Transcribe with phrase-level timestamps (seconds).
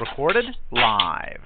[0.00, 1.40] Recorded live.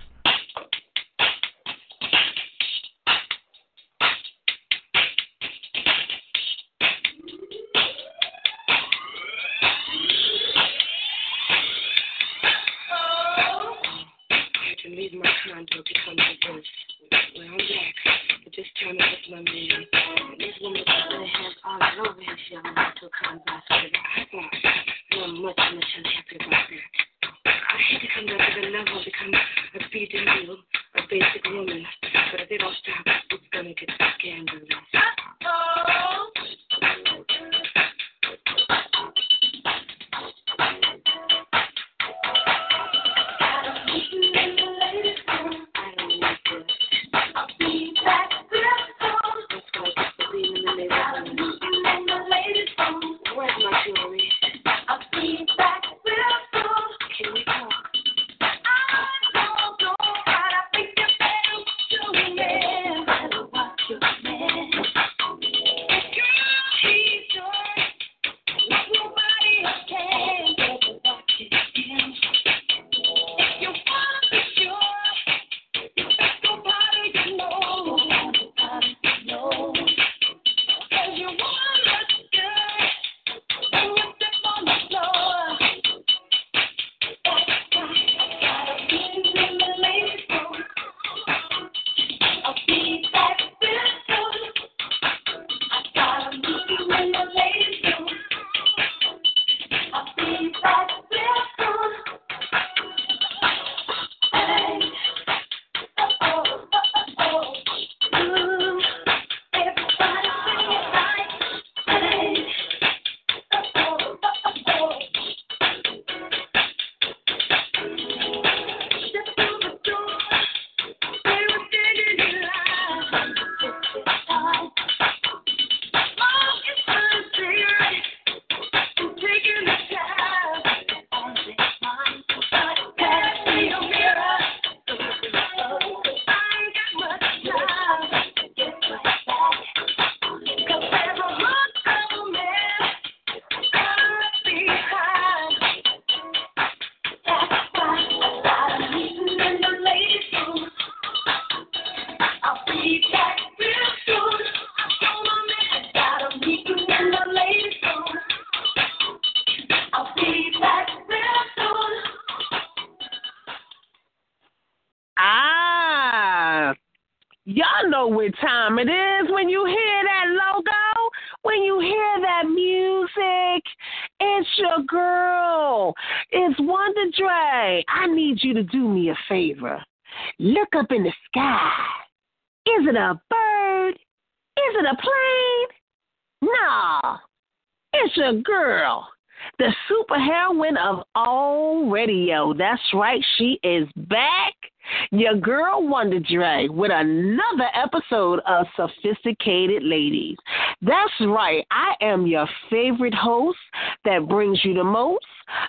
[199.68, 200.36] Ladies.
[200.82, 203.58] That's right, I am your favorite host
[204.04, 205.24] that brings you the most,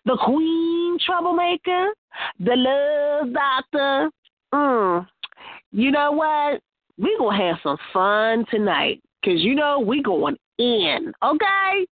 [0.05, 1.89] the Queen Troublemaker,
[2.39, 4.09] the Love Doctor.
[4.53, 5.07] Mm.
[5.71, 6.61] You know what?
[7.01, 11.85] we gonna have some fun tonight because you know we going in okay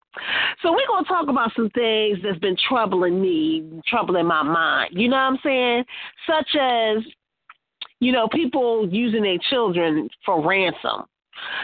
[0.63, 5.09] so we're gonna talk about some things that's been troubling me troubling my mind you
[5.09, 5.85] know what i'm saying
[6.27, 6.99] such as
[8.01, 11.05] you know people using their children for ransom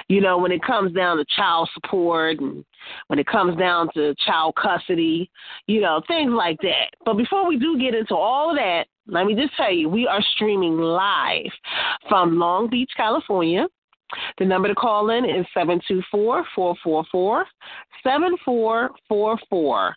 [0.09, 2.65] you know when it comes down to child support and
[3.09, 5.31] when it comes down to child custody
[5.67, 9.27] you know things like that but before we do get into all of that let
[9.27, 11.51] me just tell you, we are streaming live
[12.09, 13.67] from Long Beach, California.
[14.39, 17.47] The number to call in is 724 444
[18.03, 19.95] 7444.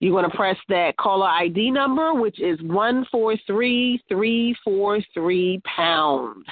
[0.00, 6.44] You're going to press that caller ID number, which is 143343 pound.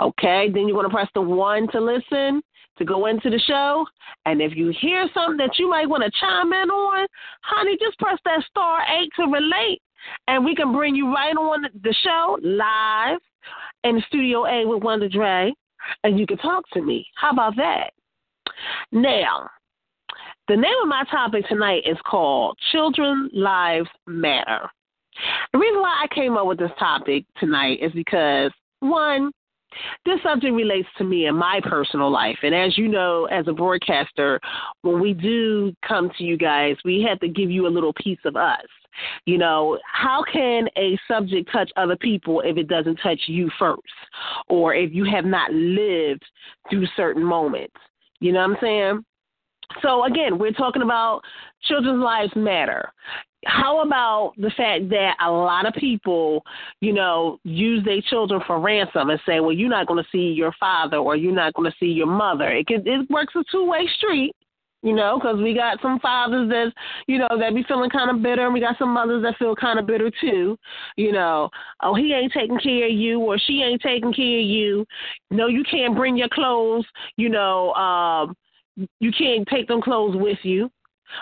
[0.00, 2.42] Okay, then you're going to press the one to listen
[2.78, 3.84] to go into the show.
[4.24, 7.08] And if you hear something that you might want to chime in on,
[7.42, 9.82] honey, just press that star eight to relate
[10.28, 13.18] and we can bring you right on the show live
[13.84, 15.50] in Studio A with Wonder Drea,
[16.04, 17.06] and you can talk to me.
[17.14, 17.90] How about that?
[18.92, 19.50] Now,
[20.48, 24.68] the name of my topic tonight is called Children Lives Matter.
[25.52, 28.50] The reason why I came up with this topic tonight is because,
[28.80, 29.30] one,
[30.04, 32.38] this subject relates to me in my personal life.
[32.42, 34.40] And as you know, as a broadcaster,
[34.82, 38.18] when we do come to you guys, we have to give you a little piece
[38.24, 38.66] of us.
[39.24, 43.80] You know, how can a subject touch other people if it doesn't touch you first,
[44.48, 46.24] or if you have not lived
[46.68, 47.76] through certain moments?
[48.20, 49.04] You know what I'm saying?
[49.82, 51.22] So again, we're talking about
[51.62, 52.92] children's lives matter.
[53.44, 56.44] How about the fact that a lot of people,
[56.80, 60.32] you know, use their children for ransom and say, "Well, you're not going to see
[60.32, 63.42] your father or you're not going to see your mother." It can, it works a
[63.50, 64.36] two way street
[64.82, 66.72] you know, because we got some fathers that,
[67.06, 69.54] you know, that be feeling kind of bitter, and we got some mothers that feel
[69.54, 70.58] kind of bitter too.
[70.96, 71.50] You know,
[71.82, 74.84] oh, he ain't taking care of you, or she ain't taking care of you.
[75.30, 76.84] No, you can't bring your clothes.
[77.16, 78.34] You know, um,
[78.76, 80.70] you can't take them clothes with you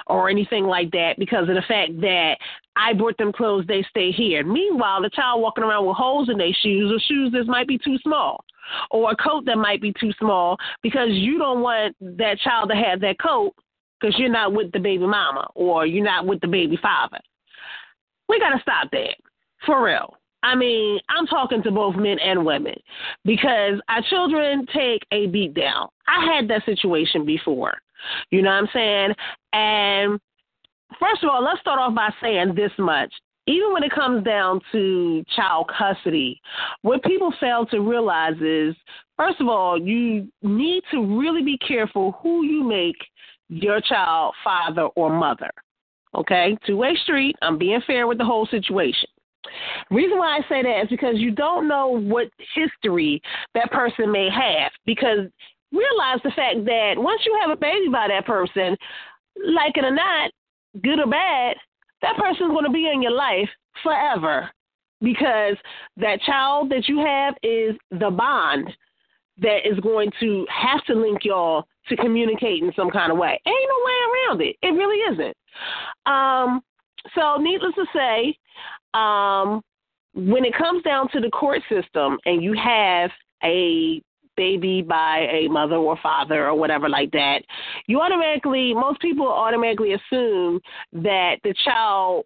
[0.07, 2.37] or anything like that because of the fact that
[2.77, 4.45] I brought them clothes, they stay here.
[4.45, 7.79] Meanwhile, the child walking around with holes in their shoes or shoes that might be
[7.79, 8.45] too small
[8.91, 12.77] or a coat that might be too small because you don't want that child to
[12.77, 13.53] have that coat
[14.01, 17.19] because you're not with the baby mama or you're not with the baby father.
[18.29, 19.17] We got to stop that
[19.67, 20.17] for real.
[20.43, 22.75] I mean, I'm talking to both men and women
[23.25, 25.89] because our children take a beat down.
[26.09, 27.75] I had that situation before.
[28.31, 29.15] You know what I'm saying?
[29.53, 30.21] And
[30.99, 33.13] first of all, let's start off by saying this much.
[33.47, 36.41] Even when it comes down to child custody,
[36.83, 38.75] what people fail to realize is,
[39.17, 42.97] first of all, you need to really be careful who you make
[43.49, 45.51] your child father or mother.
[46.15, 46.57] Okay?
[46.67, 47.37] Two way street.
[47.43, 49.09] I'm being fair with the whole situation.
[49.91, 53.21] Reason why I say that is because you don't know what history
[53.55, 54.73] that person may have.
[54.87, 55.29] Because
[55.73, 58.77] realize the fact that once you have a baby by that person,
[59.55, 60.31] like it or not,
[60.83, 61.57] good or bad,
[62.03, 63.49] that person's going to be in your life
[63.83, 64.51] forever
[65.01, 65.57] because
[65.97, 68.71] that child that you have is the bond
[69.39, 73.41] that is going to have to link y'all to communicate in some kind of way.
[73.47, 74.57] Ain't no way around it.
[74.63, 75.37] It really isn't.
[76.07, 76.61] Um,
[77.15, 78.37] so, needless to say,
[78.95, 79.63] um,
[80.15, 83.11] when it comes down to the court system and you have
[83.45, 84.03] a
[84.37, 87.43] baby by a mother or father or whatever like that,
[87.87, 90.61] you automatically, most people automatically assume
[90.93, 92.25] that the child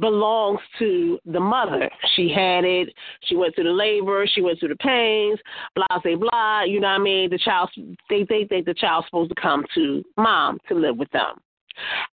[0.00, 1.88] belongs to the mother.
[2.14, 2.90] She had it.
[3.22, 4.26] She went through the labor.
[4.26, 5.38] She went through the pains.
[5.74, 6.62] Blah blah blah.
[6.64, 7.30] You know what I mean?
[7.30, 7.70] The child.
[8.10, 11.38] They think the child's supposed to come to mom to live with them.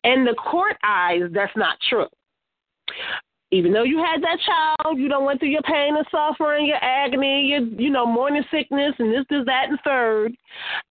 [0.03, 2.07] In the court eyes, that's not true
[3.51, 6.83] even though you had that child, you don't went through your pain and suffering, your
[6.83, 10.37] agony, your you know morning sickness, and this, this, that, and third.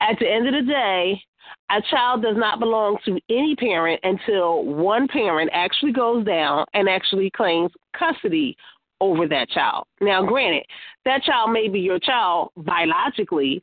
[0.01, 1.21] At the end of the day,
[1.69, 6.89] a child does not belong to any parent until one parent actually goes down and
[6.89, 8.55] actually claims custody
[9.01, 9.85] over that child.
[10.01, 10.63] Now, granted,
[11.05, 13.61] that child may be your child biologically,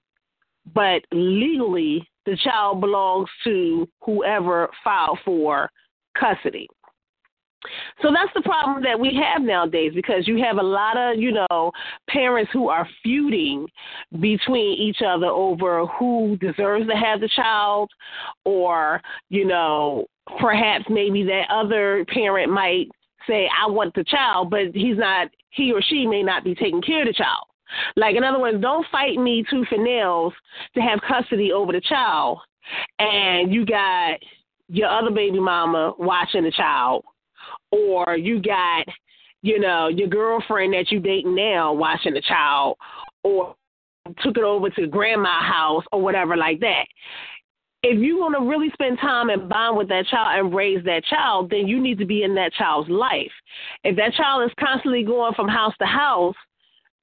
[0.72, 5.70] but legally, the child belongs to whoever filed for
[6.18, 6.68] custody.
[8.02, 11.32] So that's the problem that we have nowadays because you have a lot of, you
[11.32, 11.72] know,
[12.08, 13.66] parents who are feuding
[14.20, 17.90] between each other over who deserves to have the child
[18.44, 19.00] or,
[19.30, 20.06] you know,
[20.38, 22.88] perhaps maybe that other parent might
[23.26, 26.82] say, I want the child, but he's not, he or she may not be taking
[26.82, 27.46] care of the child.
[27.96, 30.32] Like, in other words, don't fight me tooth and nails
[30.74, 32.38] to have custody over the child,
[32.98, 34.18] and you got
[34.68, 37.04] your other baby mama watching the child
[37.74, 38.86] or you got,
[39.42, 42.76] you know, your girlfriend that you dating now watching the child,
[43.22, 43.54] or
[44.22, 46.84] took it over to grandma's house or whatever like that.
[47.82, 51.04] If you want to really spend time and bond with that child and raise that
[51.04, 53.32] child, then you need to be in that child's life.
[53.82, 56.34] If that child is constantly going from house to house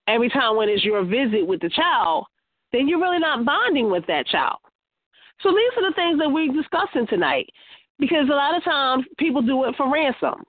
[0.07, 2.25] every time when it's your visit with the child,
[2.71, 4.57] then you're really not bonding with that child.
[5.41, 7.49] So these are the things that we're discussing tonight
[7.99, 10.43] because a lot of times people do it for ransom.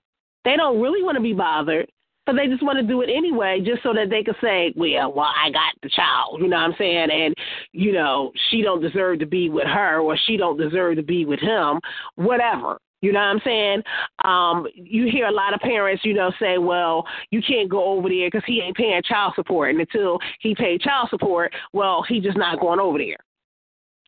[0.45, 1.91] They don't really want to be bothered,
[2.27, 5.13] but they just want to do it anyway, just so that they can say, "Well,
[5.13, 7.11] well, I got the child," you know what I'm saying?
[7.11, 7.35] And
[7.73, 11.25] you know, she don't deserve to be with her, or she don't deserve to be
[11.25, 11.81] with him,
[12.17, 12.79] whatever.
[13.03, 13.83] You know what I'm saying?
[14.25, 18.09] Um, you hear a lot of parents, you know, say, well, you can't go over
[18.09, 19.71] there because he ain't paying child support.
[19.71, 23.17] And until he paid child support, well, he just not going over there.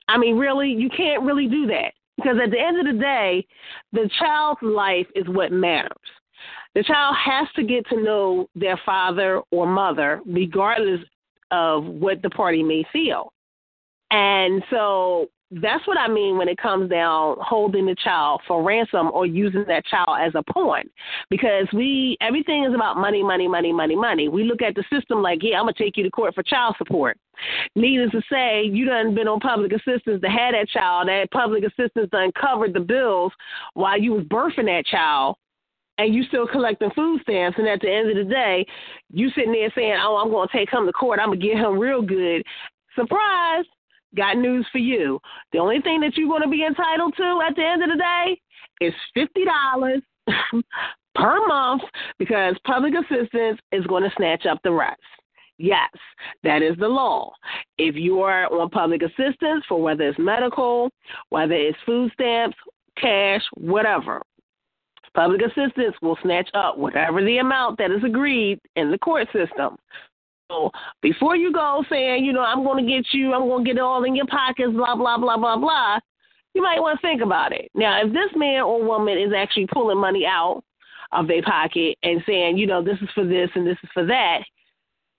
[0.07, 1.93] I mean, really, you can't really do that.
[2.17, 3.45] Because at the end of the day,
[3.93, 5.91] the child's life is what matters.
[6.75, 11.01] The child has to get to know their father or mother, regardless
[11.51, 13.33] of what the party may feel.
[14.11, 19.11] And so that's what I mean when it comes down holding the child for ransom
[19.13, 20.85] or using that child as a pawn.
[21.31, 24.29] Because we everything is about money, money, money, money, money.
[24.29, 26.75] We look at the system like, yeah, I'm gonna take you to court for child
[26.79, 27.19] support.
[27.77, 31.09] Needless to say, you done been on public assistance to have that child.
[31.09, 33.33] That public assistance done covered the bills
[33.75, 35.37] while you was birthing that child
[35.99, 38.67] and you still collecting food stamps, and at the end of the day,
[39.13, 41.21] you sitting there saying, "Oh, I'm going to take him to court.
[41.21, 42.43] I'm gonna get him real good."
[42.95, 43.65] Surprise!
[44.17, 45.21] Got news for you.
[45.53, 47.97] The only thing that you're going to be entitled to at the end of the
[47.97, 48.41] day
[48.81, 50.03] is fifty dollars
[51.15, 51.83] per month
[52.19, 55.01] because public assistance is going to snatch up the rest.
[55.59, 55.91] Yes,
[56.43, 57.33] that is the law.
[57.79, 60.91] If you are on public assistance for whether it's medical,
[61.29, 62.57] whether it's food stamps,
[62.97, 64.21] cash, whatever,
[65.15, 69.77] public assistance will snatch up whatever the amount that is agreed in the court system.
[70.51, 70.71] So
[71.03, 73.79] before you go saying, you know, I'm going to get you, I'm going to get
[73.79, 75.99] it all in your pockets, blah, blah, blah, blah, blah,
[76.55, 77.71] you might want to think about it.
[77.75, 80.63] Now, if this man or woman is actually pulling money out
[81.13, 84.05] of their pocket and saying, you know, this is for this and this is for
[84.07, 84.41] that,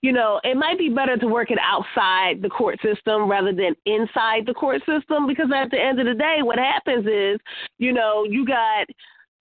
[0.02, 3.74] you know, it might be better to work it outside the court system rather than
[3.86, 7.40] inside the court system because at the end of the day, what happens is,
[7.78, 8.86] you know, you got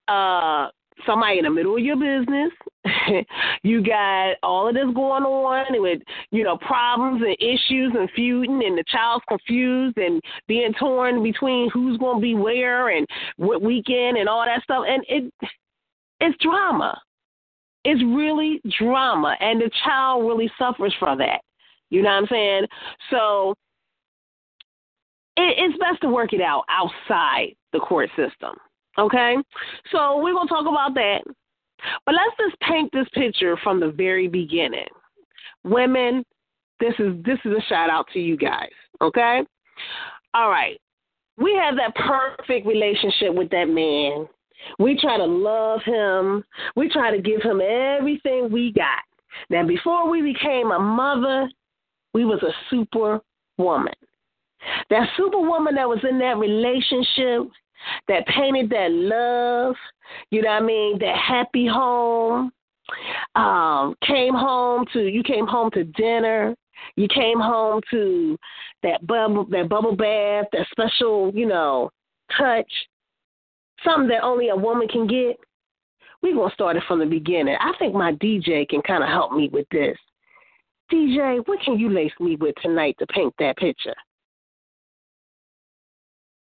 [0.07, 0.69] uh
[1.05, 2.51] somebody in the middle of your business.
[3.63, 8.63] you got all of this going on with, you know, problems and issues and feuding
[8.65, 13.05] and the child's confused and being torn between who's going to be where and
[13.38, 14.85] what weekend and all that stuff.
[14.88, 15.33] And it,
[16.19, 17.00] it's drama.
[17.83, 19.35] It's really drama.
[19.39, 21.41] And the child really suffers from that.
[21.89, 22.65] You know what I'm saying?
[23.12, 23.53] So
[25.38, 28.55] it, it's best to work it out outside the court system.
[28.98, 29.36] Okay?
[29.92, 31.22] So we're going to talk about that.
[32.06, 34.88] But let's just paint this picture from the very beginning.
[35.64, 36.24] Women,
[36.80, 38.70] this is this is a shout out to you guys,
[39.02, 39.42] okay?
[40.34, 40.80] All right.
[41.38, 44.28] We have that perfect relationship with that man.
[44.80, 46.44] We try to love him.
[46.75, 49.04] We try to give him everything we got.
[49.50, 51.50] Now before we became a mother,
[52.14, 53.20] we was a super
[53.58, 53.94] woman.
[54.90, 57.52] That superwoman that was in that relationship,
[58.08, 59.75] that painted that love,
[60.32, 62.51] you know what I mean, that happy home.
[63.36, 66.55] Um, came home to you came home to dinner.
[66.96, 68.38] You came home to
[68.84, 71.89] that bubble that bubble bath, that special, you know,
[72.38, 72.72] touch.
[73.84, 75.38] Something that only a woman can get.
[76.22, 77.55] We're gonna start it from the beginning.
[77.60, 79.98] I think my DJ can kinda help me with this.
[80.91, 83.96] DJ, what can you lace me with tonight to paint that picture?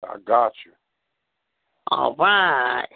[0.03, 0.71] I got you.
[1.89, 2.87] All right.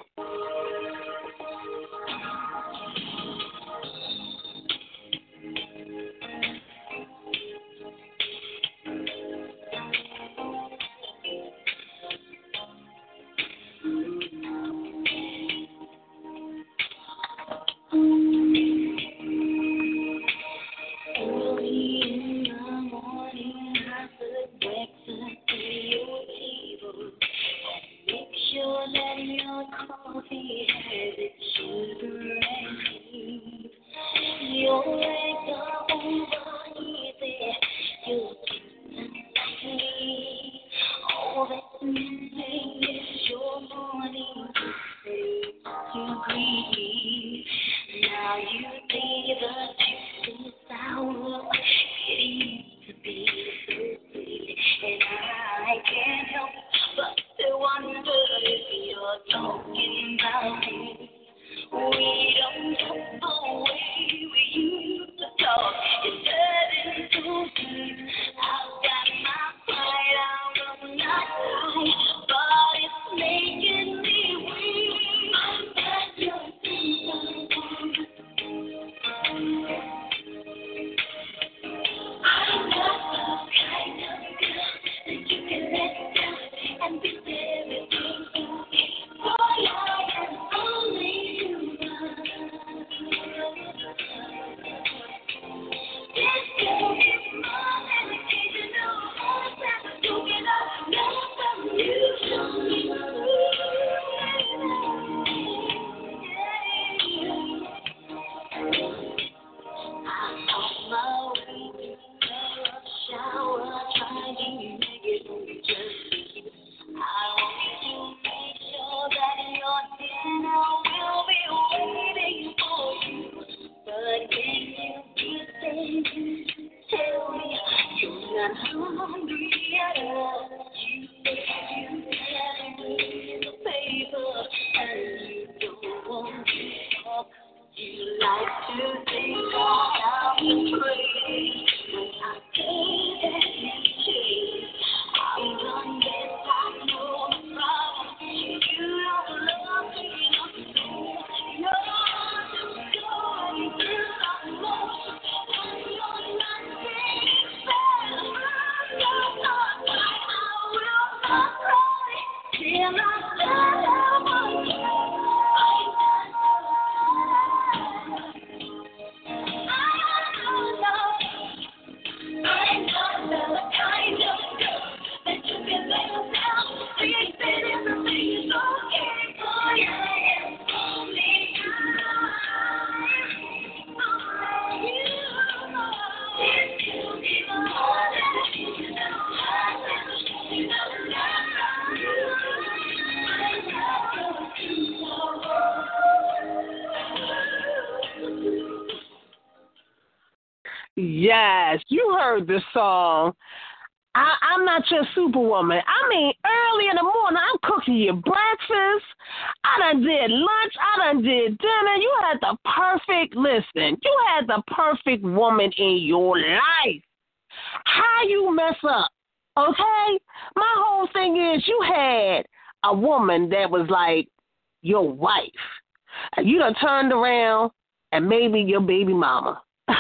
[227.02, 227.72] Turned around
[228.12, 229.62] and maybe your baby mama.
[229.88, 229.98] that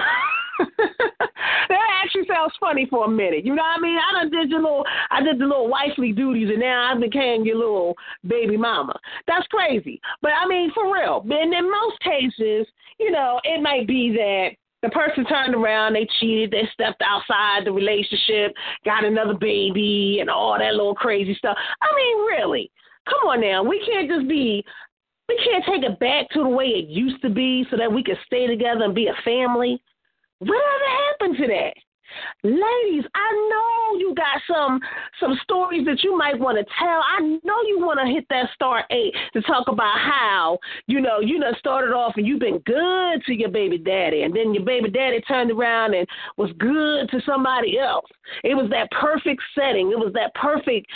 [2.03, 3.45] actually sounds funny for a minute.
[3.45, 3.97] You know what I mean?
[3.97, 7.43] I done did your little, I did the little wifely duties, and now I became
[7.43, 7.95] your little
[8.27, 8.93] baby mama.
[9.27, 10.01] That's crazy.
[10.21, 11.25] But I mean, for real.
[11.29, 12.67] And in most cases,
[12.99, 14.49] you know, it might be that
[14.83, 18.53] the person turned around, they cheated, they stepped outside the relationship,
[18.83, 21.55] got another baby, and all that little crazy stuff.
[21.81, 22.71] I mean, really,
[23.07, 23.63] come on now.
[23.63, 24.65] We can't just be
[25.31, 28.03] we can't take it back to the way it used to be so that we
[28.03, 29.81] can stay together and be a family.
[30.39, 31.73] Whatever happened to that?
[32.43, 34.81] Ladies, I know you got some
[35.17, 37.01] some stories that you might want to tell.
[37.07, 41.21] I know you want to hit that star eight to talk about how you know
[41.21, 44.65] you done started off and you've been good to your baby daddy, and then your
[44.65, 46.05] baby daddy turned around and
[46.35, 48.09] was good to somebody else.
[48.43, 49.91] It was that perfect setting.
[49.91, 50.87] It was that perfect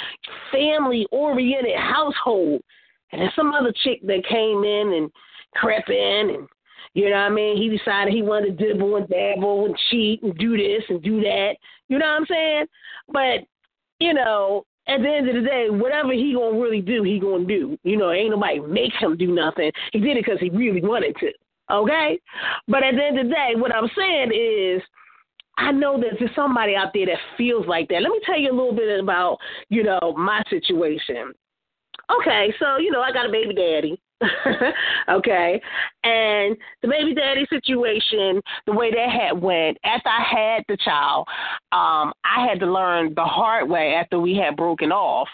[0.51, 2.61] family oriented household,
[3.19, 5.11] and some other chick that came in and
[5.55, 6.47] crept in and
[6.95, 7.57] you know what I mean?
[7.57, 11.19] He decided he wanted to dibble and dabble and cheat and do this and do
[11.21, 11.55] that.
[11.89, 12.65] You know what I'm saying?
[13.11, 13.39] But,
[13.99, 17.43] you know, at the end of the day, whatever he gonna really do, he gonna
[17.43, 17.77] do.
[17.83, 19.71] You know, ain't nobody make him do nothing.
[19.91, 21.31] He did it because he really wanted to.
[21.69, 22.17] Okay?
[22.69, 24.81] But at the end of the day, what I'm saying is
[25.57, 28.03] I know that there's somebody out there that feels like that.
[28.03, 29.37] Let me tell you a little bit about,
[29.69, 31.33] you know, my situation.
[32.11, 33.99] Okay, so, you know, I got a baby daddy.
[35.09, 35.61] okay.
[36.03, 41.27] And the baby daddy situation, the way that had went, after I had the child,
[41.71, 45.27] um, I had to learn the hard way after we had broken off.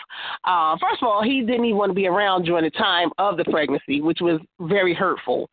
[0.44, 3.38] Uh, first of all, he didn't even want to be around during the time of
[3.38, 5.50] the pregnancy, which was very hurtful.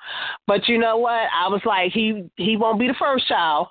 [0.47, 1.29] But you know what?
[1.35, 3.69] I was like, he he won't be the first child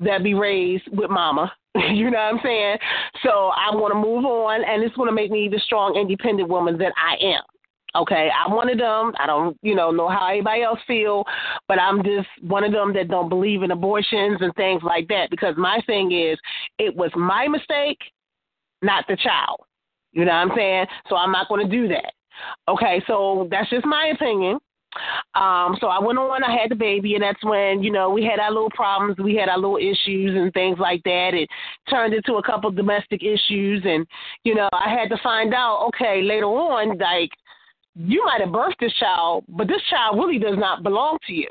[0.00, 1.52] that be raised with mama.
[1.92, 2.78] you know what I'm saying?
[3.22, 6.48] So I want to move on, and it's going to make me the strong, independent
[6.48, 7.42] woman that I am.
[7.94, 9.12] Okay, I'm one of them.
[9.18, 11.24] I don't, you know, know how anybody else feel,
[11.66, 15.30] but I'm just one of them that don't believe in abortions and things like that
[15.30, 16.38] because my thing is
[16.78, 17.98] it was my mistake,
[18.82, 19.60] not the child.
[20.12, 20.86] You know what I'm saying?
[21.08, 22.12] So I'm not going to do that.
[22.68, 24.58] Okay, so that's just my opinion.
[25.34, 28.24] Um, so I went on, I had the baby, and that's when, you know, we
[28.24, 31.30] had our little problems, we had our little issues and things like that.
[31.34, 31.48] It
[31.90, 34.06] turned into a couple domestic issues, and,
[34.44, 37.30] you know, I had to find out, okay, later on, like,
[37.94, 41.48] you might have birthed this child, but this child really does not belong to you.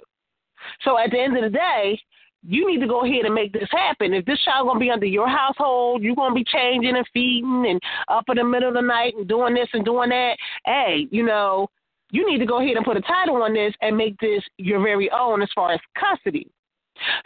[0.84, 2.00] So at the end of the day,
[2.48, 4.14] you need to go ahead and make this happen.
[4.14, 7.82] If this child gonna be under your household, you're gonna be changing and feeding and
[8.08, 10.38] up in the middle of the night and doing this and doing that.
[10.64, 11.68] Hey, you know,
[12.16, 14.82] you need to go ahead and put a title on this and make this your
[14.82, 16.50] very own as far as custody.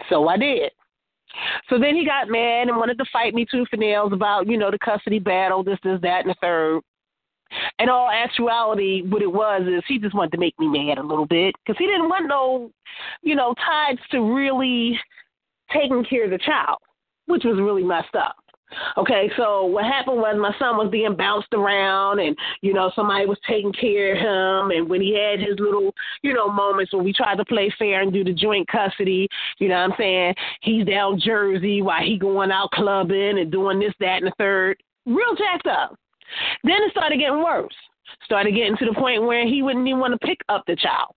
[0.10, 0.72] So I did.
[1.70, 4.58] So then he got mad and wanted to fight me tooth and nails about, you
[4.58, 6.82] know, the custody battle, this, this, that, and the third.
[7.78, 11.04] In all actuality, what it was is he just wanted to make me mad a
[11.04, 12.72] little bit because he didn't want no,
[13.22, 15.00] you know, ties to really
[15.72, 16.80] taking care of the child,
[17.28, 18.38] which was really messed up.
[18.98, 23.26] Okay, so what happened was my son was being bounced around, and you know somebody
[23.26, 24.78] was taking care of him.
[24.78, 28.02] And when he had his little, you know, moments when we tried to play fair
[28.02, 29.28] and do the joint custody,
[29.58, 30.36] you know what I'm saying?
[30.62, 34.78] He's down Jersey while he going out clubbing and doing this, that, and the third.
[35.06, 35.96] Real jacked up.
[36.64, 37.74] Then it started getting worse.
[38.26, 41.16] Started getting to the point where he wouldn't even want to pick up the child.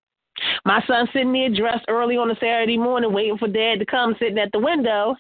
[0.65, 4.17] My son sitting there dressed early on a Saturday morning, waiting for dad to come,
[4.19, 5.15] sitting at the window,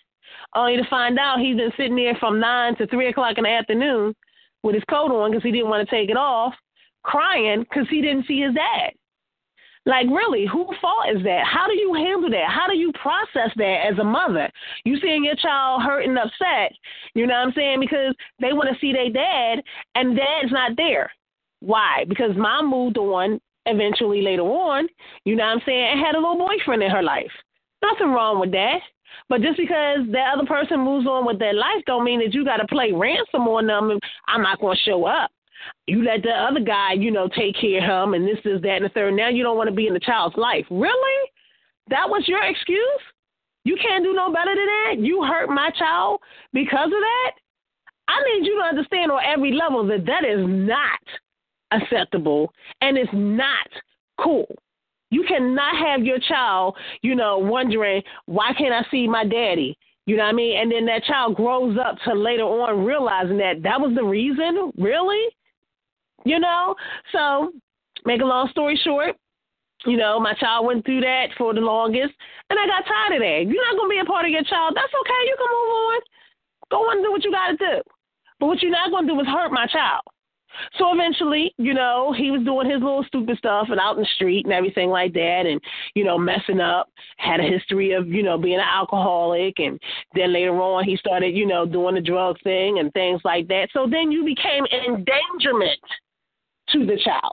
[0.55, 3.51] only to find out he's been sitting there from nine to three o'clock in the
[3.51, 4.15] afternoon
[4.62, 6.55] with his coat on because he didn't want to take it off,
[7.03, 8.93] crying because he didn't see his dad.
[9.85, 11.45] Like, really, whose fault is that?
[11.45, 12.49] How do you handle that?
[12.49, 14.49] How do you process that as a mother?
[14.85, 16.73] You seeing your child hurt and upset,
[17.15, 17.81] you know what I'm saying?
[17.81, 19.62] Because they want to see their dad,
[19.97, 21.11] and dad's not there.
[21.61, 22.05] Why?
[22.09, 24.87] Because mom moved on eventually later on,
[25.25, 27.33] you know what I'm saying, and had a little boyfriend in her life.
[27.83, 28.79] Nothing wrong with that.
[29.33, 32.45] But just because that other person moves on with their life don't mean that you
[32.45, 33.99] got to play ransom on them.
[34.29, 35.31] I'm not going to show up.
[35.87, 38.77] You let the other guy, you know, take care of him and this is that
[38.77, 39.14] and the third.
[39.14, 40.66] Now you don't want to be in the child's life.
[40.71, 41.31] Really?
[41.88, 43.01] That was your excuse?
[43.64, 44.97] You can't do no better than that?
[44.99, 46.21] You hurt my child
[46.53, 47.31] because of that?
[48.09, 51.01] I need you to understand on every level that that is not
[51.71, 53.68] acceptable and it's not
[54.21, 54.45] cool.
[55.12, 59.77] You cannot have your child, you know, wondering why can't I see my daddy?
[60.07, 60.59] You know what I mean?
[60.59, 64.72] And then that child grows up to later on realizing that that was the reason,
[64.79, 65.29] really.
[66.25, 66.75] You know,
[67.12, 67.53] so
[68.07, 69.16] make a long story short,
[69.85, 72.14] you know, my child went through that for the longest,
[72.48, 73.53] and I got tired of that.
[73.53, 74.75] You're not gonna be a part of your child.
[74.77, 75.20] That's okay.
[75.27, 76.01] You can move on.
[76.70, 77.83] Go on and do what you got to do.
[78.40, 80.03] But what you're not gonna do is hurt my child.
[80.79, 84.09] So eventually, you know, he was doing his little stupid stuff and out in the
[84.15, 85.61] street and everything like that and,
[85.95, 89.81] you know, messing up, had a history of, you know, being an alcoholic and
[90.15, 93.69] then later on he started, you know, doing the drug thing and things like that.
[93.73, 95.81] So then you became an endangerment
[96.71, 97.33] to the child.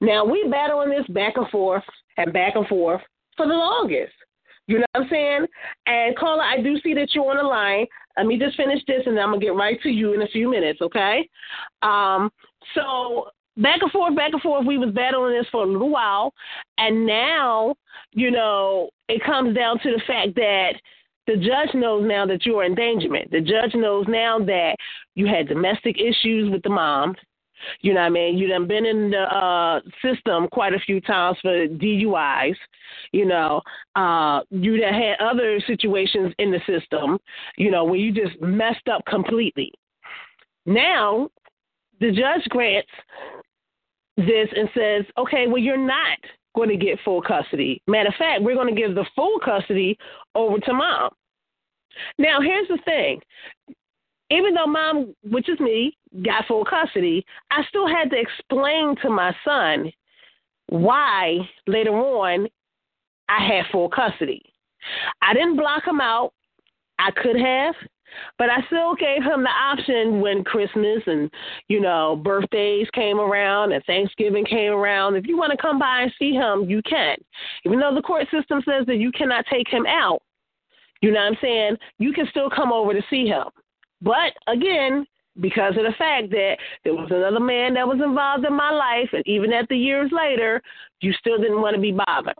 [0.00, 1.84] Now we battling this back and forth
[2.16, 3.02] and back and forth
[3.36, 4.12] for the longest.
[4.66, 5.46] You know what I'm saying?
[5.86, 7.86] And Carla, I do see that you're on the line.
[8.20, 10.28] Let me just finish this and then I'm gonna get right to you in a
[10.28, 11.26] few minutes, okay?
[11.80, 12.30] Um,
[12.74, 16.34] so back and forth, back and forth, we was battling this for a little while,
[16.76, 17.74] and now,
[18.12, 20.74] you know, it comes down to the fact that
[21.26, 23.30] the judge knows now that you're in endangerment.
[23.30, 24.76] The judge knows now that
[25.14, 27.14] you had domestic issues with the mom.
[27.80, 28.38] You know what I mean?
[28.38, 32.56] You done been in the uh system quite a few times for DUIs.
[33.12, 33.60] You know,
[33.96, 37.18] uh you done had other situations in the system,
[37.56, 39.72] you know, where you just messed up completely.
[40.66, 41.28] Now,
[42.00, 42.88] the judge grants
[44.16, 46.18] this and says, okay, well, you're not
[46.54, 47.80] going to get full custody.
[47.86, 49.96] Matter of fact, we're going to give the full custody
[50.34, 51.10] over to mom.
[52.18, 53.20] Now, here's the thing
[54.30, 59.10] even though mom, which is me, got full custody, I still had to explain to
[59.10, 59.92] my son
[60.68, 62.48] why later on
[63.28, 64.42] I had full custody.
[65.22, 66.32] I didn't block him out.
[66.98, 67.74] I could have,
[68.38, 71.30] but I still gave him the option when Christmas and,
[71.68, 75.16] you know, birthdays came around and Thanksgiving came around.
[75.16, 77.16] If you want to come by and see him, you can.
[77.64, 80.20] Even though the court system says that you cannot take him out,
[81.00, 81.76] you know what I'm saying?
[81.98, 83.44] You can still come over to see him.
[84.02, 85.06] But again,
[85.38, 89.08] because of the fact that there was another man that was involved in my life,
[89.12, 90.60] and even at the years later,
[91.00, 92.34] you still didn't want to be bothered.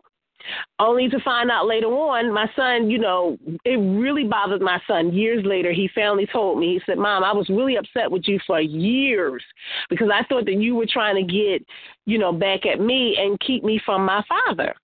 [0.78, 5.12] Only to find out later on, my son, you know, it really bothered my son.
[5.12, 8.40] Years later, he finally told me, he said, Mom, I was really upset with you
[8.46, 9.44] for years
[9.90, 11.64] because I thought that you were trying to get,
[12.06, 14.74] you know, back at me and keep me from my father.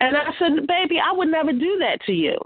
[0.00, 2.36] And I said, Baby, I would never do that to you.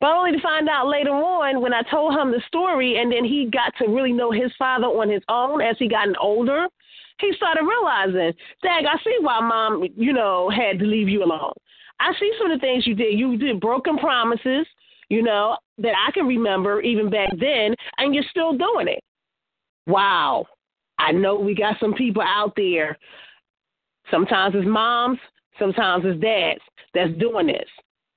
[0.00, 3.24] But only to find out later on when I told him the story, and then
[3.24, 6.66] he got to really know his father on his own as he gotten older.
[7.20, 11.52] He started realizing, Dag, I see why mom, you know, had to leave you alone.
[12.00, 13.18] I see some of the things you did.
[13.18, 14.66] You did broken promises,
[15.08, 19.00] you know, that I can remember even back then, and you're still doing it.
[19.86, 20.46] Wow.
[20.98, 22.98] I know we got some people out there.
[24.10, 25.18] Sometimes it's moms,
[25.58, 26.60] sometimes it's dads
[26.94, 27.68] that's doing this.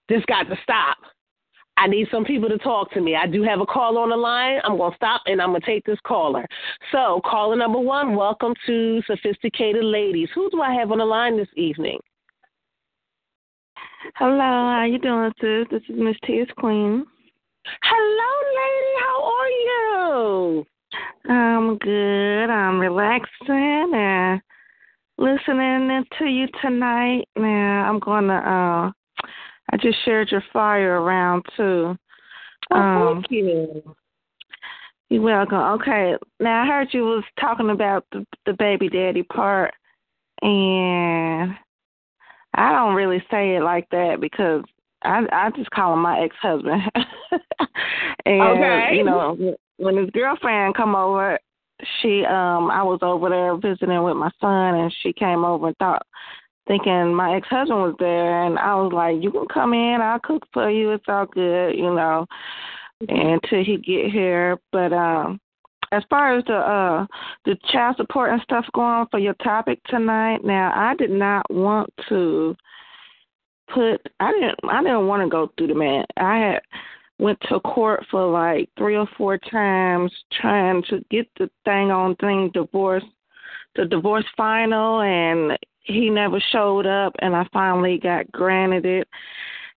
[0.10, 0.98] This got to stop.
[1.78, 3.16] I need some people to talk to me.
[3.16, 4.60] I do have a call on the line.
[4.64, 6.46] I'm going to stop and I'm going to take this caller.
[6.92, 10.30] So, caller number one, welcome to Sophisticated Ladies.
[10.34, 12.00] Who do I have on the line this evening?
[14.16, 15.68] Hello, how you doing, sis?
[15.70, 17.06] This is Miss Tia's Queen.
[17.82, 18.94] Hello, lady.
[19.02, 20.66] How are you?
[21.28, 22.50] I'm good.
[22.50, 24.42] I'm relaxing and
[25.18, 27.26] listening to you tonight.
[27.36, 28.92] Now, I'm going to uh
[29.72, 31.98] I just shared your flyer around too.
[32.72, 33.96] Oh, um, thank you.
[35.10, 35.58] You're welcome.
[35.58, 39.74] Okay, now I heard you was talking about the, the baby daddy part,
[40.42, 41.56] and
[42.56, 44.64] I don't really say it like that because
[45.04, 46.82] I I just call him my ex husband.
[48.26, 48.96] and okay.
[48.96, 51.38] you know, when his girlfriend come over,
[52.02, 55.78] she um I was over there visiting with my son, and she came over and
[55.78, 56.06] thought
[56.68, 60.02] thinking my ex husband was there, and I was like, "You can come in.
[60.02, 60.92] I'll cook for you.
[60.92, 62.26] It's all good, you know."
[63.02, 65.40] Until he get here, but um,
[65.92, 67.06] as far as the uh
[67.44, 71.46] the child support and stuff going on for your topic tonight, now I did not
[71.50, 72.56] want to
[73.74, 74.02] put.
[74.20, 74.60] I didn't.
[74.70, 76.06] I didn't want to go through the man.
[76.18, 76.62] I had
[77.20, 82.16] went to court for like three or four times trying to get the thing on
[82.18, 83.04] thing divorce
[83.76, 89.08] the divorce final and he never showed up and I finally got granted it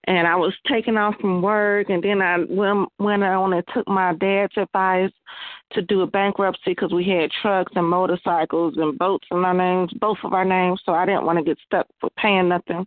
[0.05, 3.87] and I was taken off from work and then I went, went on and took
[3.87, 5.13] my dad's advice
[5.73, 9.93] to do a bankruptcy because we had trucks and motorcycles and boats in our names,
[10.01, 12.87] both of our names, so I didn't want to get stuck for paying nothing.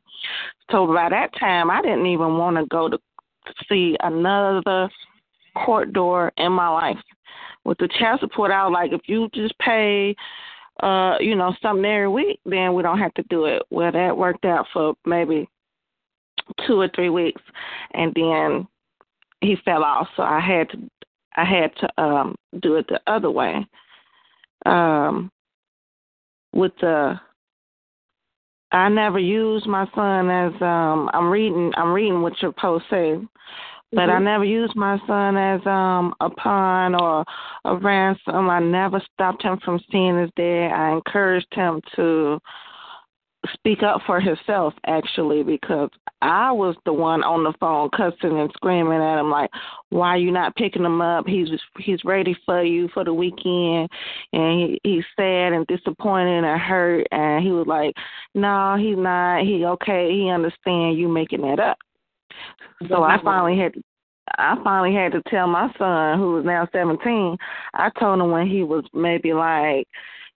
[0.71, 2.97] So by that time, I didn't even want to go to
[3.69, 4.89] see another
[5.55, 6.97] court door in my life.
[7.65, 10.15] With the child support, I was like, if you just pay
[10.79, 13.63] uh, you know, something every week, then we don't have to do it.
[13.69, 15.47] Well, that worked out for maybe
[16.65, 17.41] two or three weeks,
[17.93, 18.67] and then
[19.41, 20.07] he fell off.
[20.15, 20.77] So I had to,
[21.35, 23.65] I had to um do it the other way.
[24.65, 25.31] Um,
[26.53, 27.19] with the
[28.71, 33.19] I never used my son as um I'm reading I'm reading what your post says.
[33.91, 34.11] But mm-hmm.
[34.11, 37.25] I never used my son as um a pawn or
[37.65, 38.49] a ransom.
[38.49, 40.71] I never stopped him from seeing his dad.
[40.73, 42.39] I encouraged him to
[43.53, 45.89] speak up for himself actually because
[46.21, 49.49] I was the one on the phone cussing and screaming at him like,
[49.89, 51.27] "Why are you not picking him up?
[51.27, 51.49] He's
[51.79, 53.89] he's ready for you for the weekend."
[54.31, 57.95] And he he's sad and disappointed and hurt and he was like,
[58.35, 59.43] "No, he's not.
[59.43, 60.11] He okay.
[60.11, 61.77] He understand you making that up."
[62.89, 63.73] So I finally had
[64.37, 67.37] I finally had to tell my son, who is now 17.
[67.73, 69.87] I told him when he was maybe like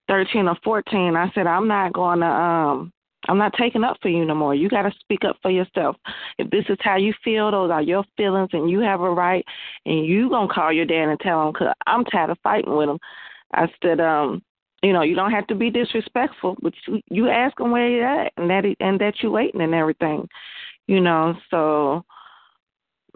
[0.08, 1.16] 13 or 14.
[1.16, 2.92] I said, I'm not going to um
[3.28, 4.54] I'm not taking up for you no more.
[4.54, 5.96] You got to speak up for yourself.
[6.38, 9.44] If this is how you feel, those are your feelings, and you have a right,
[9.86, 12.88] and you gonna call your dad and tell him, cause I'm tired of fighting with
[12.88, 12.98] him.
[13.54, 14.42] I said, um,
[14.82, 18.06] you know, you don't have to be disrespectful, but you, you ask him where you're
[18.06, 20.28] at, and that he, and that you waiting and everything,
[20.86, 21.34] you know.
[21.50, 22.04] So,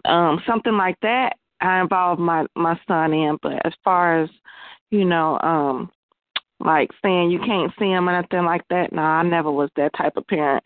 [0.05, 3.37] um, something like that, I involve my my son in.
[3.41, 4.29] But as far as
[4.91, 5.91] you know, um,
[6.59, 8.91] like saying you can't see him or anything like that.
[8.91, 10.63] No, I never was that type of parent.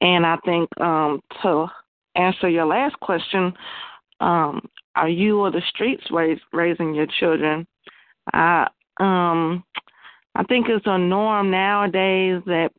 [0.00, 1.66] And I think um to
[2.14, 3.52] answer your last question,
[4.20, 7.66] um, are you or the streets raise, raising your children?
[8.32, 8.68] I
[8.98, 9.64] um
[10.34, 12.70] I think it's a norm nowadays that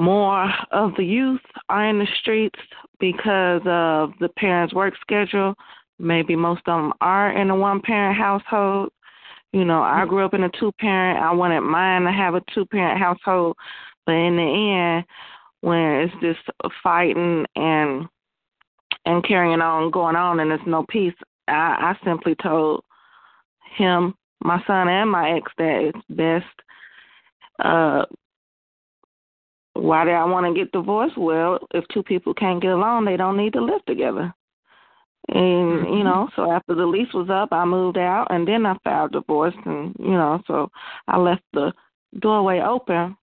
[0.00, 2.58] more of the youth are in the streets
[2.98, 5.54] because of the parents' work schedule.
[5.98, 8.90] Maybe most of them are in a one parent household.
[9.52, 11.22] You know, I grew up in a two parent.
[11.22, 13.56] I wanted mine to have a two parent household,
[14.06, 15.04] but in the end,
[15.60, 16.40] when it's just
[16.82, 18.06] fighting and
[19.06, 21.14] and carrying on, going on, and there's no peace,
[21.48, 22.84] I, I simply told
[23.76, 26.44] him, my son, and my ex that it's best.
[27.58, 28.04] Uh,
[29.80, 31.16] why do I want to get divorced?
[31.16, 34.34] Well, if two people can't get along, they don't need to live together.
[35.28, 38.76] And you know, so after the lease was up, I moved out, and then I
[38.84, 40.70] filed divorce, and you know, so
[41.08, 41.72] I left the
[42.18, 43.16] doorway open.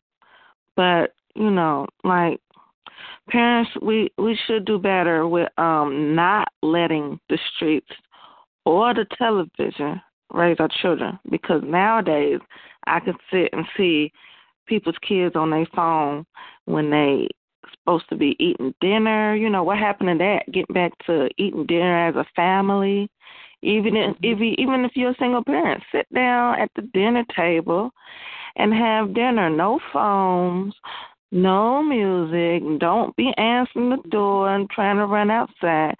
[0.76, 2.39] But you know, like
[3.30, 7.91] parents, we we should do better with um not letting the streets
[8.65, 10.02] or the television
[10.34, 12.39] raise our children because nowadays
[12.86, 14.12] I can sit and see
[14.67, 16.25] people's kids on their phone
[16.65, 17.27] when they
[17.71, 19.36] supposed to be eating dinner.
[19.36, 20.51] You know what happened to that?
[20.51, 23.10] Getting back to eating dinner as a family.
[23.63, 24.23] Even if, mm-hmm.
[24.23, 27.91] if you, even if you're a single parent, sit down at the dinner table
[28.56, 29.49] and have dinner.
[29.49, 30.75] No phones,
[31.32, 32.62] no music.
[32.80, 35.95] Don't be answering the door and trying to run outside.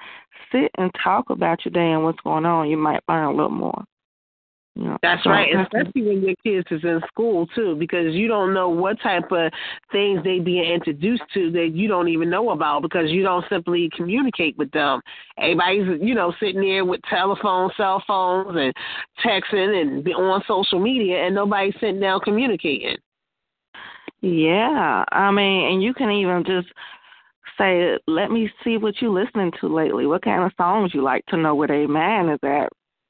[0.52, 2.70] Sit and talk about your day and what's going on.
[2.70, 3.84] You might learn a little more.
[5.02, 8.70] That's uh, right, especially when your kids is in school too, because you don't know
[8.70, 9.52] what type of
[9.92, 13.90] things they being introduced to that you don't even know about because you don't simply
[13.96, 15.02] communicate with them.
[15.40, 18.74] Everybody's you know sitting there with telephones, cell phones, and
[19.26, 22.98] texting and on social media, and nobody's sitting down communicating.
[24.22, 26.68] Yeah, I mean, and you can even just
[27.58, 30.06] say, "Let me see what you listening to lately.
[30.06, 32.70] What kind of songs you like to know where they man is at."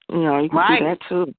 [0.09, 0.79] You know, you can right.
[0.79, 1.33] do that too.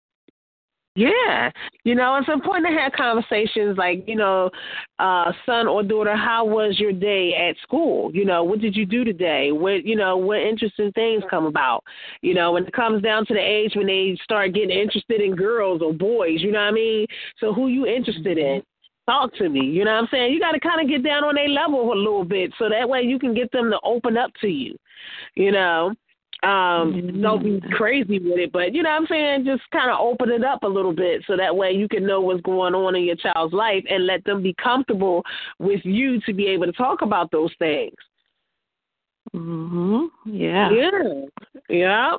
[0.98, 1.52] Yeah,
[1.84, 4.50] you know, it's important to have conversations like, you know,
[4.98, 8.10] uh, son or daughter, how was your day at school?
[8.12, 9.52] You know, what did you do today?
[9.52, 11.84] What, you know, what interesting things come about?
[12.20, 15.36] You know, when it comes down to the age when they start getting interested in
[15.36, 17.06] girls or boys, you know what I mean?
[17.38, 18.60] So who you interested in?
[19.06, 19.60] Talk to me.
[19.60, 20.32] You know what I'm saying?
[20.32, 22.88] You got to kind of get down on their level a little bit so that
[22.88, 24.74] way you can get them to open up to you.
[25.36, 25.94] You know,
[26.44, 27.22] um mm-hmm.
[27.22, 29.44] don't be crazy with it but you know what i'm saying?
[29.44, 32.20] Just kind of open it up a little bit so that way you can know
[32.20, 35.24] what's going on in your child's life and let them be comfortable
[35.58, 37.96] with you to be able to talk about those things.
[39.34, 40.70] Mhm yeah.
[40.70, 41.22] Yeah.
[41.68, 42.16] Yeah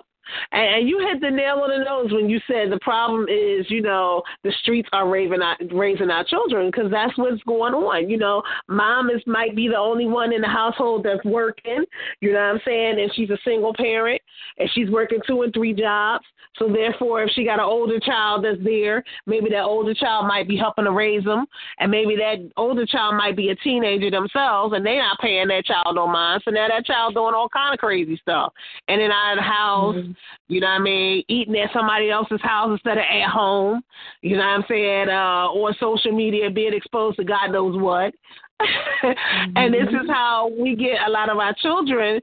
[0.52, 3.70] and, and you hit the nail on the nose when you said the problem is,
[3.70, 8.10] you know, the streets are raising our, raising our children because that's what's going on.
[8.10, 11.86] You know, mom is might be the only one in the household that's working.
[12.22, 13.00] You know what I'm saying?
[13.00, 14.22] And she's a single parent
[14.58, 16.26] and she's working two and three jobs.
[16.58, 20.48] So therefore, if she got an older child that's there, maybe that older child might
[20.48, 21.46] be helping to raise them,
[21.80, 25.66] and maybe that older child might be a teenager themselves, and they're not paying that
[25.66, 26.42] child no mind.
[26.44, 28.52] So now that child doing all kind of crazy stuff,
[28.88, 30.12] and then out of the house, mm-hmm.
[30.48, 33.82] you know what I mean, eating at somebody else's house instead of at home,
[34.22, 38.14] you know what I'm saying, uh, or social media being exposed to God knows what.
[38.62, 39.52] mm-hmm.
[39.56, 42.20] and this is how we get a lot of our children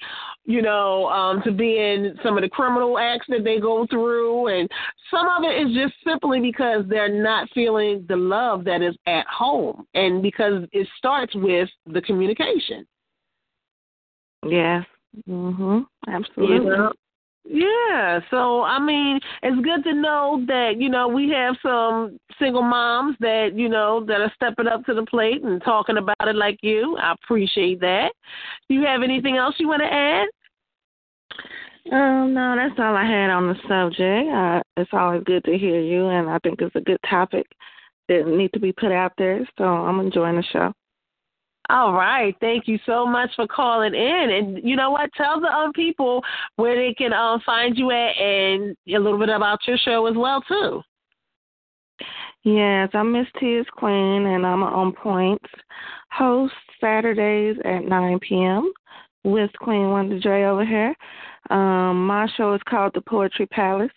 [0.47, 4.47] you know, um, to be in some of the criminal acts that they go through.
[4.47, 4.71] And
[5.11, 9.27] some of it is just simply because they're not feeling the love that is at
[9.27, 9.87] home.
[9.95, 12.87] And because it starts with the communication.
[14.47, 14.87] Yes.
[15.29, 15.87] Mhm.
[16.07, 16.57] Absolutely.
[16.57, 16.93] You know?
[17.49, 22.63] Yeah, so I mean, it's good to know that you know we have some single
[22.63, 26.35] moms that you know that are stepping up to the plate and talking about it
[26.35, 26.97] like you.
[26.99, 28.13] I appreciate that.
[28.69, 30.27] Do you have anything else you want to add?
[31.93, 34.29] Um, no, that's all I had on the subject.
[34.33, 37.47] Uh, it's always good to hear you, and I think it's a good topic
[38.09, 39.47] that needs to be put out there.
[39.57, 40.73] So I'm enjoying the show.
[41.69, 42.35] All right.
[42.41, 44.31] Thank you so much for calling in.
[44.31, 45.11] And you know what?
[45.17, 46.23] Tell the um people
[46.57, 50.15] where they can um find you at and a little bit about your show as
[50.17, 50.83] well too.
[52.45, 55.49] Yes, I'm Miss T is Queen and I'm on points
[56.13, 58.73] host Saturdays at nine PM
[59.25, 60.95] with Queen Wonder J over here.
[61.51, 63.91] Um, my show is called The Poetry Palace.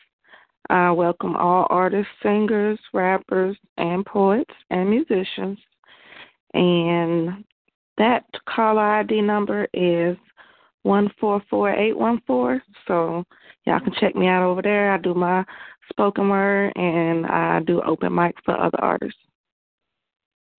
[0.69, 5.57] I welcome all artists, singers, rappers, and poets and musicians.
[6.53, 7.43] And
[7.97, 10.17] that caller ID number is
[10.83, 12.61] one four four eight one four.
[12.87, 13.23] So
[13.65, 14.91] y'all can check me out over there.
[14.91, 15.43] I do my
[15.89, 19.19] spoken word and I do open mic for other artists.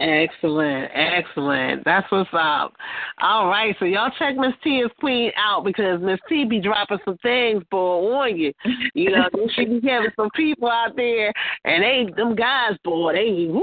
[0.00, 1.84] Excellent, excellent.
[1.84, 2.72] That's what's up.
[3.20, 7.00] All right, so y'all check Miss T is Queen out because Miss T be dropping
[7.04, 8.54] some things, boy, on you.
[8.94, 11.30] You know, she be having some people out there,
[11.66, 13.62] and they them guys, boy, they woo.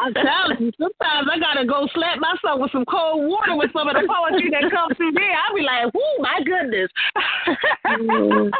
[0.00, 3.86] I'm telling you, sometimes I gotta go slap myself with some cold water with some
[3.86, 5.30] of the poetry that comes through there.
[5.30, 6.90] I be like, whoo, my goodness.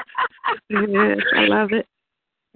[0.70, 1.86] yes, I love it.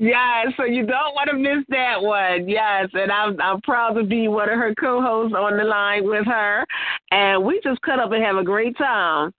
[0.02, 2.48] Yes, so you don't want to miss that one.
[2.48, 6.26] Yes, and I'm I'm proud to be one of her co-hosts on the line with
[6.26, 6.66] her,
[7.12, 9.32] and we just cut up and have a great time.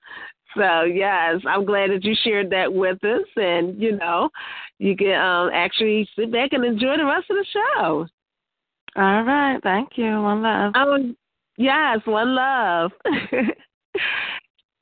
[0.55, 4.29] So yes, I'm glad that you shared that with us, and you know,
[4.79, 8.07] you can um, actually sit back and enjoy the rest of the show.
[8.95, 10.21] All right, thank you.
[10.21, 10.75] One love.
[10.75, 11.17] Um,
[11.57, 12.91] yes, one love.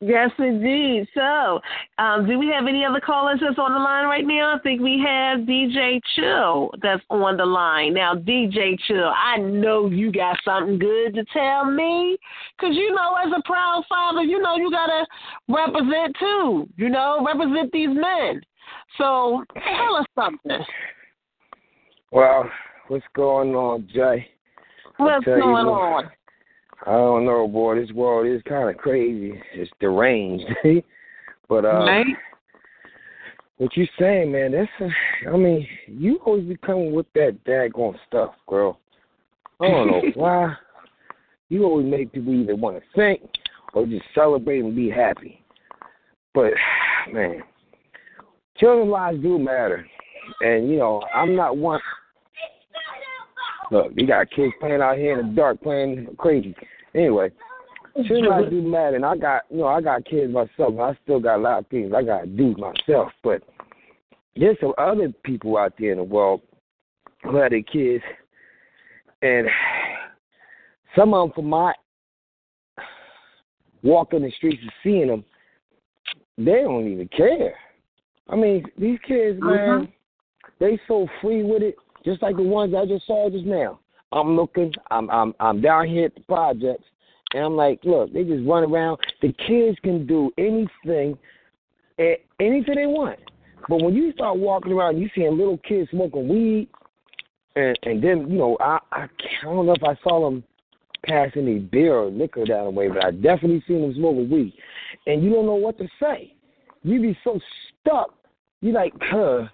[0.04, 1.08] Yes, indeed.
[1.14, 1.62] So,
[2.00, 4.56] um, do we have any other callers that's on the line right now?
[4.56, 7.94] I think we have DJ Chill that's on the line.
[7.94, 12.18] Now, DJ Chill, I know you got something good to tell me.
[12.58, 15.06] Because, you know, as a proud father, you know, you got to
[15.48, 18.42] represent too, you know, represent these men.
[18.98, 20.66] So, tell us something.
[22.12, 22.50] Well,
[22.88, 24.28] what's going on, Jay?
[24.98, 26.10] What's going on?
[26.86, 27.80] I don't know, boy.
[27.80, 29.40] This world is kind of crazy.
[29.54, 30.46] It's deranged.
[31.50, 32.06] but uh, right?
[33.58, 34.54] what you saying, man?
[34.54, 38.80] That's a, I mean, you always be coming with that daggone stuff, girl.
[39.60, 40.56] I don't know why.
[41.50, 43.22] You always make people either want to think
[43.74, 45.44] or just celebrate and be happy.
[46.34, 46.54] But
[47.14, 47.44] man,
[48.58, 49.86] children's lives do matter,
[50.42, 51.80] and you know I'm not one.
[53.72, 56.54] Look, you got kids playing out here in the dark, playing crazy.
[56.94, 57.32] Anyway,
[58.06, 58.94] shouldn't I do mad?
[58.96, 60.78] And I got, you know, I got kids myself.
[60.78, 63.14] I still got a lot of things I got to do myself.
[63.24, 63.44] But
[64.36, 66.42] there's some other people out there in the world
[67.24, 68.04] who have their kids,
[69.22, 69.48] and
[70.96, 71.74] some of them, for my
[73.84, 75.24] walking the streets and seeing them,
[76.38, 77.54] they don't even care.
[78.28, 80.52] I mean, these kids, man, mm-hmm.
[80.60, 83.80] they so free with it just like the ones I just saw just now.
[84.12, 86.84] I'm looking, I'm I'm I'm down here at the projects,
[87.34, 89.00] and I'm like, look, they just run around.
[89.22, 91.18] The kids can do anything,
[91.98, 93.20] anything they want.
[93.70, 96.68] But when you start walking around, you seeing little kids smoking weed,
[97.56, 99.08] and and then you know, I I, I
[99.44, 100.44] don't know if I saw them
[101.06, 104.54] pass any beer or liquor down the way, but I definitely seen them smoking weed,
[105.08, 106.36] and you don't know what to say.
[106.84, 107.40] You be so
[107.82, 108.14] stuck.
[108.62, 109.48] You like, huh?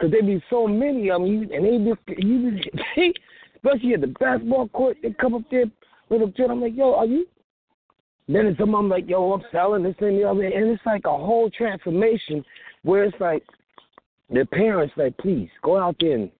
[0.00, 3.12] Cause there be so many of them, and they just you just, they,
[3.56, 5.66] especially at the basketball court, they come up there
[6.08, 6.50] with a kid.
[6.50, 7.26] I'm like, yo, are you?
[8.28, 11.02] Then it's some I'm like, yo, I'm selling this and the other, and it's like
[11.04, 12.44] a whole transformation
[12.82, 13.42] where it's like
[14.30, 16.30] the parents like, please go out there and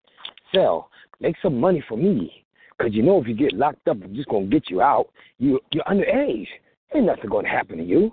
[0.54, 0.88] sell,
[1.20, 2.44] make some money for me,
[2.80, 5.08] cause you know if you get locked up, I'm just gonna get you out.
[5.38, 6.46] You you're underage.
[6.94, 8.12] Ain't nothing gonna happen to you.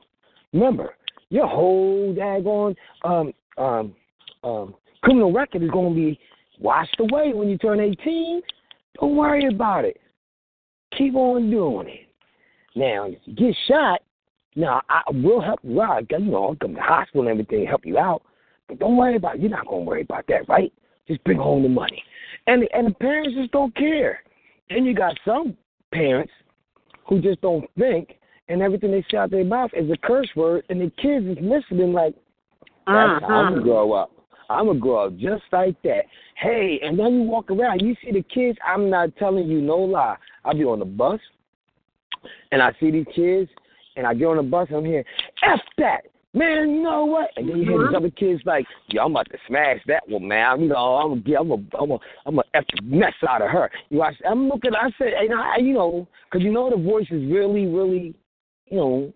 [0.52, 0.96] Remember,
[1.30, 3.96] your whole daggone um um
[4.44, 4.74] um,
[5.04, 6.20] criminal record is going to be
[6.60, 8.42] washed away when you turn 18.
[9.00, 9.98] Don't worry about it.
[10.98, 12.08] Keep on doing it.
[12.76, 14.02] Now, if you get shot,
[14.56, 16.06] now I will help you out.
[16.10, 18.24] You know, I'll come to the hospital and everything, help you out.
[18.68, 19.42] But don't worry about it.
[19.42, 20.72] You're not going to worry about that, right?
[21.08, 22.04] Just bring home the money.
[22.48, 24.22] And and the parents just don't care.
[24.70, 25.58] Then you got some
[25.92, 26.32] parents
[27.08, 28.16] who just don't think,
[28.48, 31.38] and everything they say out their mouth is a curse word, and the kids is
[31.42, 32.14] listening like,
[32.86, 33.64] that's how I'm Uh-huh.
[33.64, 34.12] grow up.
[34.50, 36.06] I'm gonna grow up just like that.
[36.36, 38.58] Hey, and then you walk around, you see the kids.
[38.66, 40.18] I'm not telling you no lie.
[40.44, 41.20] I'll be on the bus,
[42.52, 43.50] and I see these kids,
[43.96, 45.06] and I get on the bus, and I'm here,
[45.44, 46.02] F that.
[46.32, 47.30] Man, you know what?
[47.38, 47.96] And then you hear these mm-hmm.
[47.96, 50.62] other kids like, "Yo, I'm about to smash that one, man.
[50.62, 53.42] You know, I'm gonna get, I'm gonna, I'm gonna, I'm gonna f the mess out
[53.42, 54.76] of her." You know, I, I'm looking.
[54.76, 58.14] I said, and I, you know, because you know the voice is really, really,
[58.68, 59.14] you know,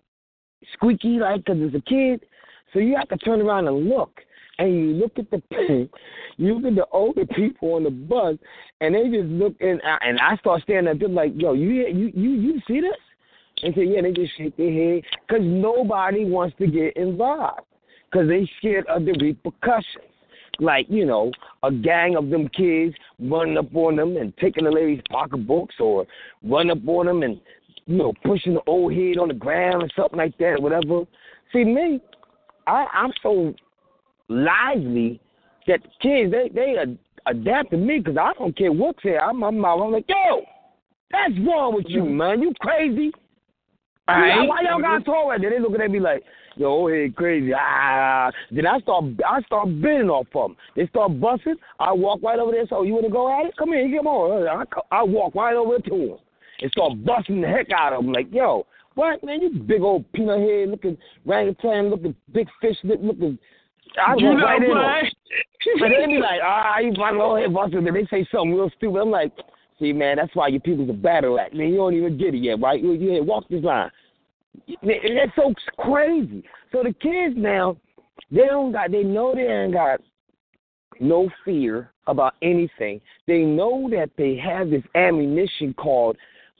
[0.72, 2.26] squeaky, like because it's a kid.
[2.72, 4.20] So you have to turn around and look,
[4.58, 5.42] and you look at the
[6.36, 8.36] you look at the older people on the bus,
[8.80, 11.86] and they just look and I- and I start standing up there like, yo, you
[11.88, 12.92] you you you see this?
[13.62, 17.60] And say, yeah, they just shake their head because nobody wants to get involved
[18.10, 20.04] because they scared of the repercussions.
[20.60, 21.32] Like, you know,
[21.62, 26.06] a gang of them kids running up on them and taking the lady's pocketbooks or
[26.44, 27.40] running up on them and,
[27.86, 31.04] you know, pushing the old head on the ground or something like that, whatever.
[31.52, 32.00] See, me,
[32.68, 33.54] I, I'm so
[34.28, 35.20] lively
[35.66, 39.18] that the kids, they, they ad- adapt to me because I don't care what's here.
[39.18, 40.42] I'm, I'm, I'm like, yo,
[41.10, 42.42] that's wrong with you, man.
[42.42, 43.12] You crazy?
[44.06, 44.46] Right.
[44.46, 45.50] Why y'all got tall right there?
[45.50, 46.22] They looking at me like,
[46.56, 47.52] yo, oh, old head crazy.
[47.54, 48.30] Ah, ah, ah.
[48.50, 50.56] Then I start, I start bidding off of them.
[50.76, 51.56] They start busting.
[51.80, 52.66] I walk right over there.
[52.68, 53.56] So you want to go at it?
[53.56, 54.46] Come here, come on.
[54.46, 56.18] Uh, I, I walk right over to them
[56.60, 58.12] and start busting the heck out of them.
[58.12, 59.40] Like, yo, what man?
[59.40, 63.38] You big old peanut head looking, orangutan looking, big fish looking.
[64.00, 65.04] I You know right what?
[65.80, 67.80] But they be like, ah, you my little head buster.
[67.80, 69.00] Then they say something real stupid.
[69.00, 69.32] I'm like,
[69.78, 71.54] see, man, that's why your people's a battle act.
[71.54, 72.82] Man, you don't even get it yet, right?
[72.82, 73.90] You, you ain't walk this line.
[74.82, 76.44] Man, That's so crazy.
[76.72, 77.76] So the kids now,
[78.30, 80.00] they don't got, they know they ain't got
[81.00, 83.00] no fear about anything.
[83.26, 86.16] They know that they have this ammunition called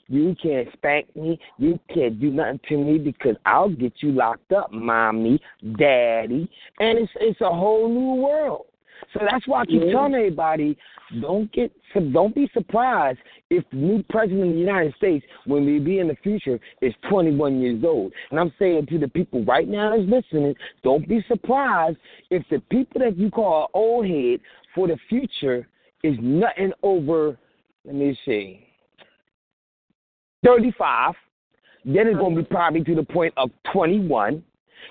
[0.08, 4.52] you can't spank me, you can't do nothing to me because I'll get you locked
[4.52, 5.40] up, mommy,
[5.78, 6.50] daddy.
[6.78, 8.66] And it's it's a whole new world.
[9.12, 10.76] So that's why I keep telling everybody,
[11.20, 11.72] don't get
[12.12, 13.18] don't be surprised
[13.50, 16.94] if the new president of the United States, when we be in the future, is
[17.08, 18.12] 21 years old.
[18.30, 21.98] And I'm saying to the people right now that's listening, don't be surprised
[22.30, 24.40] if the people that you call old head
[24.74, 25.68] for the future
[26.02, 27.38] is nothing over.
[27.84, 28.63] Let me see.
[30.44, 31.14] 35.
[31.84, 32.56] Then it's going to be uh-huh.
[32.56, 34.42] probably to the point of 21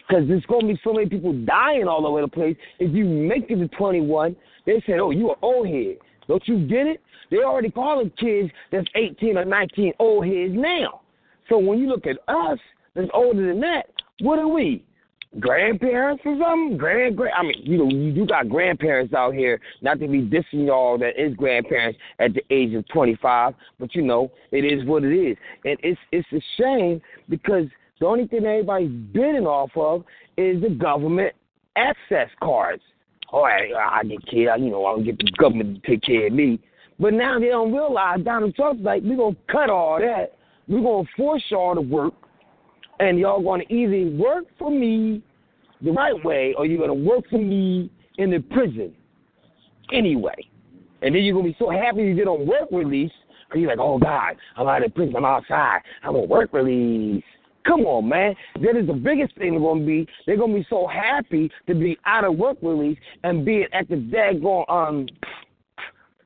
[0.07, 2.55] because there's going to be so many people dying all over the place.
[2.79, 4.35] If you make it to 21,
[4.65, 5.97] they say, oh, you are old head.
[6.27, 7.01] Don't you get it?
[7.31, 11.01] They already calling kids that's 18 or 19 old heads now.
[11.49, 12.59] So when you look at us
[12.95, 13.87] that's older than that,
[14.21, 14.83] what are we?
[15.39, 16.77] Grandparents or something?
[16.77, 17.33] Grand, grand.
[17.35, 19.59] I mean, you know, you got grandparents out here.
[19.81, 24.03] Not to be dissing y'all that is grandparents at the age of 25, but you
[24.03, 27.65] know, it is what it is, and it's it's a shame because
[27.99, 30.03] the only thing everybody's bidding off of
[30.37, 31.33] is the government
[31.75, 32.83] access cards.
[33.31, 36.27] Oh, all right, I get care, you know, I'll get the government to take care
[36.27, 36.59] of me.
[36.99, 40.37] But now they don't realize Donald Trump's like, we're gonna cut all that.
[40.67, 42.13] We're gonna force y'all to work
[42.99, 45.21] and y'all gonna either work for me
[45.81, 48.93] the right way or you're gonna work for me in the prison
[49.91, 50.35] anyway.
[51.01, 53.11] And then you're gonna be so happy you get on work release
[53.47, 57.23] because you're like, oh God, I'm out of prison, I'm outside, I'm on work release.
[57.65, 58.35] Come on, man.
[58.61, 60.07] That is the biggest thing they're gonna be.
[60.25, 63.95] They're gonna be so happy to be out of work release and be at the
[63.95, 65.07] daggone um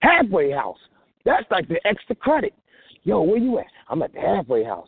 [0.01, 0.78] halfway house.
[1.26, 2.53] That's like the extra credit.
[3.03, 3.65] Yo, where you at?
[3.89, 4.88] I'm at the halfway house.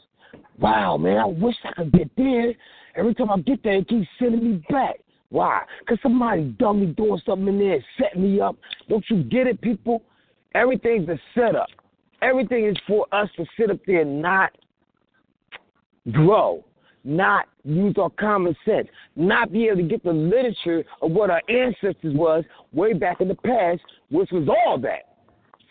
[0.60, 2.54] Wow, man, I wish I could get there.
[2.96, 4.96] Every time I get there, it keeps sending me back.
[5.30, 5.62] Why?
[5.80, 8.58] Because somebody dummy doing something in there and setting me up.
[8.90, 10.04] Don't you get it, people?
[10.56, 11.68] Everything's a setup.
[12.22, 14.52] Everything is for us to sit up there and not
[16.12, 16.66] grow,
[17.04, 21.42] not use our common sense, not be able to get the literature of what our
[21.48, 25.09] ancestors was way back in the past, which was all that.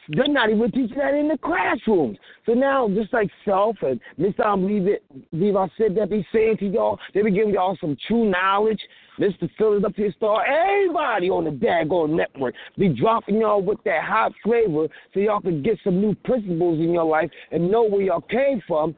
[0.09, 2.19] They're not even teaching that in the classrooms.
[2.47, 4.45] So now, just like Self and Mr.
[4.45, 7.77] I believe it, believe I said that, be saying to y'all, they be giving y'all
[7.81, 8.81] some true knowledge.
[9.19, 9.51] Mr.
[9.59, 14.33] Phillips up here, star, everybody on the daggone network be dropping y'all with that hot
[14.45, 18.21] flavor so y'all can get some new principles in your life and know where y'all
[18.21, 18.95] came from.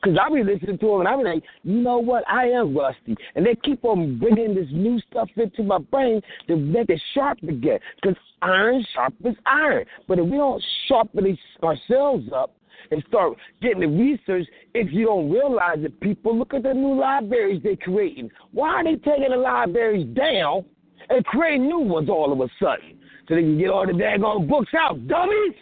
[0.00, 2.22] Because I be listening to them and I be like, you know what?
[2.28, 3.16] I am rusty.
[3.34, 7.38] And they keep on bringing this new stuff into my brain to make it sharp
[7.42, 7.80] again.
[8.00, 9.84] Because iron sharpens iron.
[10.06, 12.54] But if we don't sharpen ourselves up
[12.92, 16.98] and start getting the research, if you don't realize it, people, look at the new
[16.98, 18.30] libraries they're creating.
[18.52, 20.64] Why are they taking the libraries down
[21.08, 22.98] and creating new ones all of a sudden?
[23.28, 25.54] So they can get all the daggone books out, dummies!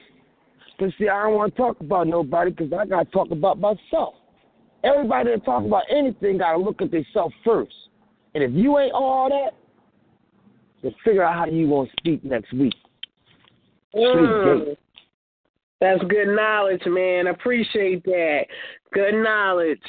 [0.79, 3.59] But see, I don't want to talk about nobody because I got to talk about
[3.59, 4.15] myself.
[4.87, 7.75] Everybody that talk about anything got to look at themselves first.
[8.35, 9.51] And if you ain't all that,
[10.83, 12.75] then figure out how you going to speak next week.
[13.95, 14.77] Mm.
[15.81, 17.27] That's good knowledge, man.
[17.27, 18.43] Appreciate that.
[18.93, 19.81] Good knowledge.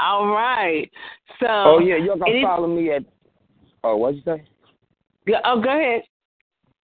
[0.00, 0.90] All right.
[1.40, 1.46] So.
[1.48, 3.02] Oh yeah, y'all can follow me at.
[3.84, 4.44] Oh, what'd you say?
[5.44, 6.02] Oh, go ahead.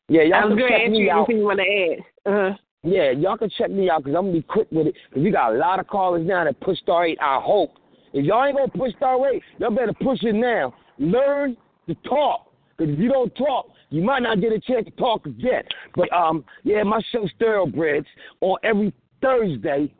[0.08, 1.18] Yeah, y'all I was can check me out.
[1.18, 2.32] Anything you want to add?
[2.32, 2.56] Uh-huh.
[2.84, 4.94] Yeah, y'all can check me out because I'm gonna be quick with it.
[5.14, 7.18] Cause we got a lot of callers now that push star eight.
[7.20, 7.74] I hope
[8.12, 10.74] if y'all ain't gonna push star eight, y'all better push it now.
[10.98, 11.56] Learn
[11.88, 12.52] to talk.
[12.76, 15.62] Because if you don't talk, you might not get a chance to talk again.
[15.94, 18.06] But um, yeah, my show Thoroughbreds
[18.40, 19.94] on every Thursday,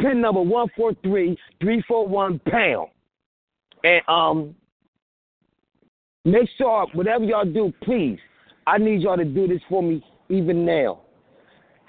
[0.00, 2.88] pin number one four three three four one pound.
[3.84, 4.54] And um,
[6.24, 8.18] make sure whatever y'all do, please,
[8.66, 11.00] I need y'all to do this for me even now.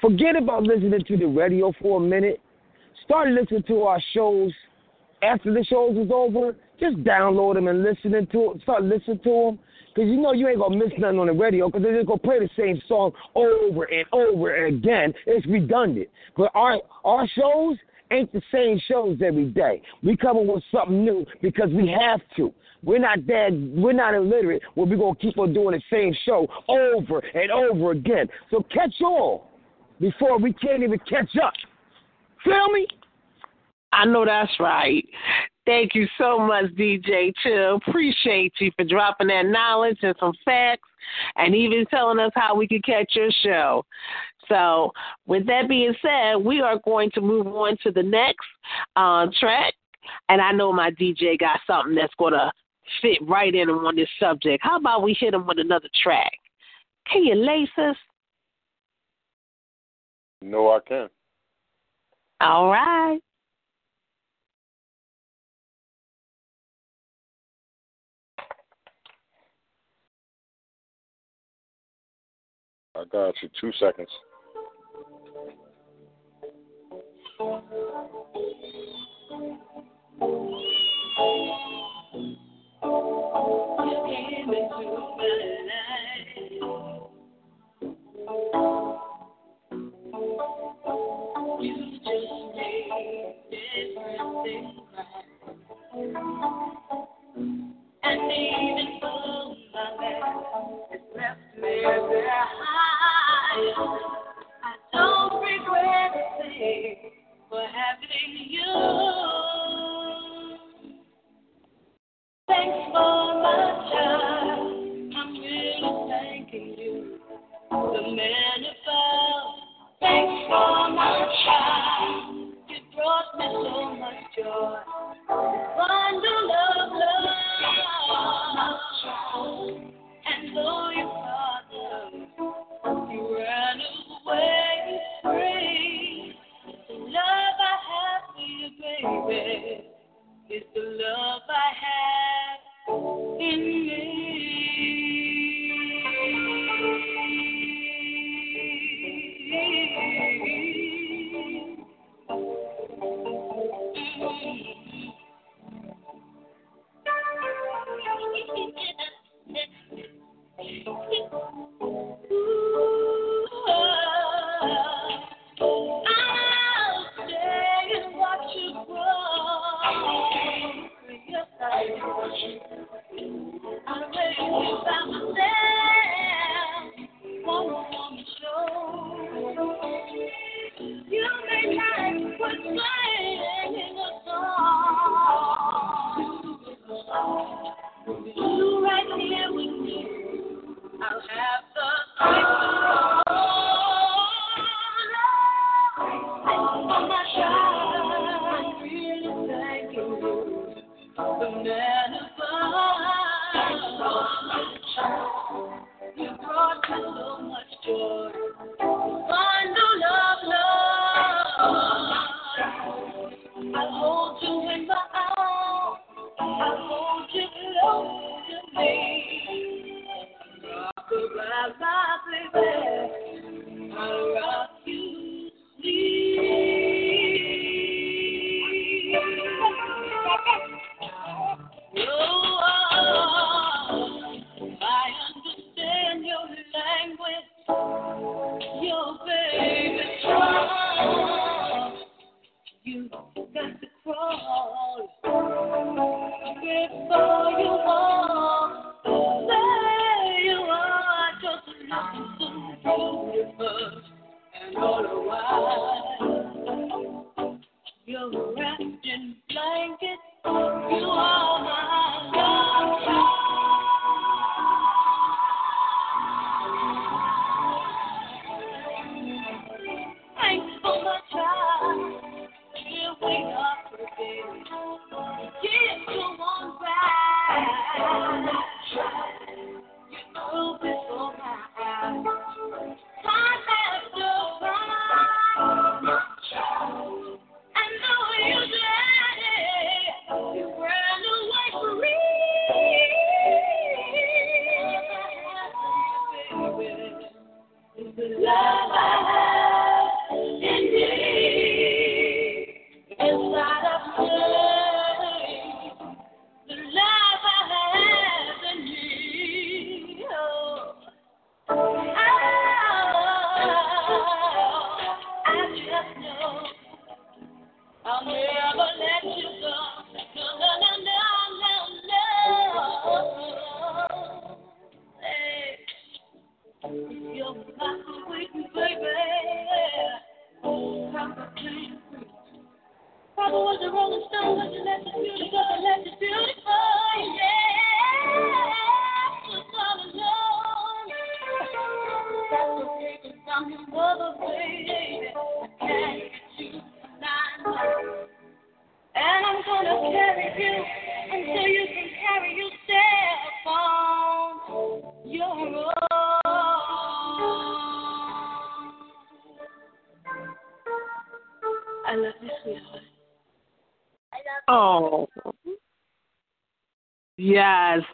[0.04, 2.42] Forget about listening to the radio for a minute.
[3.06, 4.52] Start listening to our shows
[5.22, 6.58] after the shows is over.
[6.78, 8.60] Just download them and listen to.
[8.64, 9.60] Start listening to them.
[9.96, 12.08] Because you know you ain't going to miss nothing on the radio because they're just
[12.08, 15.14] going to play the same song over and over and again.
[15.26, 16.10] It's redundant.
[16.36, 17.78] But our, our shows
[18.12, 19.82] ain't the same shows every day.
[20.04, 22.54] We come up with something new because we have to.
[22.84, 23.54] We're not dead.
[23.74, 27.52] We're not illiterate where we're going to keep on doing the same show over and
[27.52, 28.28] over again.
[28.52, 29.40] So catch on
[30.04, 31.54] before we can't even catch up.
[32.44, 32.86] Feel me?
[33.94, 35.06] I know that's right.
[35.66, 37.80] Thank you so much, DJ Chill.
[37.88, 40.90] Appreciate you for dropping that knowledge and some facts
[41.38, 43.86] and even telling us how we could catch your show.
[44.50, 44.92] So,
[45.26, 48.46] with that being said, we are going to move on to the next
[48.98, 49.74] uh, track.
[50.28, 52.52] And I know my DJ got something that's going to
[53.02, 54.62] fit right in on this subject.
[54.64, 56.34] How about we hit him with another track?
[57.10, 57.96] Can you lace us?
[60.44, 61.08] No, I can.
[62.42, 63.20] All right.
[72.94, 73.50] I got you.
[73.62, 74.10] Two seconds.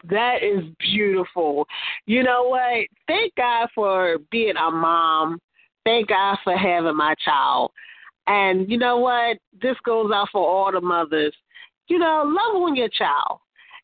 [0.09, 1.67] That is beautiful.
[2.05, 2.87] You know what?
[3.07, 5.39] Thank God for being a mom.
[5.85, 7.71] Thank God for having my child.
[8.27, 9.37] And you know what?
[9.61, 11.33] This goes out for all the mothers.
[11.87, 13.39] You know, love on your child.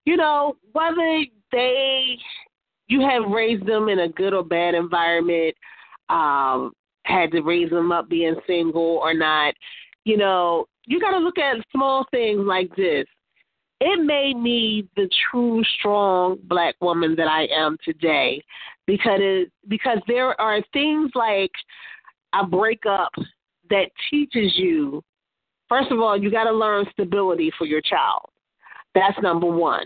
[0.06, 2.18] You know, whether they
[2.88, 5.56] you have raised them in a good or bad environment,
[6.10, 6.72] um,
[7.06, 9.54] had to raise them up being single or not,
[10.04, 13.06] you know, you got to look at small things like this.
[13.88, 18.44] It made me the true strong black woman that I am today
[18.88, 21.52] because it, because there are things like
[22.34, 23.12] a breakup
[23.70, 25.04] that teaches you
[25.70, 28.28] first of all you got to learn stability for your child.
[28.96, 29.86] That's number 1.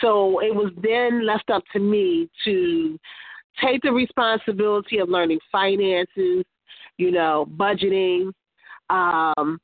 [0.00, 2.96] So it was then left up to me to
[3.60, 6.44] take the responsibility of learning finances,
[6.96, 8.30] you know, budgeting,
[8.88, 9.58] um,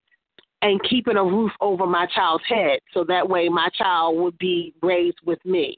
[0.63, 4.73] and keeping a roof over my child's head so that way my child would be
[4.83, 5.77] raised with me.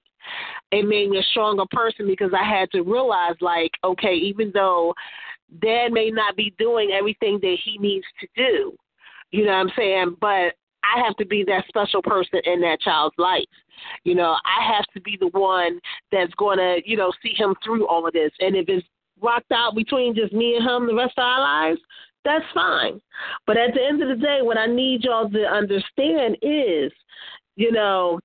[0.70, 4.95] It made me a stronger person because I had to realize, like, okay, even though
[5.61, 8.72] dad may not be doing everything that he needs to do,
[9.30, 10.16] you know what I'm saying?
[10.20, 10.55] But
[10.85, 13.45] I have to be that special person in that child's life.
[14.05, 15.80] You know, I have to be the one
[16.12, 18.30] that's going to, you know, see him through all of this.
[18.41, 18.87] And if it's
[19.20, 21.80] rocked out between just me and him the rest of our lives,
[22.25, 23.01] that's fine.
[23.47, 26.93] But at the end of the day, what I need y'all to understand is,
[27.57, 28.18] you know,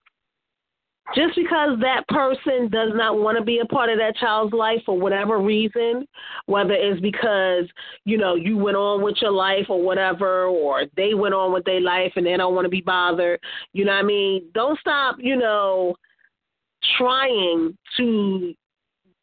[1.16, 4.80] just because that person does not want to be a part of that child's life
[4.86, 6.06] for whatever reason,
[6.46, 7.66] whether it's because,
[8.06, 11.66] you know, you went on with your life or whatever, or they went on with
[11.66, 13.40] their life and they don't want to be bothered,
[13.74, 14.44] you know what I mean?
[14.54, 15.96] Don't stop, you know,
[16.98, 18.54] trying to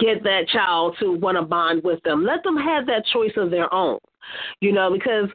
[0.01, 2.25] get that child to want to bond with them.
[2.25, 3.99] Let them have that choice of their own,
[4.61, 5.29] you know, because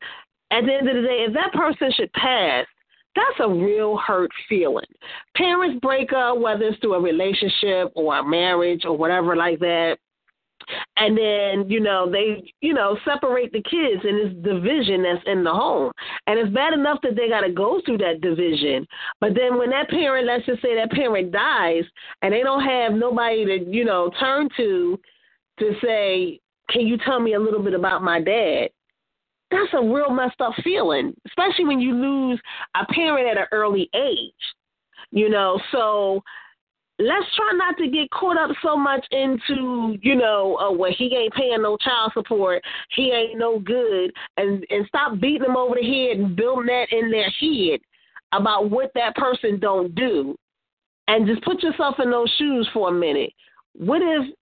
[0.52, 2.66] at the end of the day, if that person should pass,
[3.16, 4.86] that's a real hurt feeling.
[5.36, 9.98] Parents break up, whether it's through a relationship or a marriage or whatever like that.
[10.98, 15.44] And then, you know, they, you know, separate the kids and this division that's in
[15.44, 15.92] the home.
[16.28, 18.86] And it's bad enough that they got to go through that division.
[19.20, 21.84] But then when that parent, let's just say that parent dies
[22.22, 25.00] and they don't have nobody to, you know, turn to
[25.60, 26.40] to say,
[26.70, 28.70] can you tell me a little bit about my dad?
[29.52, 32.40] That's a real messed up feeling, especially when you lose
[32.76, 34.34] a parent at an early age.
[35.12, 36.22] You know, so
[37.00, 41.16] let's try not to get caught up so much into, you know, uh, well, he
[41.16, 42.64] ain't paying no child support,
[42.96, 46.88] he ain't no good, and and stop beating them over the head and building that
[46.92, 47.80] in their head
[48.32, 50.36] about what that person don't do,
[51.08, 53.34] and just put yourself in those shoes for a minute.
[53.74, 54.34] What if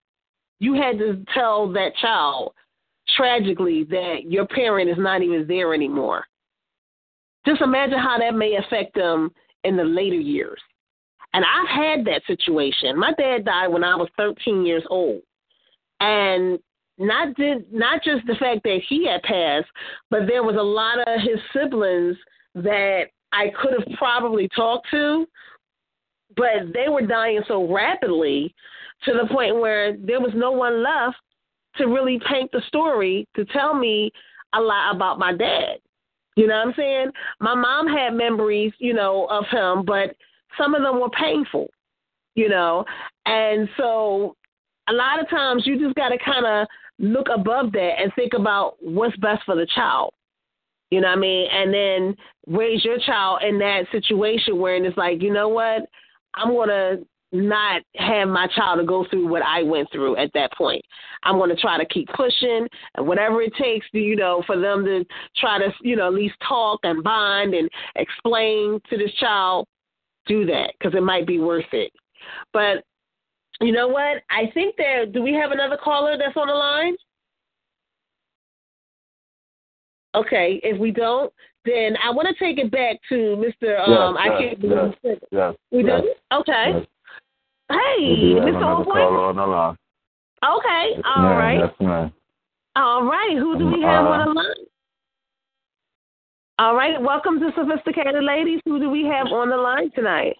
[0.59, 2.53] you had to tell that child
[3.15, 6.25] tragically that your parent is not even there anymore?
[7.45, 9.31] Just imagine how that may affect them
[9.63, 10.59] in the later years.
[11.33, 12.97] And I've had that situation.
[12.97, 15.21] My dad died when I was 13 years old.
[15.99, 16.59] And
[16.97, 19.67] not did not just the fact that he had passed,
[20.09, 22.17] but there was a lot of his siblings
[22.55, 25.25] that I could have probably talked to,
[26.35, 28.53] but they were dying so rapidly
[29.05, 31.17] to the point where there was no one left
[31.77, 34.11] to really paint the story to tell me
[34.53, 35.77] a lot about my dad.
[36.35, 37.11] You know what I'm saying?
[37.39, 40.15] My mom had memories, you know, of him, but
[40.57, 41.69] some of them were painful,
[42.35, 42.85] you know.
[43.25, 44.35] And so
[44.89, 46.67] a lot of times you just got to kind of
[46.97, 50.11] look above that and think about what's best for the child.
[50.91, 51.47] You know what I mean?
[51.51, 52.15] And then
[52.47, 55.83] raise your child in that situation where it's like, you know what?
[56.33, 60.31] I'm going to not have my child to go through what I went through at
[60.33, 60.81] that point.
[61.23, 64.59] I'm going to try to keep pushing and whatever it takes, to, you know, for
[64.59, 65.05] them to
[65.37, 69.67] try to, you know, at least talk and bond and explain to this child
[70.25, 71.91] do that because it might be worth it.
[72.53, 72.83] But
[73.61, 74.23] you know what?
[74.29, 76.95] I think that do we have another caller that's on the line?
[80.15, 81.31] Okay, if we don't,
[81.65, 83.79] then I want to take it back to Mr.
[83.87, 86.37] Um, yes, I can't believe yes, yes, we yes, do.
[86.37, 86.87] Okay.
[87.69, 87.79] Yes.
[87.97, 88.49] Hey, We do have Mr.
[88.57, 88.93] another Old Boy.
[88.93, 89.75] caller on the line.
[90.43, 92.13] Okay, Yes, all ma'am, right, Yes, ma'am.
[92.75, 93.35] all right.
[93.37, 94.55] Who do we Um, have uh, on the line?
[96.59, 98.59] All right, welcome to Sophisticated Ladies.
[98.65, 100.35] Who do we have on the line tonight?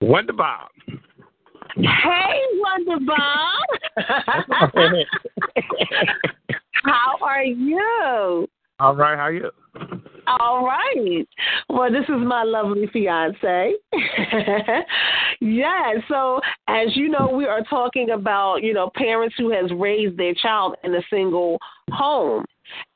[0.00, 0.68] Wonder Bob.
[1.76, 3.66] Hey, Wonder Bob.
[6.84, 8.48] How are you?
[8.78, 9.50] All right, how are you?
[10.26, 11.26] All right.
[11.68, 13.74] Well, this is my lovely fiance.
[15.40, 15.92] yeah.
[16.08, 20.34] So, as you know, we are talking about you know parents who has raised their
[20.34, 21.58] child in a single
[21.92, 22.44] home.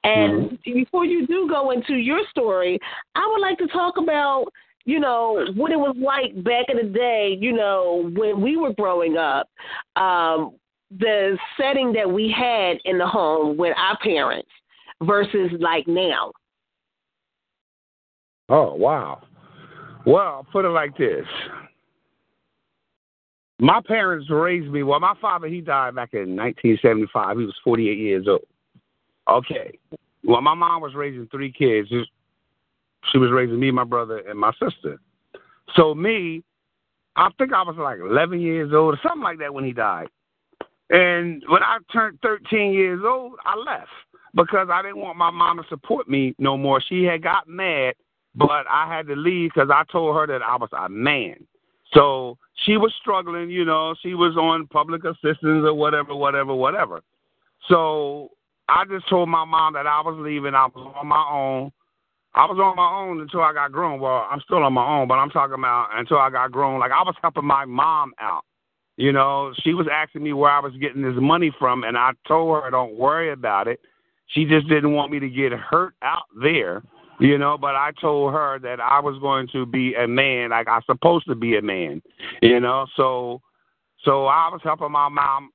[0.02, 2.78] And before you do go into your story,
[3.14, 4.46] I would like to talk about
[4.84, 7.36] you know what it was like back in the day.
[7.38, 9.48] You know when we were growing up.
[9.96, 10.56] Um,
[10.98, 14.48] the setting that we had in the home with our parents
[15.02, 16.32] versus like now.
[18.50, 19.22] Oh, wow.
[20.04, 21.24] Well, put it like this.
[23.60, 24.82] My parents raised me.
[24.82, 27.38] Well, my father, he died back in 1975.
[27.38, 28.46] He was 48 years old.
[29.28, 29.78] Okay.
[30.24, 31.88] Well, my mom was raising three kids.
[33.12, 34.98] She was raising me, my brother, and my sister.
[35.76, 36.42] So, me,
[37.16, 40.08] I think I was like 11 years old or something like that when he died.
[40.88, 43.90] And when I turned 13 years old, I left
[44.34, 46.82] because I didn't want my mom to support me no more.
[46.88, 47.94] She had got mad,
[48.34, 51.46] but I had to leave because I told her that I was a man.
[51.92, 57.00] So she was struggling, you know, she was on public assistance or whatever, whatever, whatever.
[57.68, 58.30] So
[58.68, 60.54] I just told my mom that I was leaving.
[60.54, 61.72] I was on my own.
[62.32, 63.98] I was on my own until I got grown.
[63.98, 66.78] Well, I'm still on my own, but I'm talking about until I got grown.
[66.78, 68.44] Like I was helping my mom out.
[68.96, 72.12] You know, she was asking me where I was getting this money from, and I
[72.28, 73.80] told her, don't worry about it.
[74.26, 76.82] She just didn't want me to get hurt out there,
[77.20, 80.68] you know, but I told her that I was going to be a man, like
[80.68, 82.02] I was supposed to be a man,
[82.40, 82.86] you know.
[82.96, 83.42] So,
[84.04, 85.50] so I was helping my mom,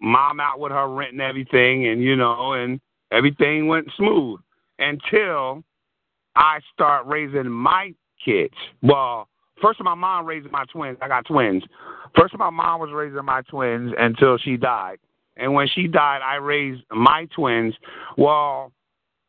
[0.00, 2.78] mom out with her rent and everything, and you know, and
[3.10, 4.40] everything went smooth
[4.78, 5.64] until
[6.36, 7.94] I start raising my
[8.24, 8.54] kids.
[8.82, 9.28] Well,
[9.62, 10.98] first of my mom raised my twins.
[11.00, 11.62] I got twins.
[12.16, 14.98] First of my mom was raising my twins until she died.
[15.36, 17.74] And when she died, I raised my twins.
[18.16, 18.72] Well,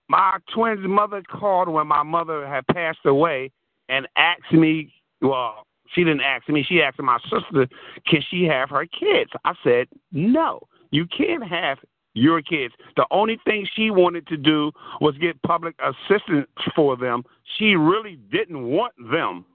[0.10, 3.52] my twins' mother called when my mother had passed away
[3.88, 4.92] and asked me,
[5.22, 7.68] well, she didn't ask me, she asked my sister,
[8.06, 9.32] can she have her kids?
[9.46, 11.78] I said, no, you can't have
[12.14, 12.74] your kids.
[12.96, 17.24] The only thing she wanted to do was get public assistance for them.
[17.58, 19.46] She really didn't want them.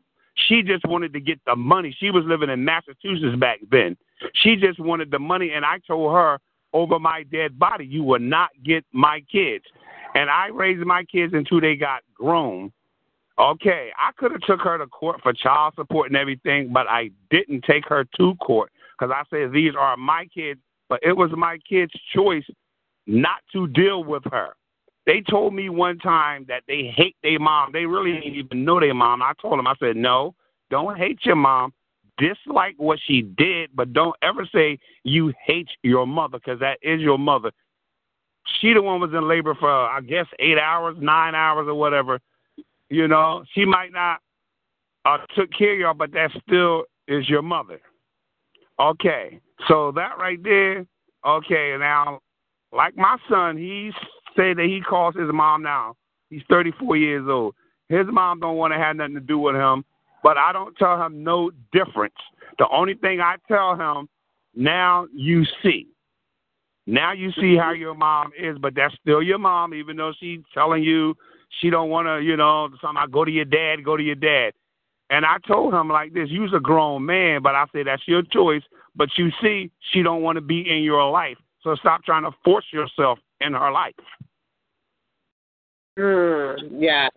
[0.49, 1.97] She just wanted to get the money.
[1.99, 3.97] She was living in Massachusetts back then.
[4.43, 6.39] She just wanted the money, and I told her
[6.73, 9.65] over my dead body, you will not get my kids.
[10.15, 12.73] And I raised my kids until they got grown.
[13.39, 17.11] Okay, I could have took her to court for child support and everything, but I
[17.31, 20.61] didn't take her to court because I said these are my kids.
[20.89, 22.45] But it was my kid's choice
[23.07, 24.51] not to deal with her.
[25.07, 27.73] They told me one time that they hate their mom.
[27.73, 29.23] They really didn't even know their mom.
[29.23, 30.35] I told them, I said, no,
[30.71, 31.73] don't hate your mom.
[32.17, 37.01] Dislike what she did, but don't ever say you hate your mother because that is
[37.01, 37.51] your mother.
[38.61, 42.21] She the one was in labor for I guess eight hours, nine hours, or whatever.
[42.91, 44.21] You know, she might not
[45.05, 47.81] uh, took care of y'all, but that still is your mother.
[48.79, 50.87] Okay, so that right there.
[51.27, 52.21] Okay, now,
[52.73, 53.93] like my son, he
[54.37, 55.97] said that he calls his mom now.
[56.29, 57.55] He's 34 years old.
[57.89, 59.85] His mom don't want to have nothing to do with him,
[60.23, 62.15] but I don't tell him no difference.
[62.59, 64.09] The only thing I tell him,
[64.55, 65.89] now you see.
[66.87, 70.41] Now you see how your mom is, but that's still your mom, even though she's
[70.53, 71.15] telling you
[71.61, 74.53] she don't want to, you know, somehow go to your dad, go to your dad.
[75.11, 78.23] And I told him like this, you's a grown man, but I said that's your
[78.23, 78.63] choice.
[78.97, 81.39] But you see, she don't want to be in your life.
[81.63, 83.95] So stop trying to force yourself in her life.
[85.99, 87.11] Mm, yes,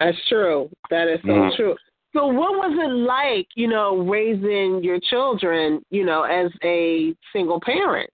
[0.00, 0.68] that's true.
[0.90, 1.56] That is so Mhm.
[1.56, 1.76] true.
[2.12, 7.60] So, what was it like, you know, raising your children, you know, as a single
[7.60, 8.08] parent?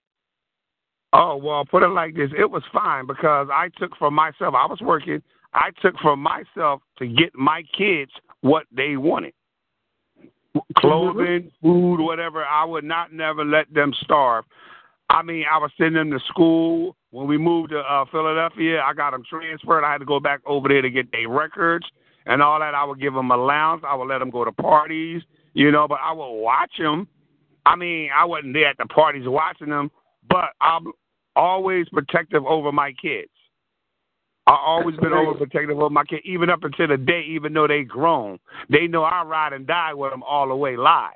[1.13, 2.31] Oh, well, put it like this.
[2.39, 6.83] It was fine because I took for myself, I was working, I took for myself
[6.99, 9.35] to get my kids what they wanted.
[10.79, 12.45] Clothing, food, whatever.
[12.45, 14.45] I would not never let them starve.
[15.09, 16.97] I mean, I was sending them to school.
[17.11, 19.85] When we moved to uh, Philadelphia, I got them transferred.
[19.85, 21.87] I had to go back over there to get their records
[22.27, 22.75] and all that.
[22.75, 23.83] I would give them allowance.
[23.87, 25.23] I would let them go to parties,
[25.55, 27.09] you know, but I would watch them.
[27.67, 29.91] I mean, I wasn't there at the parties watching them,
[30.31, 30.87] but I'm
[31.37, 33.31] always protective over my kids.
[34.47, 37.85] I always been overprotective over my kids, even up until the day, even though they
[37.85, 38.39] grown.
[38.69, 41.11] They know I ride and die with them all the way live.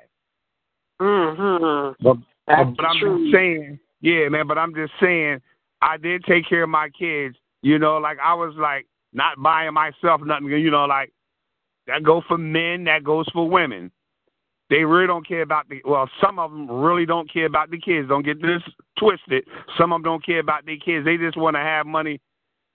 [1.01, 2.03] Mm-hmm.
[2.03, 3.25] But, That's but I'm true.
[3.25, 4.47] just saying, yeah, man.
[4.47, 5.41] But I'm just saying,
[5.81, 7.35] I did take care of my kids.
[7.61, 10.47] You know, like I was like not buying myself nothing.
[10.47, 11.11] You know, like
[11.87, 13.91] that goes for men, that goes for women.
[14.69, 15.81] They really don't care about the.
[15.85, 18.09] Well, some of them really don't care about the kids.
[18.09, 18.61] Don't get this
[18.97, 19.45] twisted.
[19.77, 21.05] Some of them don't care about their kids.
[21.05, 22.19] They just want to have money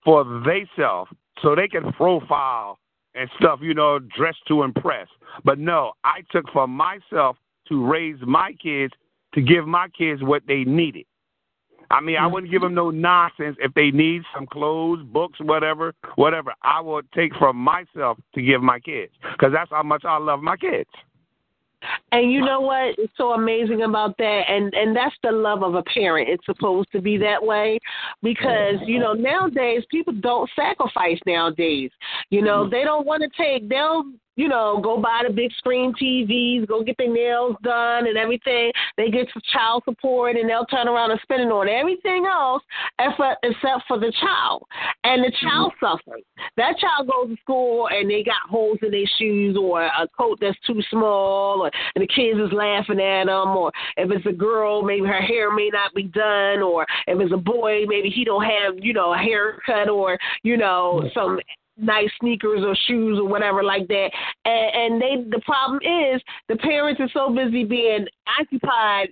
[0.04, 1.08] for theyself
[1.42, 2.78] so they can profile
[3.14, 3.58] and stuff.
[3.60, 5.08] You know, dress to impress.
[5.44, 7.36] But no, I took for myself
[7.68, 8.92] to raise my kids
[9.34, 11.06] to give my kids what they needed.
[11.90, 15.92] I mean, I wouldn't give them no nonsense if they need some clothes, books, whatever,
[16.14, 16.54] whatever.
[16.62, 20.40] I will take from myself to give my kids because that's how much I love
[20.40, 20.88] my kids.
[22.12, 24.42] And you know what is so amazing about that?
[24.48, 26.28] And and that's the love of a parent.
[26.28, 27.78] It's supposed to be that way
[28.22, 31.90] because you know nowadays people don't sacrifice nowadays.
[32.30, 32.70] You know mm-hmm.
[32.70, 33.68] they don't want to take.
[33.68, 34.04] They'll
[34.40, 38.72] you know go buy the big screen TVs, go get their nails done and everything.
[38.96, 42.62] They get some child support and they'll turn around and spend it on everything else
[42.98, 44.64] except except for the child.
[45.04, 45.86] And the child mm-hmm.
[45.86, 46.22] suffers.
[46.56, 50.38] That child goes to school and they got holes in their shoes or a coat
[50.40, 53.48] that's too small, or and the kids is laughing at them.
[53.48, 56.62] Or if it's a girl, maybe her hair may not be done.
[56.62, 60.56] Or if it's a boy, maybe he don't have you know a haircut or you
[60.56, 61.08] know mm-hmm.
[61.12, 61.38] some
[61.80, 64.10] nice sneakers or shoes or whatever like that.
[64.44, 68.06] And, and they the problem is the parents are so busy being
[68.38, 69.08] occupied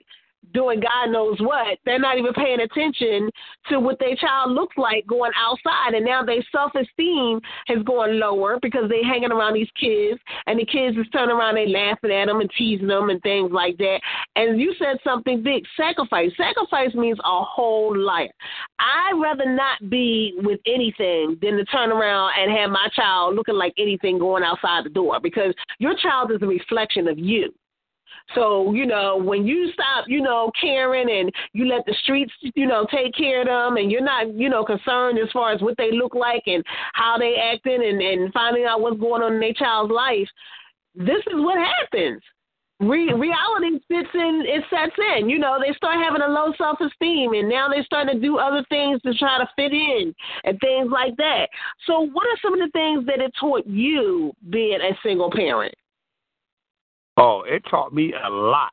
[0.53, 3.31] doing God knows what, they're not even paying attention
[3.69, 5.95] to what their child looks like going outside.
[5.95, 10.59] And now their self esteem has gone lower because they're hanging around these kids and
[10.59, 13.77] the kids is turning around, they laughing at them and teasing them and things like
[13.79, 14.01] that.
[14.37, 16.31] And you said something big, sacrifice.
[16.37, 18.31] Sacrifice means a whole life.
[18.79, 23.57] I'd rather not be with anything than to turn around and have my child looking
[23.57, 27.53] like anything going outside the door because your child is a reflection of you.
[28.35, 32.67] So, you know, when you stop, you know, caring and you let the streets, you
[32.67, 35.77] know, take care of them and you're not, you know, concerned as far as what
[35.79, 36.63] they look like and
[36.93, 40.29] how they acting and, and finding out what's going on in their child's life,
[40.95, 42.23] this is what happens.
[42.81, 45.29] Re- reality fits in, it sets in.
[45.29, 48.39] You know, they start having a low self esteem and now they're starting to do
[48.39, 50.15] other things to try to fit in
[50.45, 51.49] and things like that.
[51.87, 55.75] So, what are some of the things that it taught you being a single parent?
[57.19, 58.71] Oh, it taught me a lot.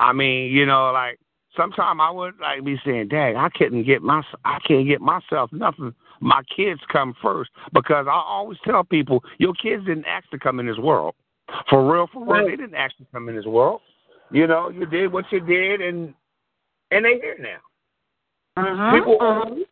[0.00, 1.18] I mean, you know, like
[1.56, 5.52] sometimes I would like be saying, "Dang, I couldn't get my, I can't get myself
[5.52, 10.38] nothing." My kids come first because I always tell people, your kids didn't ask to
[10.38, 11.14] come in this world.
[11.68, 13.80] For real, for real, they didn't ask to come in this world.
[14.30, 16.14] You know, you did what you did, and
[16.90, 17.60] and they here now.
[18.56, 18.98] Uh-huh.
[18.98, 19.64] People,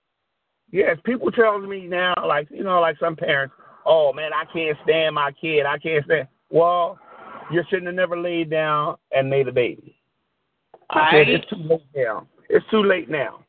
[0.70, 3.54] yes, people tells me now, like you know, like some parents,
[3.84, 5.66] oh man, I can't stand my kid.
[5.66, 6.28] I can't stand.
[6.50, 6.98] Well,
[7.52, 9.96] you shouldn't have never laid down and made a baby.
[10.90, 12.26] I said it's too late now.
[12.48, 13.44] It's too late now.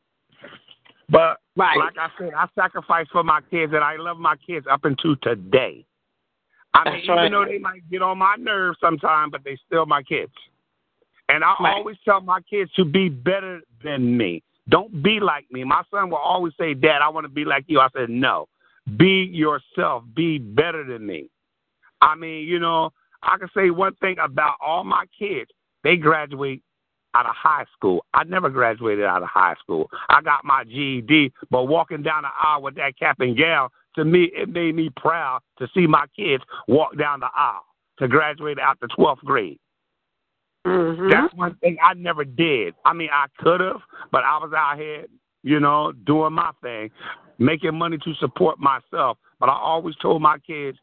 [1.08, 1.78] But Right.
[1.78, 5.14] Like I said, I sacrifice for my kids, and I love my kids up until
[5.22, 5.84] today.
[6.72, 7.30] I mean, That's even right.
[7.30, 10.32] though they might get on my nerves sometimes, but they still my kids.
[11.28, 11.76] And I Right.
[11.76, 14.42] always tell my kids to be better than me.
[14.68, 15.62] Don't be like me.
[15.62, 17.80] My son will always say, Dad, I want to be like you.
[17.80, 18.48] I said, No.
[18.96, 20.04] Be yourself.
[20.14, 21.30] Be better than me.
[22.02, 22.92] I mean, you know,
[23.24, 25.50] I can say one thing about all my kids.
[25.82, 26.62] They graduate
[27.14, 28.04] out of high school.
[28.12, 29.88] I never graduated out of high school.
[30.08, 34.04] I got my GED, but walking down the aisle with that cap and gown, to
[34.04, 37.64] me, it made me proud to see my kids walk down the aisle
[37.98, 39.60] to graduate out the 12th grade.
[40.66, 41.10] Mm-hmm.
[41.10, 42.74] That's one thing I never did.
[42.84, 45.04] I mean, I could have, but I was out here,
[45.42, 46.90] you know, doing my thing,
[47.38, 49.18] making money to support myself.
[49.38, 50.78] But I always told my kids,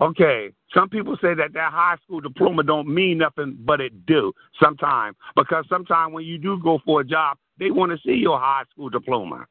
[0.00, 4.32] okay, some people say that that high school diploma don't mean nothing, but it do
[4.60, 5.16] sometimes.
[5.34, 8.64] Because sometimes when you do go for a job, they want to see your high
[8.70, 9.46] school diploma.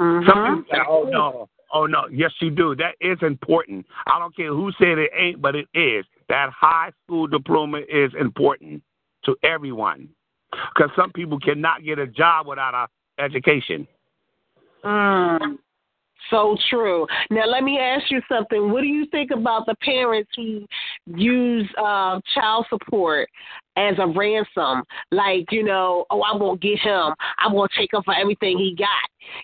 [0.00, 0.28] Mm-hmm.
[0.28, 2.74] Some people say, oh no, oh no, yes you do.
[2.74, 3.86] That is important.
[4.06, 6.04] I don't care who said it ain't, but it is.
[6.28, 8.82] That high school diploma is important
[9.24, 10.08] to everyone.
[10.74, 13.86] Because some people cannot get a job without a education.
[14.84, 15.58] Mm.
[16.30, 17.06] So true.
[17.30, 18.70] Now let me ask you something.
[18.70, 20.66] What do you think about the parents who
[21.06, 23.28] use uh, child support
[23.76, 24.84] as a ransom?
[25.10, 27.12] Like, you know, oh, I won't get him.
[27.38, 28.88] I'm gonna take him for everything he got.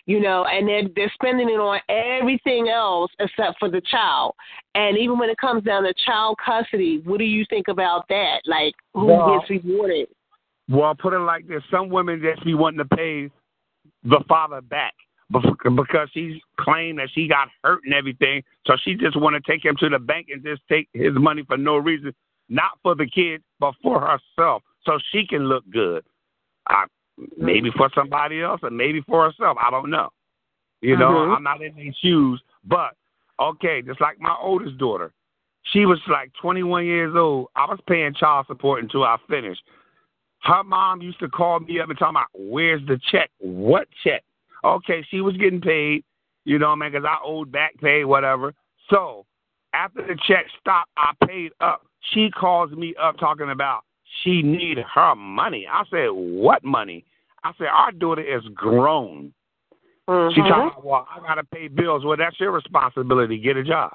[0.05, 4.33] You know, and they're they're spending it on everything else except for the child.
[4.75, 8.41] And even when it comes down to child custody, what do you think about that?
[8.45, 10.07] Like, who Well- gets rewarded?
[10.69, 13.29] Well, I'll put it like this: some women just be wanting to pay
[14.03, 14.93] the father back
[15.31, 19.63] because she's claimed that she got hurt and everything, so she just want to take
[19.63, 22.13] him to the bank and just take his money for no reason,
[22.49, 26.03] not for the kid, but for herself, so she can look good.
[26.67, 26.85] I,
[27.37, 29.57] maybe for somebody else, or maybe for herself.
[29.61, 30.09] I don't know.
[30.81, 31.35] You know, Mhm.
[31.37, 32.95] I'm not in these shoes, but
[33.39, 35.13] okay, just like my oldest daughter,
[35.63, 37.49] she was like 21 years old.
[37.55, 39.63] I was paying child support until I finished.
[40.43, 43.29] Her mom used to call me up and talk about, where's the check?
[43.37, 44.23] What check?
[44.63, 46.03] Okay, she was getting paid,
[46.45, 48.53] you know, man, because I owed back pay, whatever.
[48.89, 49.25] So
[49.73, 51.85] after the check stopped, I paid up.
[52.13, 53.83] She calls me up talking about
[54.23, 55.67] she need her money.
[55.71, 57.05] I said, what money?
[57.43, 59.33] I said, our daughter is grown.
[60.07, 60.47] She Mhm.
[60.47, 62.03] talking about, well, I got to pay bills.
[62.03, 63.37] Well, that's your responsibility.
[63.37, 63.93] Get a job.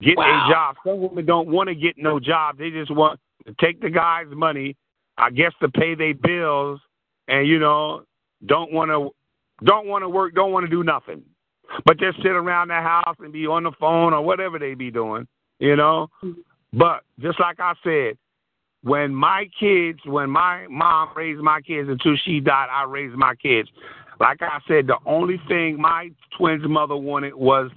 [0.00, 0.46] Get Wow.
[0.46, 0.76] a job.
[0.84, 2.56] Some women don't want to get no job.
[2.56, 4.76] They just want to take the guy's money,
[5.16, 6.80] I guess, to pay their bills,
[7.28, 8.04] and you know,
[8.46, 9.14] don't want to,
[9.64, 11.22] don't want to work, don't want to do nothing,
[11.86, 14.90] but just sit around the house and be on the phone or whatever they be
[14.90, 15.26] doing,
[15.58, 16.08] you know.
[16.72, 18.18] But just like I said,
[18.82, 23.34] when my kids, when my mom raised my kids until she died, I raised my
[23.36, 23.68] kids.
[24.20, 27.70] Like I said, the only thing my twins' mother wanted was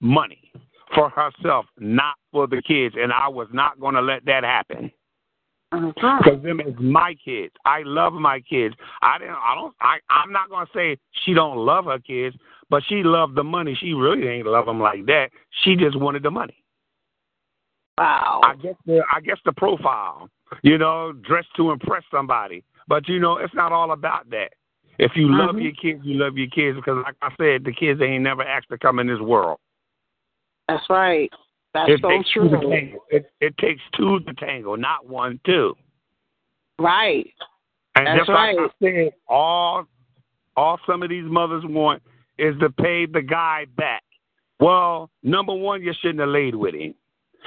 [0.00, 0.52] money
[0.94, 4.90] for herself, not for the kids, and I was not going to let that happen.
[5.72, 5.94] Mhm.
[5.94, 7.54] Because them is my kids.
[7.64, 8.74] I love my kids.
[9.02, 9.34] I didn't.
[9.34, 9.74] I don't.
[9.80, 9.98] I.
[10.08, 12.36] I'm not gonna say she don't love her kids,
[12.70, 13.74] but she loved the money.
[13.74, 15.28] She really ain't love them like that.
[15.62, 16.64] She just wanted the money.
[17.98, 18.40] Wow.
[18.44, 19.02] I guess the.
[19.12, 20.30] I guess the profile.
[20.62, 22.64] You know, dressed to impress somebody.
[22.86, 24.54] But you know, it's not all about that.
[24.98, 25.62] If you love Mhm.
[25.62, 28.70] your kids, you love your kids because, like I said, the kids ain't never asked
[28.70, 29.58] to come in this world.
[30.66, 31.32] That's right.
[31.86, 32.70] That's it so takes two to true.
[32.70, 32.98] tango.
[33.10, 35.76] It, it takes two to tango, not one, two.
[36.78, 37.32] Right.
[37.94, 38.70] And That's just like right.
[38.80, 39.86] I said, all
[40.56, 42.02] all some of these mothers want
[42.38, 44.02] is to pay the guy back.
[44.60, 46.94] Well, number one, you shouldn't have laid with him.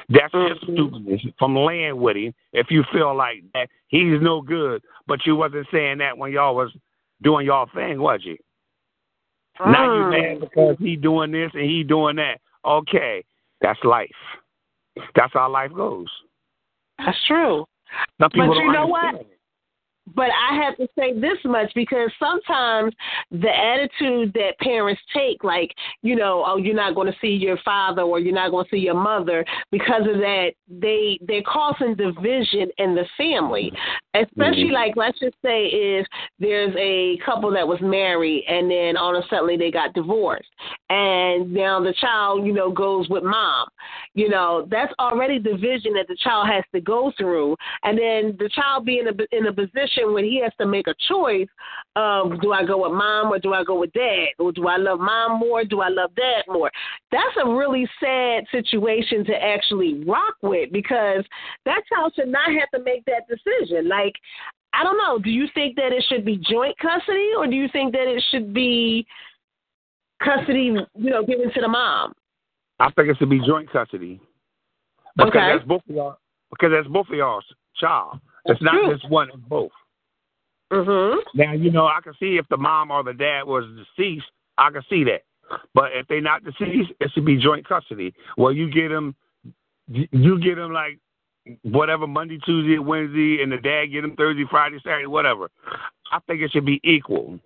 [0.07, 0.73] That's just Mhm.
[0.73, 2.33] stupidness from laying with him.
[2.53, 6.55] If you feel like that he's no good, but you wasn't saying that when y'all
[6.55, 6.71] was
[7.21, 8.37] doing y'all thing, was you?
[9.59, 10.09] Now you Mm.
[10.09, 12.39] mad because he doing this and he doing that.
[12.63, 13.23] Okay,
[13.61, 14.09] that's life.
[15.15, 16.07] That's how life goes.
[16.97, 17.65] That's true.
[18.19, 19.15] Some people But you know what?
[19.15, 19.27] it.
[20.15, 22.93] But I have to say this much because sometimes
[23.29, 25.71] the attitude that parents take, like,
[26.01, 28.71] you know, oh, you're not going to see your father or you're not going to
[28.71, 33.71] see your mother, because of that, they they're causing division in the family.
[34.13, 34.73] Especially Mhm.
[34.73, 36.07] like, let's just say if
[36.39, 40.49] there's a couple that was married and then all of a sudden they got divorced,
[40.89, 43.67] and now the child, you know, goes with mom.
[44.15, 48.49] You know, that's already division that the child has to go through, and then the
[48.49, 51.47] child being in a in a position when he has to make a choice
[51.95, 54.77] of do I go with mom or do I go with dad, or do I
[54.77, 56.71] love mom more, do I love dad more?
[57.11, 61.23] That's a really sad situation to actually rock with because
[61.65, 63.87] that child should not have to make that decision.
[63.87, 64.13] Like
[64.73, 65.19] I don't know.
[65.19, 68.23] Do you think that it should be joint custody, or do you think that it
[68.31, 69.05] should be
[70.23, 72.13] custody, you know, given to the mom?
[72.79, 74.19] I think it should be joint custody.
[75.15, 75.53] Because Okay.
[75.53, 76.17] that's both of y'all.
[76.49, 78.19] Because that's both of y'all's child.
[78.45, 78.93] That's it's not true.
[78.93, 79.29] just one.
[79.29, 79.71] It's both.
[80.71, 81.17] Mhm.
[81.35, 84.25] Now you know I can see if the mom or the dad was deceased,
[84.57, 85.23] I can see that.
[85.73, 88.13] But if they're not deceased, it should be joint custody.
[88.37, 89.15] Well, you get them,
[89.87, 90.97] you get them like
[91.63, 95.49] whatever Monday, Tuesday, Wednesday, and the dad get them Thursday, Friday, Saturday, whatever.
[96.11, 97.39] I think it should be equal.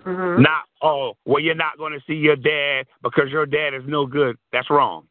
[0.00, 0.38] Mhm.
[0.40, 4.06] Not oh, well, you're not going to see your dad because your dad is no
[4.06, 4.38] good.
[4.50, 5.06] That's wrong.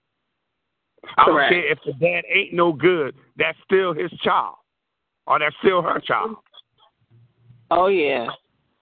[1.17, 3.15] I don't care if the dad ain't no good.
[3.37, 4.55] That's still his child,
[5.27, 6.37] or that's still her child.
[7.71, 8.27] Oh yeah.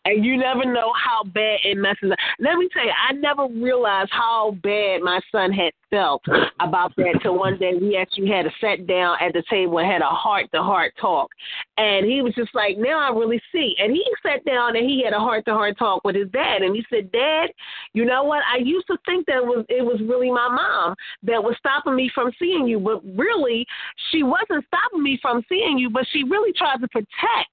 [0.07, 2.17] And you never know how bad it messes up.
[2.39, 6.23] Let me tell you, I never realized how bad my son had felt
[6.61, 9.91] about that till one day we actually had a sat down at the table and
[9.91, 11.29] had a heart to heart talk.
[11.75, 13.75] And he was just like, Now I really see.
[13.79, 16.61] And he sat down and he had a heart to heart talk with his dad
[16.61, 17.49] and he said, Dad,
[17.91, 18.43] you know what?
[18.49, 22.09] I used to think that was it was really my mom that was stopping me
[22.15, 23.65] from seeing you, but really
[24.09, 27.51] she wasn't stopping me from seeing you, but she really tried to protect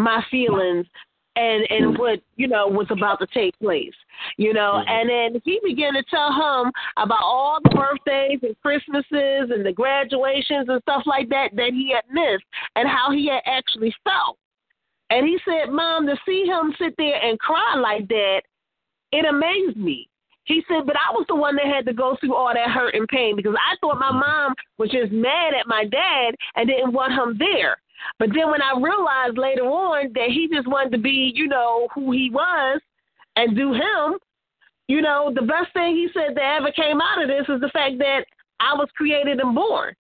[0.00, 0.86] my feelings
[1.36, 1.98] and and mm.
[1.98, 3.94] what you know was about to take place
[4.36, 4.82] you know?
[4.82, 4.88] Mm-hmm.
[4.88, 9.72] And then he began to tell him about all the birthdays and christmases and the
[9.72, 12.44] graduations and stuff like that that he had missed
[12.76, 14.38] and how he had actually felt.
[15.10, 18.42] And he said mom to see him sit there and cry like that
[19.12, 20.08] it amazed me.
[20.44, 22.94] He said, but I was the one that had to go through all that hurt
[22.94, 24.20] and pain because I thought my mm.
[24.20, 27.76] mom was just mad at my dad and didn't want him there.
[28.18, 31.88] But then when I realized later on that he just wanted to be, you know,
[31.94, 32.80] who he was
[33.36, 34.18] and do him,
[34.88, 37.70] you know, the best thing he said that ever came out of this is the
[37.72, 38.24] fact that
[38.58, 39.94] I was created and born.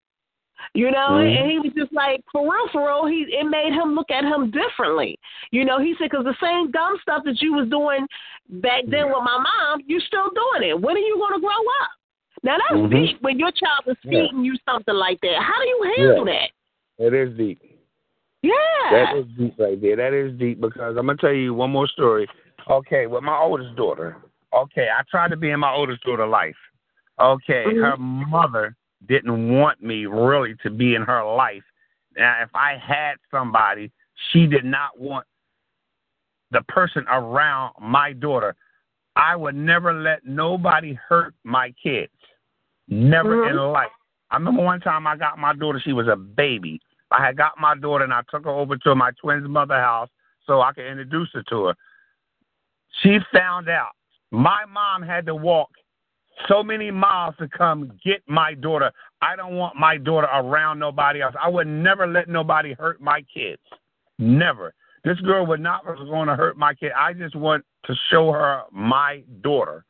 [0.74, 1.38] You know, Mhm.
[1.38, 4.26] and he was just like, for real, for real, he it made him look at
[4.26, 5.18] him differently.
[5.52, 8.06] You know, he said, because the same dumb stuff that you was doing
[8.50, 10.80] back then with my mom, you're still doing it.
[10.82, 11.50] When are you going to grow
[11.82, 11.92] up?
[12.44, 12.92] Now that's Mhm.
[12.92, 14.28] deep when your child is Yeah.
[14.34, 15.42] you something like that.
[15.42, 16.34] How do you handle Yeah.
[16.98, 17.06] that?
[17.06, 17.62] It is deep.
[18.42, 18.54] Yeah.
[18.92, 19.96] That is deep right there.
[19.96, 22.28] That is deep because I'm gonna tell you one more story.
[22.70, 24.18] Okay, with my oldest daughter.
[24.54, 26.58] Okay, I tried to be in my oldest daughter's life.
[27.20, 27.82] Okay, Mhm.
[27.82, 28.76] her mother
[29.06, 31.64] didn't want me really to be in her life.
[32.16, 33.92] Now, if I had somebody,
[34.32, 35.26] she did not want
[36.52, 38.56] the person around my daughter.
[39.16, 42.14] I would never let nobody hurt my kids.
[42.88, 43.50] Never Mhm.
[43.50, 43.92] in life.
[44.32, 46.82] I remember one time I got my daughter, she was a baby.
[47.12, 50.10] I had got my daughter and I took her over to my twin's mother house
[50.46, 51.76] so I could introduce her to her.
[53.02, 53.92] She found out
[54.32, 55.70] my mom had to walk
[56.48, 58.92] so many miles to come get my daughter.
[59.22, 61.36] I don't want my daughter around nobody else.
[61.42, 63.62] I would never let nobody hurt my kids.
[64.18, 64.74] Never.
[65.04, 66.92] This girl would not was going to hurt my kid.
[66.96, 69.86] I just want to show her my daughter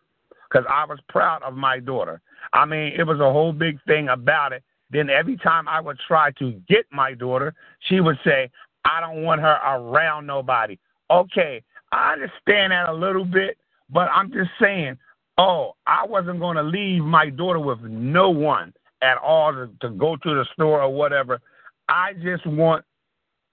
[0.50, 2.22] because I was proud of my daughter.
[2.54, 4.64] I mean, it was a whole big thing about it.
[4.92, 7.54] Then every time I would try to get my daughter,
[7.88, 8.50] she would say,
[8.86, 10.80] I don't want her around nobody.
[11.12, 13.58] Okay, I understand that a little bit,
[13.90, 14.98] but I'm just saying,
[15.38, 19.90] oh, I wasn't going to leave my daughter with no one at all to, to
[19.90, 21.40] go to the store or whatever.
[21.88, 22.84] I just want,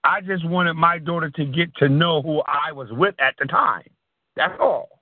[0.03, 3.45] I just wanted my daughter to get to know who I was with at the
[3.45, 3.87] time.
[4.35, 4.96] That's all.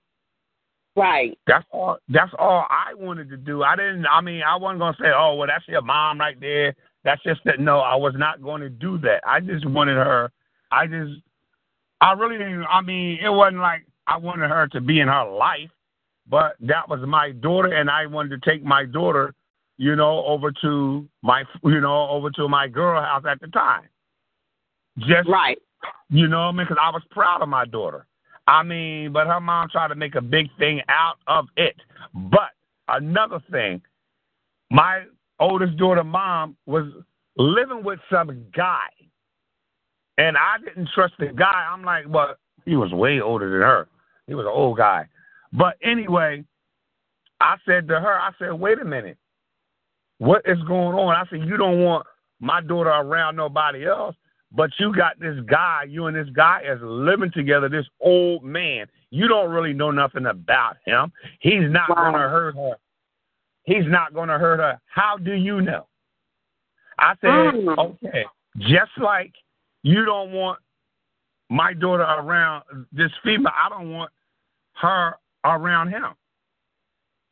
[0.95, 1.37] Right.
[1.45, 1.97] That's all.
[2.07, 3.63] That's all I wanted to do.
[3.63, 4.05] I didn't.
[4.07, 6.73] I mean, I wasn't gonna say, "Oh, well, that's your mom right there."
[7.03, 7.59] That's just that.
[7.59, 9.21] No, I was not going to do that.
[9.27, 10.31] I just wanted her.
[10.71, 11.21] I just.
[12.01, 12.63] I really didn't.
[12.63, 15.69] I mean, it wasn't like I wanted her to be in her life,
[16.27, 19.33] but that was my daughter, and I wanted to take my daughter,
[19.77, 23.87] you know, over to my, you know, over to my girl house at the time.
[24.99, 25.57] Just Right.
[26.09, 26.65] you know what I mean?
[26.67, 28.05] Because I was proud of my daughter.
[28.47, 31.75] I mean, but her mom tried to make a big thing out of it.
[32.13, 32.51] But
[32.87, 33.81] another thing,
[34.69, 35.03] my
[35.39, 36.85] oldest daughter mom was
[37.37, 38.87] living with some guy.
[40.17, 41.67] And I didn't trust the guy.
[41.69, 42.35] I'm like, well,
[42.65, 43.87] he was way older than her.
[44.27, 45.07] He was an old guy.
[45.51, 46.43] But anyway,
[47.41, 49.17] I said to her, I said, wait a minute.
[50.19, 51.15] What is going on?
[51.15, 52.05] I said, you don't want
[52.39, 54.15] my daughter around nobody else.
[54.51, 58.87] But you got this guy, you and this guy is living together, this old man.
[59.09, 61.11] You don't really know nothing about him.
[61.39, 62.11] He's not Wow.
[62.11, 62.77] going to hurt her.
[63.63, 64.79] He's not going to hurt her.
[64.85, 65.87] How do you know?
[66.97, 67.77] I said, Mm.
[67.77, 68.25] okay,
[68.59, 69.33] just like
[69.83, 70.59] you don't want
[71.49, 74.11] my daughter around this female, I don't want
[74.73, 76.15] her around him.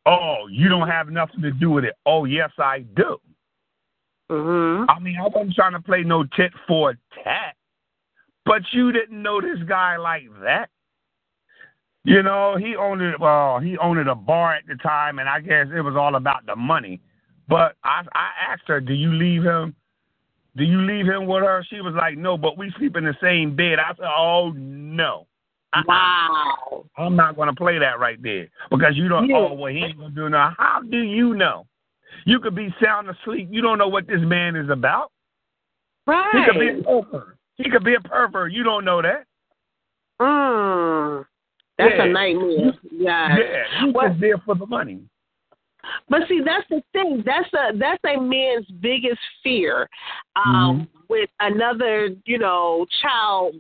[0.06, 1.96] Oh, you don't have nothing to do with it.
[2.06, 3.20] Oh, yes, I do.
[4.30, 4.86] Mhm.
[4.90, 7.56] I mean, I wasn't trying to play no tit for tat,
[8.46, 10.70] but you didn't know this guy like that.
[12.06, 13.20] You know, he owned it.
[13.20, 16.16] Well, he owned it a bar at the time, and I guess it was all
[16.16, 17.00] about the money.
[17.48, 19.76] But I, I asked her, "Do you leave him?
[20.56, 23.16] Do you leave him with her?" She was like, "No, but we sleep in the
[23.22, 25.28] same bed." I said, "Oh no."
[25.88, 26.86] Wow.
[26.98, 29.30] I'm not going to play that right there because you don't.
[29.30, 29.38] Yeah.
[29.38, 30.56] Oh, well, he ain't going to do nothing.
[30.60, 31.66] How do you know?
[32.26, 33.50] You could be sound asleep.
[33.52, 35.12] You don't know what this man is about.
[36.08, 36.32] Right.
[36.34, 37.38] He could be a pervert.
[37.56, 38.52] He could be a pervert.
[38.52, 39.26] You don't know that.
[40.22, 41.26] Mm.
[41.78, 42.04] That's Yeah.
[42.04, 42.74] a nightmare.
[42.92, 43.38] Yeah.
[43.38, 45.02] Yeah, Well- just there for the money.
[46.08, 47.24] But see, that's the thing.
[47.26, 49.90] That's a that's a man's biggest fear.
[50.38, 53.56] Um, with another, you know, child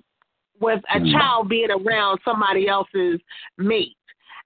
[0.59, 1.11] with a Mhm.
[1.11, 3.19] child being around somebody else's
[3.57, 3.97] mate.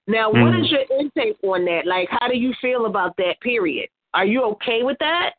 [0.07, 0.63] Now, what Mhm.
[0.63, 1.85] is your intake on that?
[1.85, 3.39] Like, how do you feel about that?
[3.41, 3.89] Period.
[4.13, 5.31] Are you okay with that?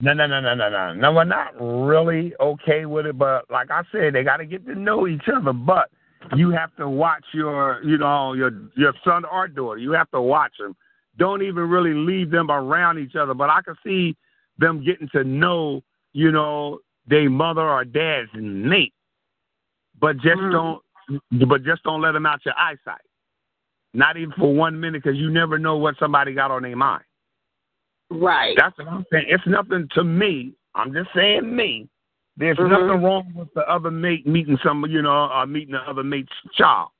[0.00, 0.94] No, no, no, no, no, no.
[0.94, 3.16] No, we're not really okay with it.
[3.16, 5.52] But like I said, they got to get to know each other.
[5.52, 5.90] But
[6.34, 9.78] you have to watch your, you know, your your son or daughter.
[9.78, 10.76] You have to watch them.
[11.18, 13.32] Don't even really leave them around each other.
[13.32, 14.16] But I can see
[14.58, 15.82] them getting to know,
[16.12, 18.92] you know, their mother or dad's mate.
[19.98, 20.50] But just Mm.
[20.50, 20.82] don't,
[21.48, 23.00] but just don't let them out your eyesight.
[23.94, 27.04] Not even for one minute, because you never know what somebody got on their mind.
[28.10, 28.56] Right.
[28.56, 29.26] That's what I'm saying.
[29.28, 30.52] It's nothing to me.
[30.74, 31.88] I'm just saying me.
[32.36, 32.68] There's Mhm.
[32.68, 36.32] nothing wrong with the other mate meeting some, you know, uh, meeting the other mate's
[36.52, 36.90] child.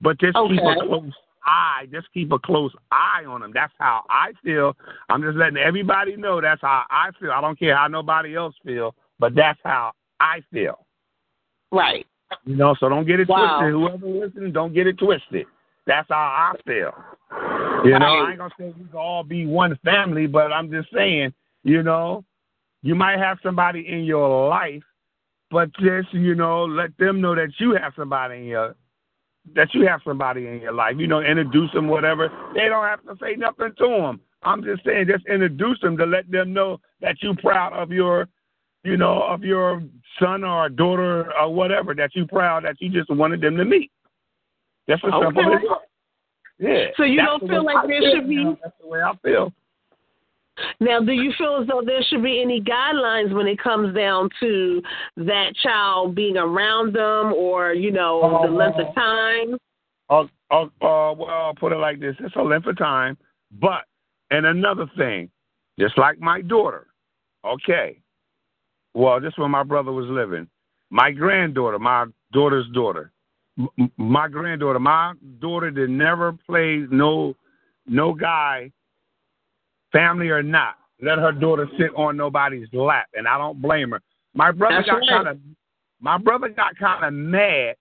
[0.00, 1.12] But just keep a close
[1.44, 1.88] eye.
[1.90, 3.52] Just keep a close eye on them.
[3.52, 4.76] That's how I feel.
[5.08, 7.32] I'm just letting everybody know that's how I feel.
[7.32, 10.86] I don't care how nobody else feel, but that's how I feel.
[11.72, 12.06] Right.
[12.44, 13.58] You know, so don't get it Wow.
[13.58, 13.72] twisted.
[13.72, 15.46] Whoever listening, don't get it twisted.
[15.86, 16.94] That's how I feel.
[17.84, 20.88] You know, I ain't gonna say we can all be one family, but I'm just
[20.92, 21.32] saying,
[21.64, 22.24] you know,
[22.82, 24.82] you might have somebody in your life,
[25.50, 28.74] but just you know, let them know that you have somebody in your
[29.54, 30.96] that you have somebody in your life.
[30.98, 32.30] You know, introduce them, whatever.
[32.54, 34.20] They don't have to say nothing to them.
[34.42, 38.28] I'm just saying, just introduce them to let them know that you're proud of your,
[38.82, 39.82] you know, of your
[40.18, 41.94] son or daughter or whatever.
[41.94, 43.90] That you're proud that you just wanted them to meet.
[44.86, 45.54] That's as simple Okay.
[45.54, 45.78] as that.
[46.58, 46.86] Yeah.
[46.96, 48.58] So you don't feel way like I there should be- now.
[48.62, 49.52] That's the way I feel.
[50.78, 54.28] Now, do you feel as though there should be any guidelines when it comes down
[54.38, 54.80] to
[55.16, 59.58] that child being around them, or you know, the length of time?
[60.08, 63.18] Uh, uh, uh, well, I'll put it like this: it's a length of time,
[63.60, 63.84] but
[64.30, 65.28] and another thing,
[65.78, 66.86] just like my daughter.
[67.44, 67.98] Okay,
[68.94, 70.48] well, this is when my brother was living.
[70.90, 73.10] My granddaughter, my daughter's daughter,
[73.58, 77.34] m- my granddaughter, my daughter did never play no
[77.86, 78.70] no guy,
[79.92, 80.76] family or not.
[81.02, 84.00] Let her daughter sit on nobody's lap, and I don't blame her.
[84.34, 85.08] My brother That's got right.
[85.08, 85.38] kind of
[86.00, 87.76] my brother got kind of mad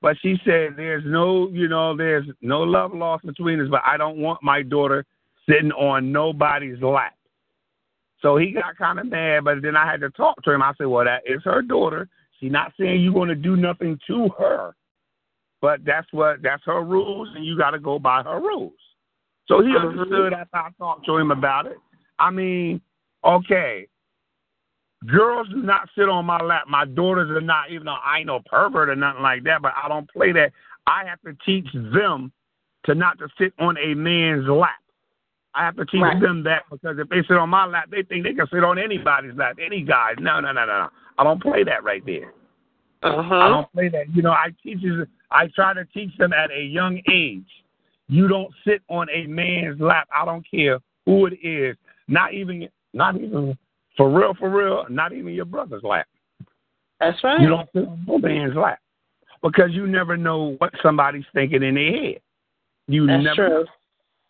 [0.00, 3.96] but she said there's no, you know, there's no love lost between us, but I
[3.96, 5.04] don't want my daughter
[5.48, 7.14] sitting on nobody's lap.
[8.22, 10.62] So he got kind of mad, but then I had to talk to him.
[10.62, 12.08] I said, well, that is her daughter.
[12.38, 14.74] She's not saying you're going to do nothing to her,
[15.60, 18.72] but that's what that's her rules, and you got to go by her rules.
[19.46, 19.80] So he Mhm.
[19.80, 21.78] understood after I talked to him about it.
[22.18, 22.80] I mean,
[23.24, 23.88] okay,
[25.06, 26.66] girls do not sit on my lap.
[26.68, 29.72] My daughters are not, even though I ain't no pervert or nothing like that, but
[29.82, 30.52] I don't play that.
[30.86, 32.32] I have to teach them
[32.84, 34.80] to not to sit on a man's lap.
[35.54, 36.20] I have to teach Right.
[36.20, 38.78] them that because if they sit on my lap, they think they can sit on
[38.78, 40.14] anybody's lap, any guy.
[40.18, 40.90] No, no, no, no, no.
[41.18, 42.32] I don't play that right there.
[43.02, 43.34] Uh-huh.
[43.34, 44.14] I don't play that.
[44.14, 44.82] You know, I teach
[45.30, 47.46] I try to teach them at a young age.
[48.08, 50.08] You don't sit on a man's lap.
[50.14, 51.76] I don't care who it is.
[52.08, 53.56] Not even not even
[53.96, 56.06] for real, for real, not even your brother's lap.
[57.00, 57.40] That's right.
[57.40, 58.78] You don't sit on no man's lap.
[59.42, 62.20] Because you never know what somebody's thinking in their head.
[62.88, 63.64] You That's never true.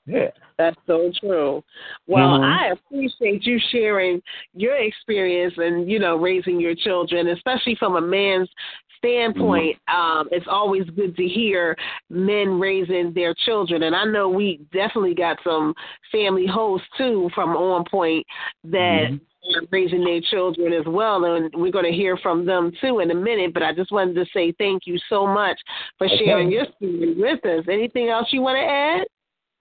[0.06, 0.30] Yeah.
[0.56, 1.62] That's so true.
[2.06, 2.44] Well, Mhm.
[2.44, 4.22] I appreciate you sharing
[4.54, 8.50] your experience and you know raising your children, especially from a man's
[8.98, 9.76] standpoint.
[9.88, 11.76] Um, it's always good to hear
[12.10, 15.74] men raising their children, and I know we definitely got some
[16.12, 18.26] family hosts too from On Point
[18.64, 19.20] that Mhm.
[19.56, 23.10] are raising their children as well, and we're going to hear from them too in
[23.10, 23.54] a minute.
[23.54, 25.58] But I just wanted to say thank you so much
[25.96, 26.18] for Okay.
[26.18, 27.64] sharing your story with us.
[27.68, 29.06] Anything else you want to add?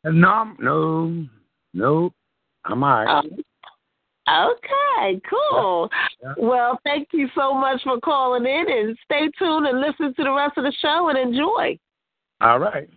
[0.03, 1.25] No, no,
[1.73, 2.13] no.
[2.65, 3.07] I'm all right.
[3.07, 3.43] Um,
[4.29, 5.89] okay, cool.
[6.21, 6.33] Yeah.
[6.37, 10.31] Well, thank you so much for calling in and stay tuned and listen to the
[10.31, 11.77] rest of the show and enjoy.
[12.41, 12.89] all right.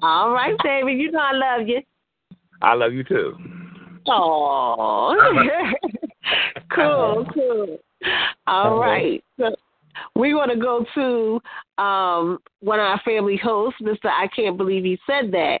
[0.00, 0.92] All right, baby.
[0.92, 1.80] You know I love you.
[2.62, 3.36] I love you too.
[4.06, 5.16] Oh,
[6.74, 7.78] cool, cool.
[8.46, 8.92] All Uh-huh.
[9.38, 9.54] So
[10.16, 14.06] we want to go to um, one of our family hosts, Mr.
[14.06, 15.60] I Can't Believe He Said That.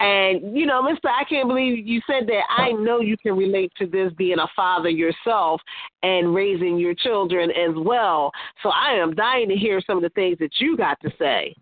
[0.00, 1.06] And, you know, Mr.
[1.06, 2.42] I Can't Believe You Said That.
[2.50, 5.60] I know you can relate to this being a father yourself
[6.02, 8.32] and raising your children as well.
[8.62, 11.54] So I am dying to hear some of the things that you got to say.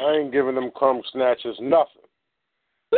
[0.00, 2.02] I ain't giving them crumb snatchers nothing.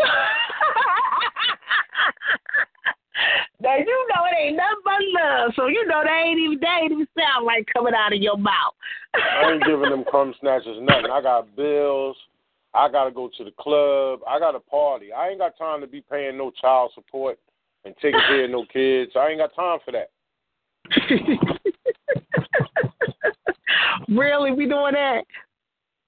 [3.60, 6.66] now you know it ain't nothing but love, so you know they ain't even they
[6.82, 8.74] ain't even sound like coming out of your mouth.
[9.14, 11.10] I ain't giving them crumb snatchers nothing.
[11.10, 12.16] I got bills.
[12.74, 14.20] I gotta go to the club.
[14.28, 15.12] I got to party.
[15.12, 17.38] I ain't got time to be paying no child support
[17.84, 19.12] and taking care of no kids.
[19.16, 20.10] I ain't got time for that.
[24.08, 25.22] really, we doing that?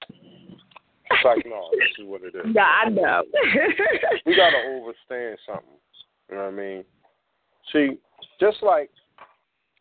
[0.09, 2.45] It's like no, this is what it is.
[2.53, 3.23] Yeah, I know.
[4.25, 5.65] we gotta overstand something.
[6.29, 6.83] You know what I mean?
[7.73, 7.97] See,
[8.39, 8.89] just like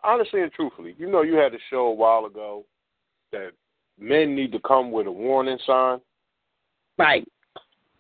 [0.03, 2.65] honestly and truthfully, you know, you had a show a while ago
[3.33, 3.51] that
[3.99, 6.01] men need to come with a warning sign.
[7.01, 7.27] Right.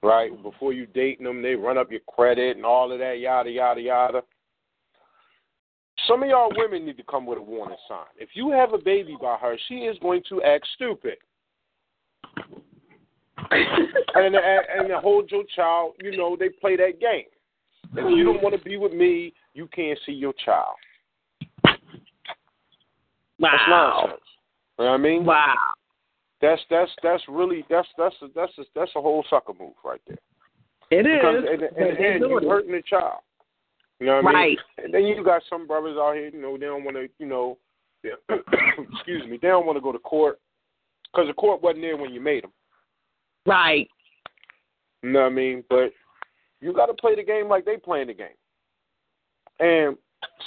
[0.02, 0.43] Right.
[0.43, 3.81] Before you dating them, they run up your credit and all of that, yada yada
[3.81, 4.22] yada.
[6.06, 8.06] Some of y'all women need to come with a warning sign.
[8.18, 11.16] If you have a baby by her, she is going to act stupid.
[13.51, 17.24] and, and and hold your child, you know, they play that game.
[17.97, 20.77] If you don't want to be with me, you can't see your child.
[23.39, 24.05] Wow.
[24.78, 25.24] You know what I mean?
[25.24, 25.55] Wow.
[26.40, 30.00] That's that's that's really that's that's a, that's a, that's a whole sucker move right
[30.06, 30.18] there.
[30.90, 31.70] It because is.
[31.76, 33.20] in, in the end, you're hurting the child.
[34.00, 34.48] You know what I right.
[34.48, 34.84] mean?
[34.84, 37.26] And then you got some brothers out here, you know, they don't want to, you
[37.26, 37.58] know,
[38.02, 40.40] excuse me, they don't want to go to court
[41.12, 42.52] because the court wasn't there when you made them.
[43.46, 43.88] Right.
[45.02, 45.64] You know what I mean?
[45.68, 45.92] But
[46.60, 48.28] you got to play the game like they playing the game.
[49.58, 49.96] And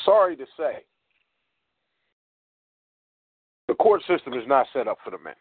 [0.04, 0.84] sorry to say,
[3.68, 5.36] the court system is not set up for the men.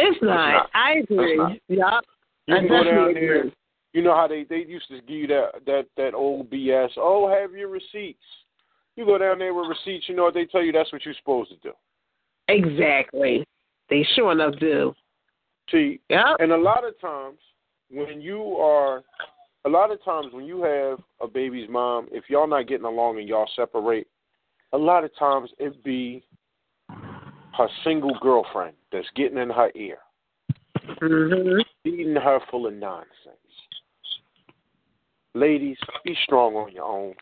[0.00, 0.52] It's not.
[0.52, 0.70] not.
[0.74, 1.60] I agree.
[1.68, 2.04] Yep.
[2.46, 3.38] You I go down there.
[3.40, 3.52] agree.
[3.92, 6.90] You know how they they used to give you that that that old BS.
[6.96, 8.22] Oh, have your receipts.
[8.96, 10.08] You go down there with receipts.
[10.08, 10.72] You know what they tell you?
[10.72, 11.72] That's what you're supposed to do.
[12.48, 13.44] Exactly.
[13.90, 14.94] They sure enough do.
[15.70, 16.34] See, Yeah.
[16.40, 17.38] and a lot of times
[17.90, 19.02] when you are,
[19.64, 23.18] a lot of times when you have a baby's mom, if y'all not getting along
[23.18, 24.06] and y'all separate,
[24.72, 26.22] a lot of times it be
[26.88, 29.98] her single girlfriend that's getting in her ear,
[30.84, 31.64] Mhm.
[31.82, 33.68] feeding her full of nonsense.
[35.34, 37.14] Ladies, be strong on your own,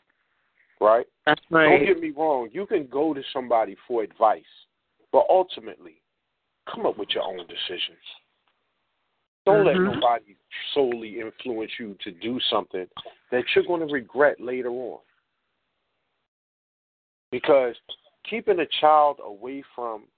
[0.80, 1.06] right?
[1.24, 2.48] That's Don't get me wrong.
[2.52, 4.66] You can go to somebody for advice,
[5.12, 6.01] but ultimately,
[6.66, 7.98] come up with your own decisions.
[9.44, 9.94] Don't let Mhm.
[9.94, 10.36] nobody
[10.72, 12.88] solely influence you to do something
[13.30, 15.01] that you're going to regret later on.
[17.30, 17.80] Because
[18.24, 20.09] keeping a child away from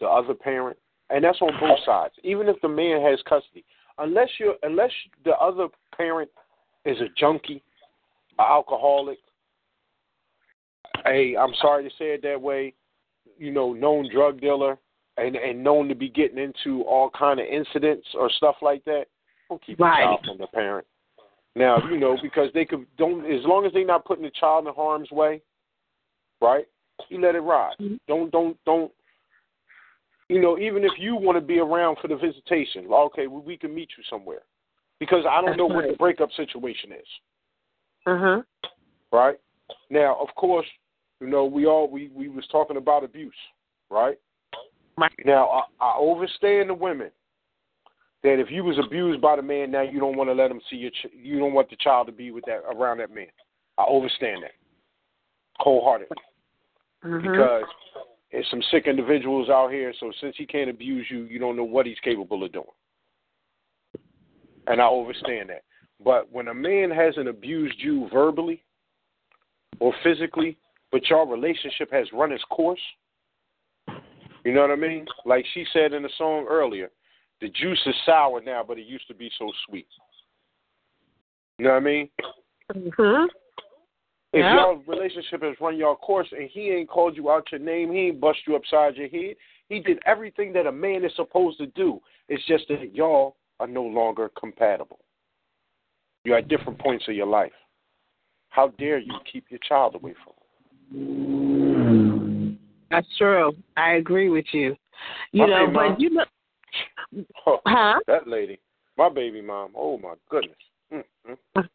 [0.00, 0.76] the other parent,
[1.10, 3.64] and that's on both sides, even if the man has custody,
[3.98, 4.92] unless you're unless
[5.24, 6.30] the other parent
[6.84, 7.62] is a junkie,
[8.38, 9.18] an alcoholic,
[11.04, 12.74] I'm sorry to say it that way,
[13.38, 14.78] you know, known drug dealer
[15.16, 19.06] and and known to be getting into all kind of incidents or stuff like that,
[19.48, 20.00] don't keep Right.
[20.00, 20.86] the child from the parent.
[21.54, 24.66] Now, you know, because they could don't as long as they're not putting the child
[24.66, 25.42] in harm's way,
[26.40, 26.66] right?
[27.08, 27.74] You let it ride.
[27.80, 27.96] Mm-hmm.
[28.06, 28.92] Don't don't don't
[30.28, 33.56] you know, even if you want to be around for the visitation, okay, well, we
[33.56, 34.42] can meet you somewhere.
[35.00, 35.98] Because I don't That's know what the right.
[35.98, 37.06] breakup situation is
[38.06, 38.44] Mhm.
[39.12, 39.38] right?
[39.90, 40.66] Now, of course,
[41.20, 43.34] you know we all we we was talking about abuse,
[43.90, 44.18] right?
[44.96, 45.12] Right.
[45.24, 47.10] Now, I, I overstand the women
[48.24, 50.60] that if you was abused by the man, now you don't want to let him
[50.68, 53.28] see your ch- you don't want the child to be with that around that man.
[53.76, 54.52] I overstand that
[55.58, 56.16] wholeheartedly
[57.04, 57.22] Mhm.
[57.22, 57.66] because
[58.30, 59.92] there's some sick individuals out here.
[59.98, 62.66] So since he can't abuse you, you don't know what he's capable of doing,
[64.66, 65.62] and I understand that.
[66.02, 68.62] But when a man hasn't abused you verbally
[69.80, 70.56] or physically,
[70.92, 72.80] but your relationship has run its course,
[74.44, 75.06] you know what I mean?
[75.26, 76.90] Like she said in the song earlier,
[77.40, 79.86] the juice is sour now, but it used to be so sweet.
[81.58, 82.08] You know what I mean?
[82.72, 83.28] Mhm.
[84.32, 84.54] If Yeah.
[84.56, 88.08] y'all relationship has run your course and he ain't called you out your name, he
[88.08, 89.36] ain't bust you upside your head,
[89.68, 92.00] he did everything that a man is supposed to do.
[92.28, 95.00] It's just that y'all are no longer compatible.
[96.24, 97.52] You're at different points of your life.
[98.50, 100.34] How dare you keep your child away from
[102.90, 103.54] That's true.
[103.76, 104.76] I agree with you.
[105.32, 105.92] You Okay, know, Mom.
[105.92, 106.24] but you know,
[107.12, 107.26] him?
[107.46, 108.00] Oh, huh?
[108.06, 108.60] that lady,
[108.96, 109.72] my baby mom.
[109.76, 110.56] Oh my goodness.
[110.92, 111.02] mm
[111.56, 111.68] mm.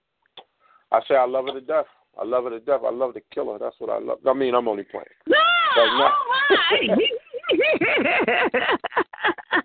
[0.92, 1.86] I say I love her to death.
[2.20, 2.82] I love her to death.
[2.86, 3.60] I love to kill her.
[3.60, 4.20] That's what I love.
[4.28, 5.08] I mean, I'm only playing.
[5.28, 5.38] No.
[5.78, 6.12] oh my.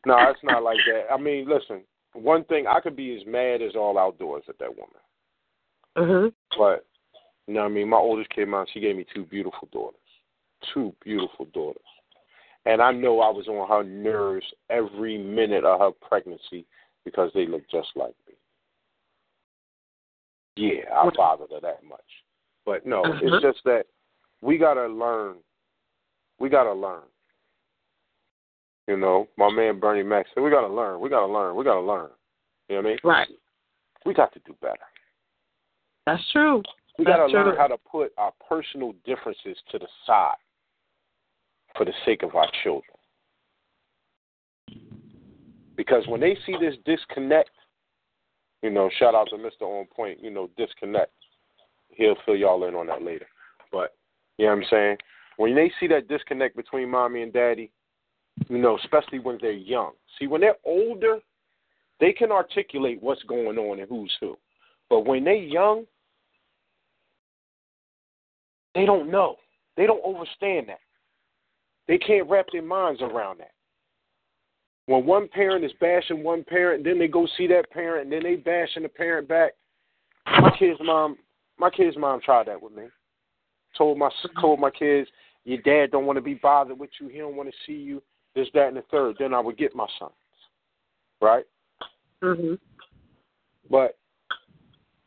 [0.07, 1.13] no, it's not like that.
[1.13, 1.83] I mean, listen.
[2.15, 4.97] One thing I could be as mad as all outdoors at that woman,
[5.95, 6.31] uh-huh.
[6.59, 6.87] but
[7.47, 10.01] you know, what I mean, my oldest kid, mom, she gave me two beautiful daughters,
[10.75, 11.85] two beautiful daughters,
[12.67, 16.67] and I know I was on her nerves every minute of her pregnancy
[17.05, 18.35] because they look just like me.
[20.57, 22.01] Yeah, I bothered her that much,
[22.69, 23.19] but no, Uh-huh.
[23.23, 23.87] it's just that
[24.43, 25.39] we gotta learn.
[26.39, 27.05] We gotta learn.
[28.87, 31.01] You know, my man Bernie Mac said, "We gotta learn.
[31.01, 31.57] We gotta learn.
[31.57, 32.11] We gotta learn."
[32.69, 32.99] You know what I mean?
[33.03, 33.29] Right.
[34.05, 34.87] We got to do better.
[36.05, 36.63] That's true.
[36.99, 40.37] We got to learn how to put our personal differences to the side
[41.75, 42.97] for the sake of our children.
[45.77, 47.51] Because when they see this disconnect,
[48.63, 49.63] you know, shout out to Mr.
[49.63, 51.13] On Point, you know, disconnect.
[51.99, 53.27] He'll fill y'all in on that later.
[53.71, 53.95] But,
[54.39, 54.97] you know what I'm saying?
[55.37, 57.71] When they see that disconnect between mommy and daddy,
[58.49, 59.93] you know, especially when they're young.
[60.19, 61.19] See, when they're older,
[62.01, 64.39] they can articulate what's going on and who's who.
[64.89, 65.85] But when they're young,
[68.75, 69.37] they don't know.
[69.77, 70.81] They don't understand that.
[71.89, 73.51] They can't wrap their minds around that.
[74.87, 78.23] When one parent is bashing one parent, then they go see that parent, and then
[78.23, 79.53] they bashing the parent back.
[80.27, 81.17] My kid's mom,
[81.59, 82.85] my kid's mom tried that with me.
[83.77, 84.11] Told my
[84.41, 85.09] told my kids,
[85.45, 87.09] your dad don't want to be bothered with you.
[87.09, 88.03] He don't want to see you.
[88.35, 89.17] This, that, and the third.
[89.19, 90.13] Then I would get my sons,
[91.21, 91.45] right?
[92.23, 92.55] Mm-hmm.
[93.71, 93.97] But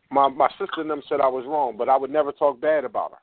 [0.10, 2.84] my my sister and them said I was wrong, but I would never talk bad
[2.86, 3.18] about her.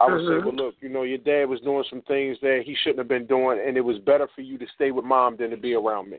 [0.00, 0.28] I would Mhm.
[0.28, 3.08] say, well, look, you know, your dad was doing some things that he shouldn't have
[3.08, 5.74] been doing, and it was better for you to stay with mom than to be
[5.74, 6.18] around me.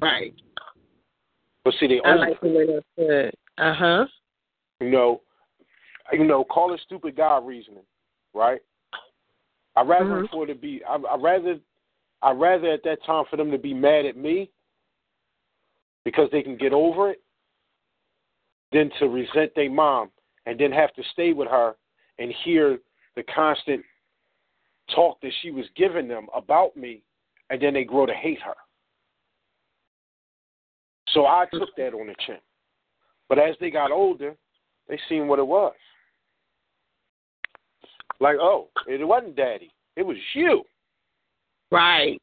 [0.00, 0.34] Right.
[1.64, 3.34] But see, they I older, like the way that's said.
[3.58, 4.06] Uh huh.
[4.80, 5.22] You know,
[6.12, 7.84] you know, call it stupid God reasoning,
[8.34, 8.60] right?
[9.76, 10.30] I rather Mhm.
[10.30, 10.84] for it to be.
[10.84, 11.60] I I rather,
[12.22, 14.50] I rather at that time for them to be mad at me
[16.04, 17.22] because they can get over it,
[18.72, 20.10] than to resent their mom
[20.46, 21.76] and then have to stay with her
[22.18, 22.78] and hear
[23.16, 23.84] the constant
[24.94, 27.02] talk that she was giving them about me,
[27.50, 28.56] and then they grow to hate her.
[31.08, 32.38] So I took that on the chin.
[33.28, 34.36] But as they got older,
[34.88, 35.74] they seen what it was.
[38.20, 39.70] Like, oh, it wasn't daddy.
[39.96, 40.64] It was you.
[41.70, 42.20] Right.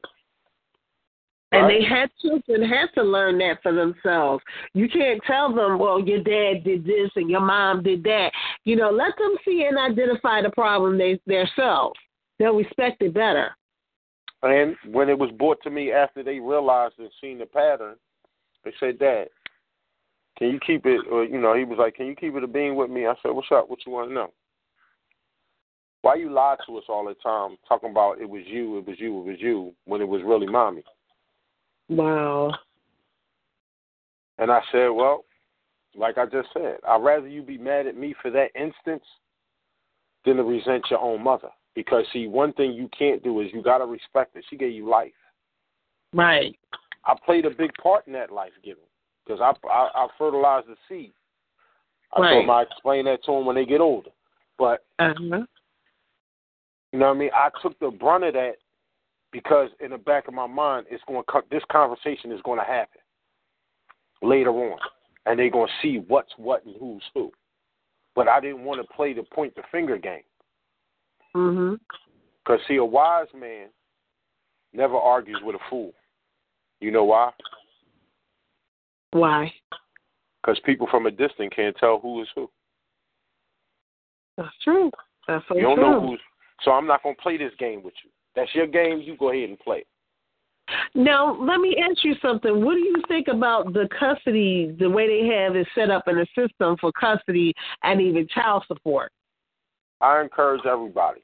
[1.52, 4.44] And they had children had to learn that for themselves.
[4.74, 8.32] You can't tell them, well, your dad did this and your mom did that.
[8.66, 11.98] You know, let them see and identify the problem they themselves.
[12.40, 13.56] They'll respect it better.
[14.44, 17.96] And when it was brought to me after they realized and seen the pattern,
[18.66, 19.28] they said, Dad,
[20.38, 21.02] can you keep it?
[21.10, 23.08] Or, you know, he was like, Can you keep it a bean with me?
[23.08, 23.70] I said, What's up?
[23.70, 24.34] What you want to know?
[26.02, 28.98] Why you lie to us all the time, talking about it was you, it was
[29.00, 30.84] you, it was you, when it was really mommy?
[31.90, 32.54] Wow.
[34.38, 35.26] And I said, Well,
[35.96, 39.04] like I just said, I'd rather you be mad at me for that instance
[40.26, 41.50] than to resent your own mother.
[41.76, 44.42] Because see, one thing you can't do is you gotta respect her.
[44.50, 45.12] She gave you life.
[46.14, 46.58] Right.
[47.06, 48.84] I played a big part in that life giving
[49.26, 51.14] because I, I I fertilized the seed.
[52.14, 52.30] I Right.
[52.32, 54.12] told them I explain that to them when they get older.
[54.58, 55.46] But Uh huh.
[56.92, 57.32] you know what I mean.
[57.34, 58.56] I took the brunt of that
[59.32, 61.24] because in the back of my mind, it's going.
[61.30, 63.02] to This conversation is going to happen
[64.22, 64.80] later on,
[65.26, 67.32] and they're going to see what's what and who's who.
[68.16, 70.24] But I didn't want to play the point the finger game
[71.36, 71.80] Mhm.
[72.44, 73.68] because see, a wise man
[74.72, 75.94] never argues with a fool.
[76.80, 77.32] You know why?
[79.12, 79.52] Why?
[80.42, 82.50] Because people from a distance can't tell who is who.
[84.38, 84.92] That's true.
[85.28, 85.92] That's so You don't true.
[85.92, 86.20] know who's.
[86.64, 88.10] So I'm not going to play this game with you.
[88.36, 89.02] That's your game.
[89.02, 89.86] You go ahead and play.
[90.94, 92.64] Now, let me ask you something.
[92.64, 96.16] What do you think about the custody, the way they have it set up in
[96.16, 97.54] the system for custody
[97.84, 99.12] and even child support?
[100.02, 101.22] I encourage everybody.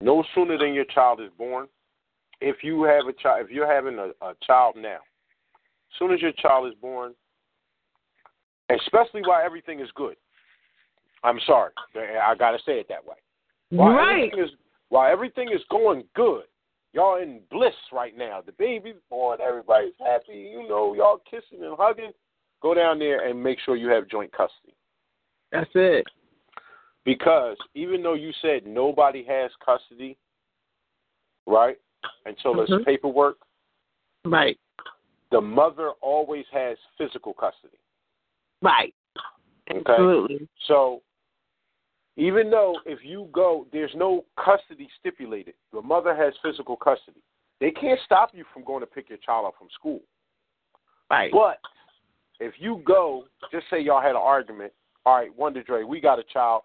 [0.00, 1.66] No sooner than your child is born,
[2.40, 4.98] if you have a child, if you're having a, a child now,
[5.90, 7.14] as soon as your child is born,
[8.70, 10.16] especially while everything is good.
[11.24, 13.16] I'm sorry, I gotta say it that way.
[13.70, 14.24] While right.
[14.24, 14.50] everything is
[14.88, 16.44] while everything is going good,
[16.92, 18.40] y'all in bliss right now.
[18.44, 20.50] The baby's born, everybody's happy.
[20.52, 22.12] You know, y'all kissing and hugging.
[22.60, 24.74] Go down there and make sure you have joint custody.
[25.52, 26.04] That's it.
[27.04, 30.16] Because even though you said nobody has custody,
[31.46, 31.78] right,
[32.26, 32.66] until Mhm.
[32.68, 33.38] there's paperwork,
[34.24, 34.58] Right.
[35.30, 37.78] The mother always has physical custody.
[38.62, 38.94] Right.
[39.70, 39.80] Okay?
[39.86, 40.48] Absolutely.
[40.66, 41.02] So
[42.16, 45.54] Even though if you go, there's no custody stipulated.
[45.72, 47.20] The mother has physical custody.
[47.60, 50.00] They can't stop you from going to pick your child up from school.
[51.08, 51.30] Right.
[51.32, 51.58] But
[52.40, 54.72] if you go, just say y'all had an argument.
[55.06, 56.62] All right, Wonder Drea, we got a child.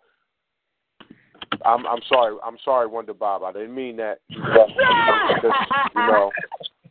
[1.64, 2.36] I'm I'm sorry.
[2.44, 3.44] I'm sorry, Wonder Bob.
[3.44, 4.20] I didn't mean that.
[5.96, 6.32] You know,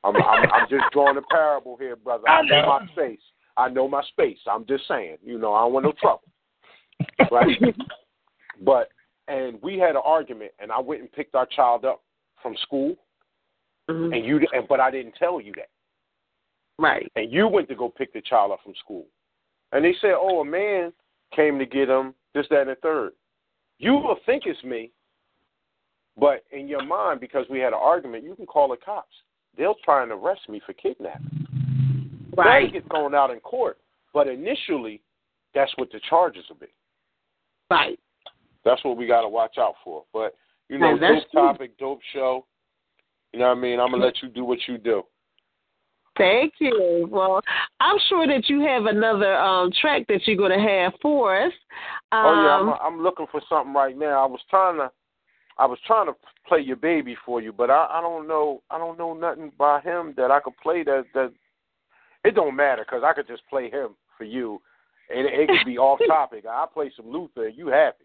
[0.04, 2.28] I'm, I'm I'm just drawing a parable here, brother.
[2.28, 3.20] I know my space.
[3.56, 4.38] I know my space.
[4.50, 5.18] I'm just saying.
[5.24, 6.22] You know, I don't want no trouble.
[7.30, 7.58] Right.
[8.64, 8.88] but
[9.28, 12.02] and we had an argument, and I went and picked our child up
[12.42, 12.96] from school,
[13.88, 14.16] Mhm.
[14.16, 15.70] and you and but I didn't tell you that,
[16.78, 17.10] Right.
[17.16, 19.06] and you went to go pick the child up from school,
[19.72, 20.92] and they said, oh, a man
[21.32, 23.12] came to get him, this, that, and the third.
[23.78, 24.90] You will think it's me,
[26.16, 29.14] but in your mind, because we had an argument, you can call the cops.
[29.56, 31.46] They'll try and arrest me for kidnapping.
[32.36, 32.66] Right.
[32.66, 33.78] That'll get thrown out in court,
[34.14, 35.02] but initially,
[35.54, 36.72] that's what the charges will be.
[37.70, 37.98] Right.
[38.64, 40.04] That's what we got to watch out for.
[40.12, 40.34] But
[40.68, 42.46] you know, Right, dope topic, dope show.
[43.32, 43.80] You know what I mean?
[43.80, 45.02] I'm gonna let you do what you do.
[46.18, 47.08] Thank you.
[47.10, 47.40] Well,
[47.80, 51.52] I'm sure that you have another um, track that you're going to have for us.
[52.12, 54.22] Um, oh yeah, I'm, I'm looking for something right now.
[54.22, 54.90] I was trying to,
[55.56, 56.12] I was trying to
[56.46, 59.80] play your baby for you, but I, I don't know, I don't know nothing by
[59.80, 61.32] him that I could play that that.
[62.24, 64.60] It don't matter because I could just play him for you,
[65.10, 66.44] and it, it could be off topic.
[66.48, 68.04] I play some Luther, and you happy.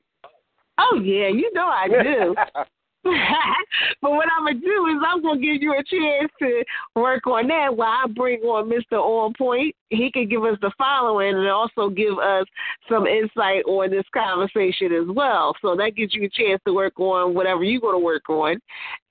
[0.80, 2.36] Oh yeah, you know I do.
[4.02, 6.64] but what I'm gonna do is I'm gonna give you a chance to
[6.96, 8.98] work on that while I bring on Mr.
[8.98, 9.76] On Point.
[9.90, 12.46] He can give us the following and also give us
[12.90, 15.54] some insight on this conversation as well.
[15.62, 18.54] So that gives you a chance to work on whatever you're gonna work on.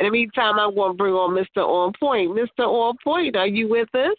[0.01, 1.63] In the meantime, I'm gonna bring on Mr.
[1.63, 2.31] On Point.
[2.33, 2.67] Mr.
[2.67, 4.17] On Point, are you with us?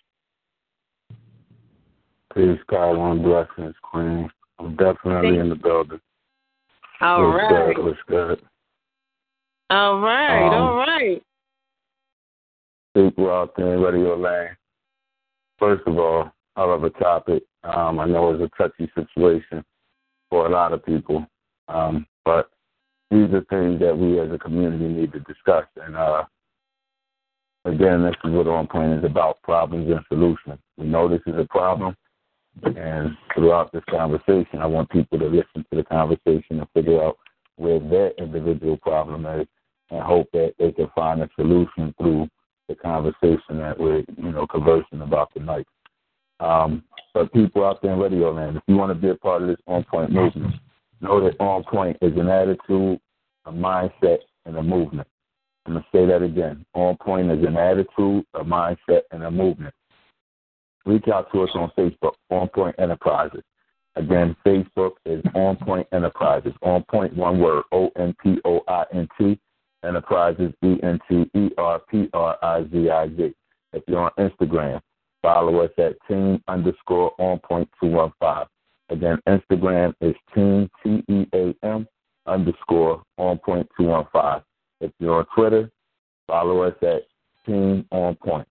[2.33, 4.29] Peace, God, one blessings, Queen.
[4.59, 5.99] I'm definitely in the building.
[7.01, 7.75] All What's right.
[7.75, 7.85] good?
[7.85, 8.41] What's good?
[9.69, 11.21] All right, Um, all right.
[12.95, 14.55] People out there in radio land.
[15.59, 17.43] First of all, I love a topic.
[17.63, 19.63] Um, I know it's a touchy situation
[20.29, 21.25] for a lot of people,
[21.67, 22.49] um, but
[23.11, 25.65] these are things that we as a community need to discuss.
[25.75, 26.23] And uh,
[27.65, 30.59] again, this is what On Point is about: problems and solutions.
[30.77, 31.95] We know this is a problem,
[32.63, 37.17] and throughout this conversation, I want people to listen to the conversation and figure out
[37.57, 39.47] where their individual problem is,
[39.89, 42.27] and hope that they can find a solution through
[42.67, 45.65] the conversation that we're, you know, conversing about tonight.
[46.39, 46.83] Um,
[47.13, 49.47] but people out there in Radio Land, if you want to be a part of
[49.47, 50.53] this On Point movement,
[51.01, 52.99] know that On Point is an attitude,
[53.45, 55.07] a mindset, and a movement.
[55.65, 56.65] I'm going to say that again.
[56.73, 59.73] On Point is an attitude, a mindset, and a movement.
[60.85, 63.43] Reach out to us on Facebook, On Point Enterprises.
[63.95, 66.53] Again, Facebook is On Point Enterprises.
[66.61, 69.39] On Point, one word, O N P O I N T,
[69.83, 73.33] Enterprises, E N T E R P R I Z I Z.
[73.73, 74.79] If you're on Instagram,
[75.21, 78.45] follow us at team underscore on point 215.
[78.89, 81.85] Again, Instagram is team, T E A M
[82.25, 84.41] underscore on point 215.
[84.81, 85.69] If you're on Twitter,
[86.27, 87.03] follow us at
[87.45, 88.47] team on point.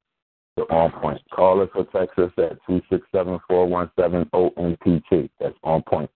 [0.57, 1.19] to On Point.
[1.33, 5.29] Call us or text us at 267-417-ONPT.
[5.39, 6.11] That's On Point.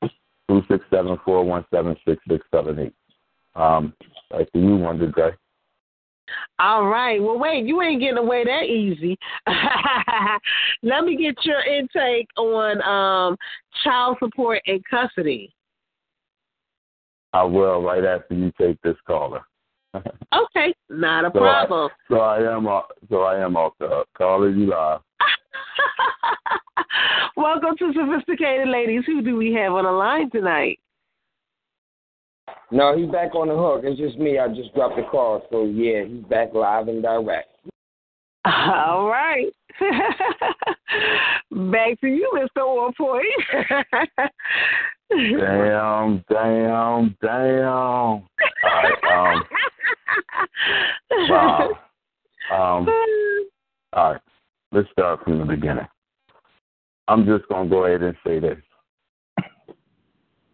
[0.49, 2.91] 267-417-6678.
[3.55, 3.93] Um,
[4.30, 5.31] back to you, Wonder Drea.
[6.59, 7.21] All right.
[7.21, 9.17] Well, wait, you ain't getting away that easy.
[10.84, 13.38] Let me get your intake on um,
[13.84, 15.53] child support and custody.
[17.34, 19.41] I will right after you take this caller.
[19.95, 21.90] Okay, not a So I- problem.
[22.10, 24.07] So I am off, so I am off the hook.
[24.18, 25.02] Caller, you live.
[27.38, 29.03] Welcome to Sophisticated Ladies.
[29.06, 30.80] Who do we have on the line tonight?
[32.72, 33.82] No, he's back on the hook.
[33.84, 34.38] It's just me.
[34.38, 35.44] I just dropped the call.
[35.52, 37.49] So, yeah, he's back live and direct.
[38.45, 39.48] All right.
[41.52, 42.61] Back to you, Mr.
[42.64, 43.26] On Point.
[45.10, 47.68] Damn, damn, damn.
[47.68, 48.24] All
[48.64, 49.44] right, um,
[51.30, 51.70] wow.
[52.52, 52.88] Um,
[53.94, 54.22] all right,
[54.72, 55.86] let's start from the beginning.
[57.07, 58.57] I'm just going to go ahead and say this.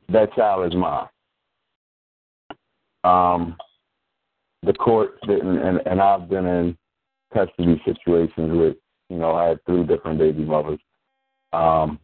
[0.10, 1.08] that child is mine.
[3.06, 3.56] Um,
[4.64, 6.78] the court didn't, and, and I've been in
[7.34, 8.76] custody situations with,
[9.10, 10.80] you know, I had three different baby mothers.
[11.54, 12.00] Um,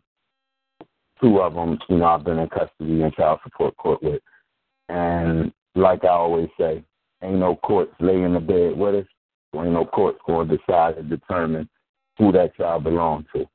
[1.22, 4.22] two of them, you know, I've been in custody and child support court with.
[4.90, 6.84] And like I always say,
[7.24, 9.06] ain't no courts laying the bed with us.
[9.56, 11.70] Ain't no courts going to decide and determine
[12.18, 13.46] who that child belongs to.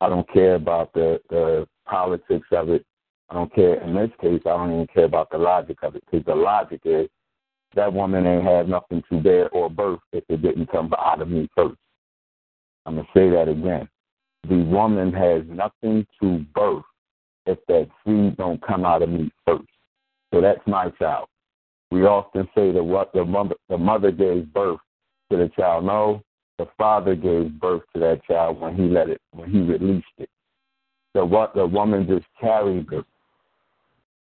[0.00, 2.84] I don't care about the, the politics of it.
[3.30, 3.80] I don't care.
[3.82, 6.82] In this case, I don't even care about the logic of it because the logic
[6.84, 7.08] is
[7.74, 11.28] that woman ain't had nothing to bear or birth if it didn't come out of
[11.28, 11.78] me first.
[12.84, 13.88] I'm going to say that again.
[14.48, 16.82] The woman has nothing to birth
[17.46, 19.68] if that seed don't come out of me first.
[20.32, 21.28] So that's my child.
[21.92, 24.80] We often say that what the mother, the mother gave birth
[25.30, 25.84] to the child.
[25.84, 26.22] No,
[26.56, 30.30] the father gave birth to that child when he let it, when he released it.
[31.12, 33.04] The what the woman just carried it.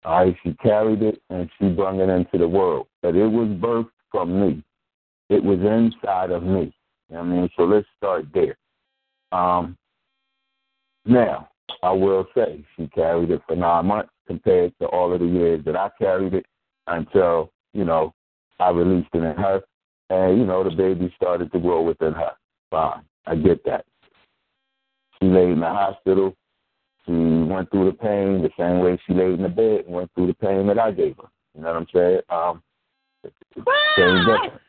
[0.05, 2.87] All right, she carried it and she brought it into the world.
[3.01, 4.63] But it was birthed from me.
[5.27, 6.73] It was inside of me.
[7.13, 8.57] I mean, so let's start there.
[9.33, 9.77] Um,
[11.05, 11.49] now,
[11.83, 15.65] I will say she carried it for nine months compared to all of the years
[15.65, 16.45] that I carried it
[16.89, 18.13] until, you know,
[18.59, 19.61] I released it in her.
[20.09, 22.31] And, you know, the baby started to grow within her.
[22.71, 23.03] Fine.
[23.25, 23.85] I get that.
[25.19, 26.35] She laid in the hospital.
[27.05, 30.11] She went through the pain the same way she laid in the bed and went
[30.15, 31.29] through the pain that I gave her.
[31.55, 32.21] You know what I'm saying?
[32.29, 32.63] Um,
[33.97, 34.61] same difference.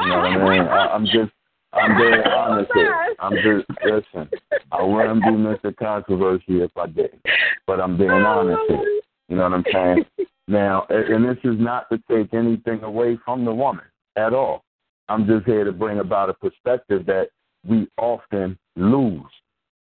[0.00, 0.68] You know what I mean?
[0.68, 1.32] I, I'm just,
[1.72, 3.16] I'm being honest here.
[3.18, 4.28] I'm just, listen,
[4.72, 5.76] I wouldn't be Mr.
[5.76, 7.18] Controversy if I did,
[7.66, 9.00] but I'm being honest here.
[9.28, 10.04] You know what I'm saying?
[10.46, 13.86] Now, and this is not to take anything away from the woman
[14.16, 14.62] at all.
[15.08, 17.28] I'm just here to bring about a perspective that
[17.66, 19.22] we often lose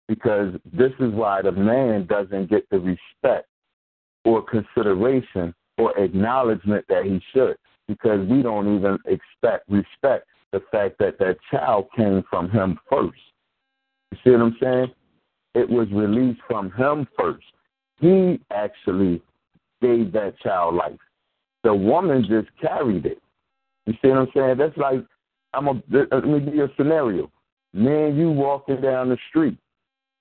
[0.06, 3.46] because this is why the man doesn't get the respect
[4.24, 7.56] or consideration or acknowledgement that he should
[7.88, 13.18] because we don't even expect respect the fact that that child came from him first.
[14.10, 14.92] You see what I'm saying?
[15.54, 17.46] It was released from him first.
[18.00, 19.22] He actually
[19.80, 20.98] gave that child life.
[21.64, 23.20] The woman just carried it.
[23.86, 24.58] You see what I'm saying?
[24.58, 25.04] That's like
[25.52, 27.30] I'm a let me give you a scenario.
[27.72, 29.56] Me and you walking down the street,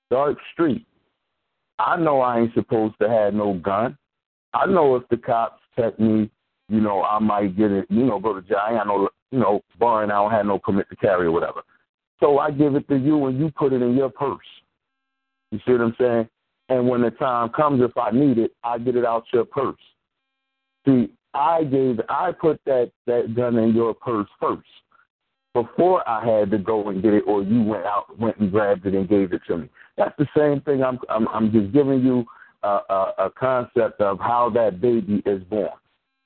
[0.09, 0.85] dark street.
[1.79, 3.97] I know I ain't supposed to have no gun.
[4.53, 6.29] I know if the cops check me,
[6.67, 8.59] you know, I might get it, you know, go to jail.
[8.61, 11.61] I no, you know, barring I don't have no permit to carry or whatever.
[12.19, 14.39] So I give it to you and you put it in your purse.
[15.51, 16.29] You see what I'm saying?
[16.69, 19.75] And when the time comes, if I need it, I get it out your purse.
[20.85, 24.67] See, I gave, I put that that gun in your purse first
[25.53, 28.85] before I had to go and get it, or you went out, went and grabbed
[28.85, 29.69] it and gave it to me.
[29.97, 30.83] That's the same thing.
[30.83, 32.25] I'm I'm, I'm just giving you
[32.63, 35.71] a, a, a concept of how that baby is born.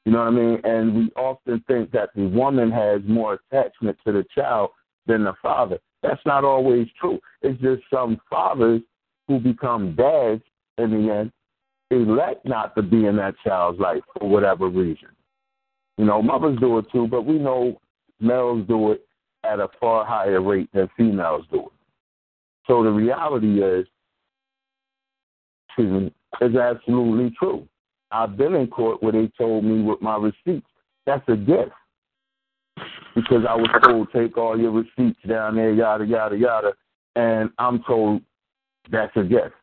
[0.05, 0.59] You know what I mean?
[0.65, 4.71] And we often think that the woman has more attachment to the child
[5.07, 5.79] than the father.
[6.01, 7.19] That's not always true.
[7.41, 8.81] It's just some fathers
[9.33, 10.43] who become dads
[10.77, 11.31] in the end
[11.89, 15.09] elect not to be in that child's life for whatever reason.
[15.97, 17.79] You know, mothers do it too, but we know
[18.19, 19.05] males do it
[19.43, 21.71] at a far higher rate than females do it.
[22.67, 23.85] So the reality is,
[25.69, 27.67] excuse me, is absolutely true.
[28.11, 30.67] I've been in court where they told me with my receipts,
[31.05, 31.71] that's a gift.
[33.15, 36.73] Because I was told, take all your receipts down there, yada, yada, yada.
[37.15, 38.21] And I'm told
[38.91, 39.55] that's a gift.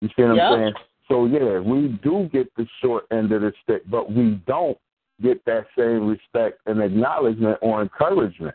[0.00, 0.44] You see what yep.
[0.44, 0.74] I'm saying?
[1.08, 4.78] So, yeah, we do get the short end of the stick, but we don't
[5.22, 8.54] get that same respect and acknowledgement or encouragement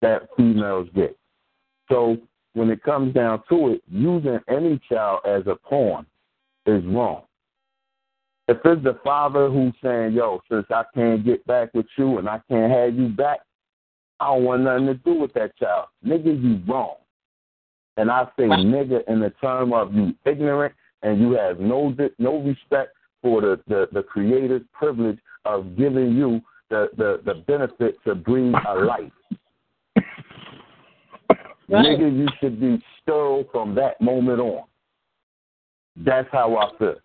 [0.00, 1.16] that females get.
[1.90, 2.16] So,
[2.54, 6.06] when it comes down to it, using any child as a pawn
[6.66, 7.22] is wrong.
[8.46, 12.28] If it's the father who's saying, yo, since I can't get back with you and
[12.28, 13.40] I can't have you back,
[14.20, 15.88] I don't want nothing to do with that child.
[16.06, 16.96] Nigga, you wrong.
[17.96, 22.38] And I say nigga in the term of you ignorant and you have no no
[22.40, 26.40] respect for the, the, the creator's privilege of giving you
[26.70, 29.12] the, the, the benefit to breathe a life.
[31.66, 31.98] Right.
[31.98, 34.64] Nigga, you should be sterile from that moment on.
[35.96, 36.96] That's how I feel.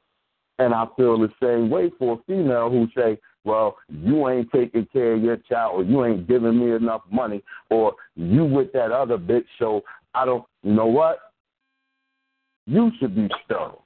[0.58, 4.86] And I feel the same way for a female who say, well, you ain't taking
[4.92, 8.92] care of your child, or you ain't giving me enough money, or you with that
[8.92, 9.82] other bitch, so
[10.14, 11.20] I don't, you know what?
[12.66, 13.86] You should be sterile.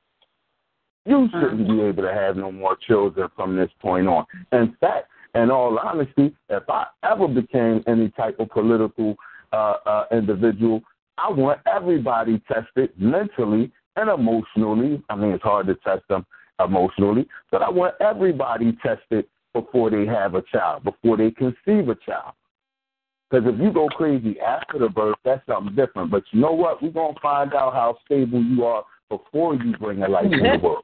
[1.06, 4.26] You shouldn't be able to have no more children from this point on.
[4.54, 9.16] In fact, in all honesty, if I ever became any type of political
[9.52, 10.82] uh, uh, individual,
[11.18, 15.04] I want everybody tested mentally and emotionally.
[15.10, 16.26] I mean, it's hard to test them
[16.64, 21.96] emotionally, but I want everybody tested before they have a child, before they conceive a
[21.96, 22.34] child.
[23.34, 26.12] Because if you go crazy after the birth, that's something different.
[26.12, 26.84] But you know what?
[26.84, 30.32] We're going to find out how stable you are before you bring a life in
[30.32, 30.84] the world.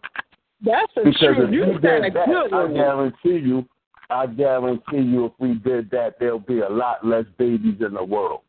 [0.66, 1.46] That's a Because true.
[1.46, 3.66] if You you did that, good I guarantee you,
[4.10, 8.04] I guarantee you, if we did that, there'll be a lot less babies in the
[8.04, 8.42] world,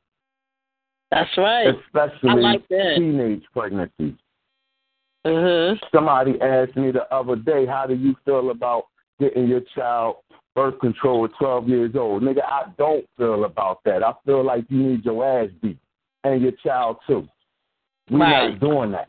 [1.11, 1.67] That's right.
[1.69, 2.95] especially like that.
[2.97, 4.15] teenage pregnancies.
[5.27, 5.79] Mhm.
[5.93, 8.85] Somebody asked me the other day, how do you feel about
[9.21, 10.17] getting your child
[10.61, 12.23] birth control at 12 years old?
[12.23, 14.03] Nigga, I don't feel about that.
[14.03, 15.79] I feel like you need your ass beat
[16.25, 17.27] and your child too.
[18.11, 18.51] We're Right.
[18.51, 19.09] not doing that.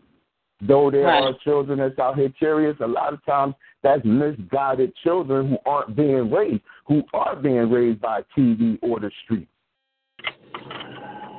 [0.62, 1.24] Though there Right.
[1.24, 5.96] are children that's out here curious, a lot of times that's misguided children who aren't
[5.96, 9.50] being raised, who are being raised by TV or the street.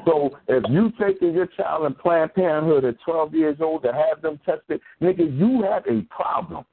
[0.04, 4.20] So if you taking your child in Planned Parenthood at 12 years old to have
[4.20, 6.66] them tested, nigga, you have a problem.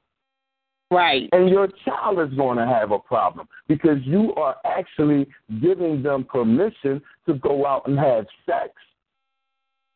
[0.90, 1.28] Right.
[1.32, 5.28] And your child is going to have a problem because you are actually
[5.62, 8.72] giving them permission to go out and have sex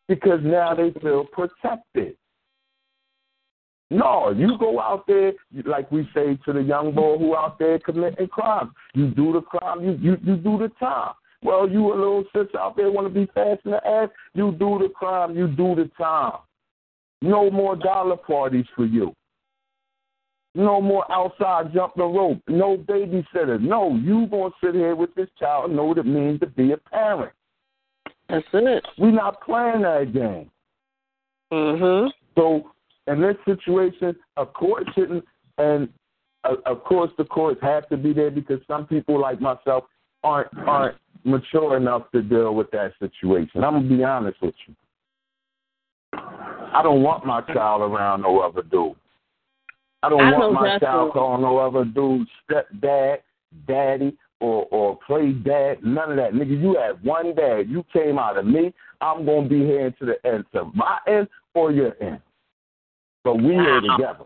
[0.08, 2.16] because now they feel protected.
[3.90, 5.32] No, you go out there,
[5.66, 8.70] like we say to the young boy who out there committing crimes.
[8.94, 11.12] You do the crime, you, you, you do the time.
[11.42, 14.52] Well, you a little sis out there want to be fast in the ass, you
[14.52, 16.38] do the crime, you do the time.
[17.20, 19.14] No more dollar parties for you.
[20.54, 22.40] No more outside jumping the rope.
[22.48, 23.60] No babysitter.
[23.60, 26.72] No, you gonna sit here with this child and know what it means to be
[26.72, 27.32] a parent.
[28.28, 28.84] That's it.
[28.96, 30.50] We're not playing that game.
[31.52, 32.12] Mhm.
[32.36, 32.70] So
[33.06, 35.24] in this situation, a court shouldn't,
[35.58, 35.88] and
[36.44, 39.84] uh, of course the courts have to be there because some people like myself
[40.22, 43.64] aren't aren't mature enough to deal with that situation.
[43.64, 44.74] I'm gonna be honest with you.
[46.12, 48.94] I don't want my child around no other dude.
[50.04, 53.18] I don't I want my child calling no other dude stepdad,
[53.66, 55.78] daddy, or or play dad.
[55.82, 56.60] None of that, nigga.
[56.60, 57.68] You had one dad.
[57.68, 58.74] You came out of me.
[59.00, 62.20] I'm gonna be here to the end, to my end or your end.
[63.22, 63.96] But we here Wow.
[63.96, 64.24] together.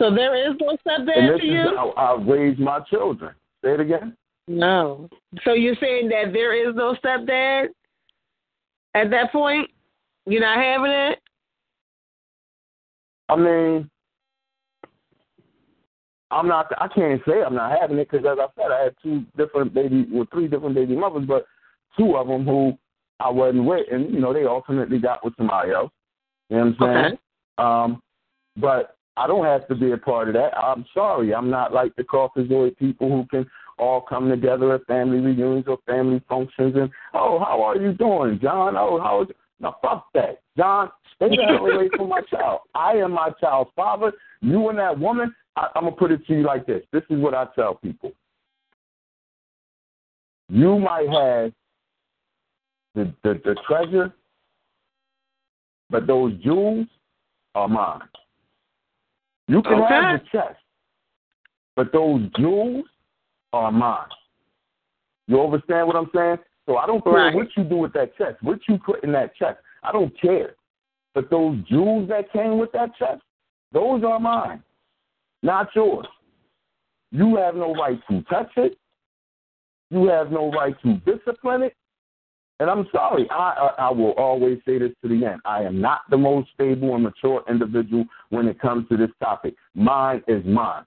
[0.00, 1.76] So there is no stepdad is you?
[1.76, 3.34] how I raise my children.
[3.62, 4.16] Say it again.
[4.48, 5.08] No.
[5.44, 7.68] So you're saying that there is no stepdad
[8.94, 9.70] at that point?
[10.26, 11.20] You're not having it?
[13.28, 13.90] I mean,
[16.30, 16.70] I'm not.
[16.78, 19.74] I can't say I'm not having it because, as I said, I had two different
[19.74, 21.46] baby, well, three different baby mothers, but
[21.98, 22.72] two of them who
[23.18, 25.90] I wasn't with, and you know, they ultimately got with somebody else.
[26.48, 27.04] You know what I'm saying?
[27.06, 27.18] Okay.
[27.58, 28.02] Um,
[28.56, 30.56] but I don't have to be a part of that.
[30.56, 31.34] I'm sorry.
[31.34, 33.48] I'm not like the Caucasoid people who can
[33.78, 38.38] all come together at family reunions or family functions and, oh, how are you doing,
[38.42, 38.76] John?
[38.76, 39.28] Oh, how is
[39.58, 40.40] No, fuck that.
[40.56, 42.60] John, stay the hell away from my child.
[42.74, 44.12] I am my child's father.
[44.40, 46.82] You and that woman, I, I'm going to put it to you like this.
[46.92, 48.12] This is what I tell people.
[50.48, 51.52] You might have
[52.94, 54.12] the, the, the treasure,
[55.90, 56.86] but those jewels
[57.54, 58.00] are mine.
[59.48, 60.12] You can have Okay.
[60.12, 60.58] the chest,
[61.76, 62.84] but those jewels
[63.52, 64.08] are mine.
[65.26, 66.38] You understand what I'm saying?
[66.66, 67.34] So I don't care Right.
[67.34, 69.58] what you do with that chest, what you put in that chest.
[69.82, 70.54] I don't care.
[71.14, 73.22] But those jewels that came with that chest,
[73.72, 74.62] those are mine,
[75.42, 76.06] not yours.
[77.12, 78.78] You have no right to touch it.
[79.90, 81.74] You have no right to discipline it.
[82.60, 83.34] And I'm sorry, I,
[83.78, 85.40] I I will always say this to the end.
[85.46, 89.54] I am not the most stable and mature individual when it comes to this topic.
[89.74, 90.84] Mine is mine.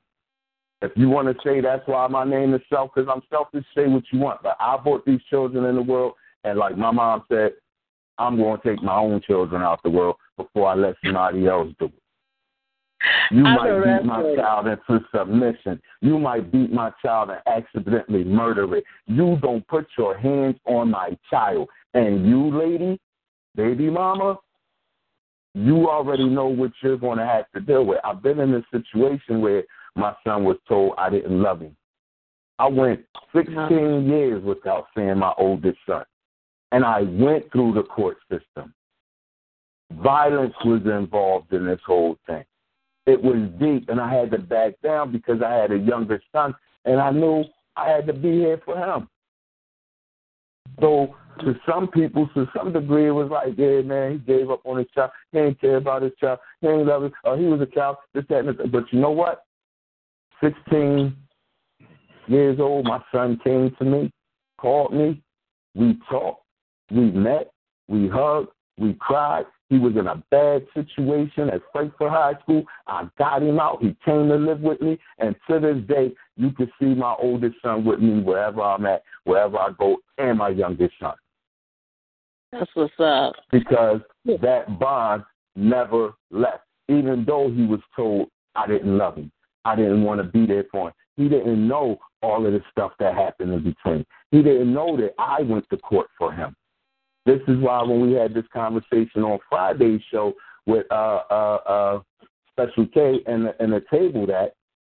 [0.84, 3.88] If you want to say that's why my name is self, because I'm selfish, say
[3.88, 4.43] what you want.
[4.43, 6.13] But I brought these children in the world,
[6.43, 7.53] and like my mom said,
[8.19, 11.73] I'm going to take my own children out the world before I let somebody else
[11.80, 12.02] do it.
[13.34, 15.81] You I might beat my child into submission.
[16.01, 18.84] You might beat my child and accidentally murder it.
[19.07, 21.68] You don't put your hands on my child.
[21.95, 22.99] And you, lady,
[23.55, 24.38] baby mama,
[25.55, 27.97] you already know what you're going to have to deal with.
[28.03, 29.64] I've been in a situation where
[29.95, 31.76] my son was told I didn't love him.
[32.60, 32.99] I went
[33.35, 36.03] 16 years without seeing my oldest son.
[36.72, 38.76] And I went through the court system.
[40.03, 42.43] Violence was involved in this whole thing.
[43.05, 46.55] It was deep, and I had to back down because I had a younger son,
[46.85, 47.43] and I knew
[47.75, 49.09] I had to be here for him.
[50.80, 54.61] So to some people, to some degree, it was like, yeah, man, he gave up
[54.65, 55.11] on his child.
[55.31, 56.39] He ain't care about his child.
[56.61, 57.13] He ain't love it.
[57.25, 57.97] Oh, uh, he was a child.
[58.13, 58.67] This, that, and this.
[58.71, 59.45] But you know what?
[60.41, 61.15] 16
[62.27, 64.11] years old, my son came to me,
[64.57, 65.21] called me.
[65.75, 66.43] We talked.
[66.91, 67.51] We met.
[67.88, 68.49] We hugged.
[68.77, 69.45] We cried.
[69.69, 72.64] He was in a bad situation at Frankford High School.
[72.88, 73.81] I got him out.
[73.81, 74.99] He came to live with me.
[75.18, 79.03] And to this day, you can see my oldest son with me wherever I'm at,
[79.23, 81.15] wherever I go, and my youngest son.
[82.52, 83.35] That's what's up.
[83.52, 85.23] Because that bond
[85.56, 86.64] never left.
[86.90, 89.31] Even though he was told I didn't love him,
[89.65, 90.94] I didn't want to be there for him.
[91.15, 94.06] He didn't know all of the stuff that happened in between.
[94.31, 96.56] He didn't know that I went to court for him.
[97.26, 100.34] This is why when we had this conversation on Friday's show
[100.66, 102.00] with uh uh uh
[102.52, 104.54] Special K and the, and the table that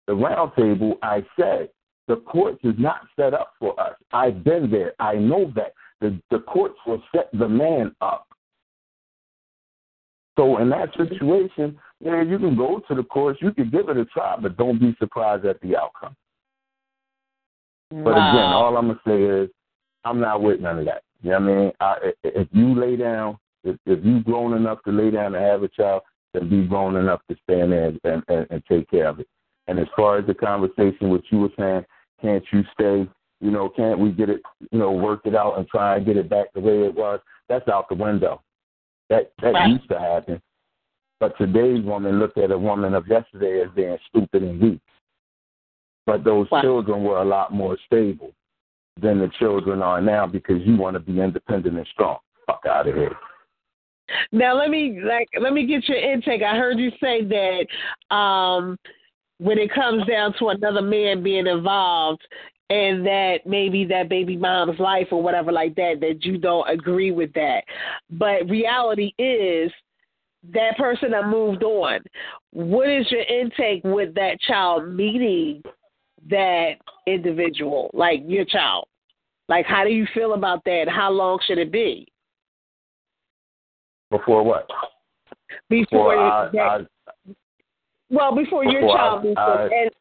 [0.08, 1.70] the round table, I said
[2.08, 3.96] the courts is not set up for us.
[4.14, 4.94] I've been there.
[5.00, 8.28] I know that the the courts will set the man up.
[10.38, 13.98] So in that situation, yeah, you can go to the courts, you can give it
[13.98, 16.16] a try, but don't be surprised at the outcome.
[17.90, 19.50] But again, all I'm gonna say is
[20.04, 21.04] I'm not with none of that.
[21.28, 21.72] You know what I mean?
[21.82, 25.62] I, if you lay down, if, if you grown enough to lay down and have
[25.62, 29.20] a child, then be grown enough to stand there and, and, and take care of
[29.20, 29.28] it.
[29.68, 31.84] And as far as the conversation, what you were saying,
[32.22, 33.10] can't you stay?
[33.42, 34.42] You know, can't we get it?
[34.72, 37.20] You know, work it out and try and get it back the way it was?
[37.50, 38.42] That's out the window.
[39.10, 39.70] That that Right.
[39.70, 40.42] used to happen.
[41.20, 44.82] But today's woman looked at a woman of yesterday as being stupid and weak.
[46.06, 46.62] But those Wow.
[46.62, 48.32] children were a lot more stable
[49.02, 52.18] than the children are now because you want to be independent and strong.
[52.46, 53.16] Fuck out of here.
[54.32, 56.42] Now let me like let me get your intake.
[56.42, 58.78] I heard you say that um
[59.40, 62.22] when it comes down to another man being involved
[62.70, 67.12] and that maybe that baby mom's life or whatever like that, that you don't agree
[67.12, 67.62] with that.
[68.10, 69.72] But reality is
[70.54, 72.00] that person that moved on.
[72.52, 75.62] What is your intake with that child meeting
[76.30, 76.74] that
[77.06, 78.88] individual, like your child?
[79.50, 80.88] Like how do you feel about that?
[80.90, 82.08] How long should it be?
[84.12, 84.68] Before what?
[85.70, 87.34] Before Before I, that, I
[88.10, 89.92] Well, before your child I- meets I- and,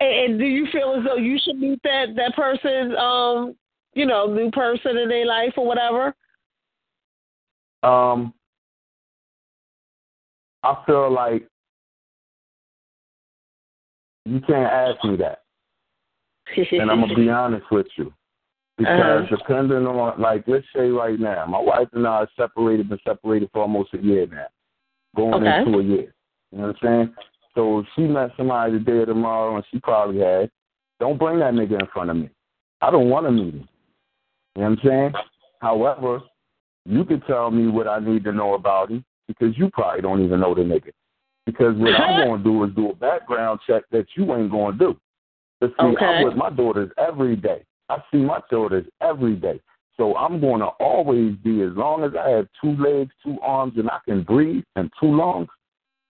[0.00, 3.56] and and do you feel as though you should meet that that person, um,
[3.94, 6.14] you know, new person in their life or whatever?
[7.82, 8.34] Um,
[10.62, 11.48] I feel like
[14.26, 15.42] you can't ask me that,
[16.56, 18.12] and I'm gonna be honest with you,
[18.76, 19.36] because Uh-huh.
[19.36, 23.50] depending on, like, let's say right now, my wife and I are separated, been separated
[23.52, 24.46] for almost a year now,
[25.14, 25.58] going Okay.
[25.58, 26.14] into a year.
[26.52, 27.16] You know what I'm saying?
[27.54, 30.50] So if she met somebody today or tomorrow, and she probably had,
[31.00, 32.30] don't bring that nigga in front of me.
[32.80, 33.68] I don't want to meet him.
[34.54, 35.14] You know what I'm saying?
[35.60, 36.22] However,
[36.84, 40.24] you can tell me what I need to know about him because you probably don't
[40.24, 40.92] even know the nigga.
[41.46, 44.76] Because what I'm going to do is do a background check that you ain't going
[44.76, 44.96] to do.
[45.60, 46.04] But see, Okay.
[46.04, 47.62] I'm with my daughters every day.
[47.88, 49.60] I see my daughters every day.
[49.96, 53.74] So I'm going to always be, as long as I have two legs, two arms,
[53.76, 55.48] and I can breathe, and two lungs,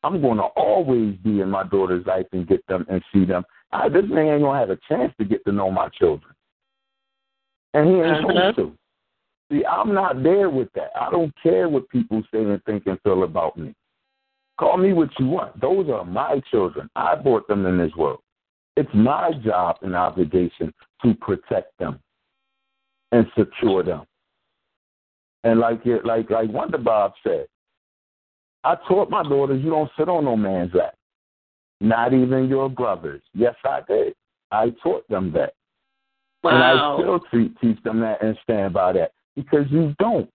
[0.02, 3.44] I'm going to always be in my daughter's life and get them and see them.
[3.72, 6.32] I, this man ain't going to have a chance to get to know my children.
[7.74, 8.52] And he ain't Uh-huh.
[8.52, 8.72] supposed to.
[9.52, 10.90] See, I'm not there with that.
[11.00, 13.74] I don't care what people say and think and feel about me.
[14.58, 15.60] Call me what you want.
[15.60, 16.88] Those are my children.
[16.96, 18.20] I brought them in this world.
[18.76, 20.72] It's my job and obligation
[21.02, 21.98] to protect them
[23.12, 24.02] and secure them.
[25.44, 27.46] And like like like Wonder Bob said,
[28.64, 30.94] I taught my daughters you don't sit on no man's lap.
[31.80, 33.22] Not even your brothers.
[33.34, 34.14] Yes, I did.
[34.50, 35.52] I taught them that.
[36.42, 40.30] And I still te- teach them that and stand by that because you don't.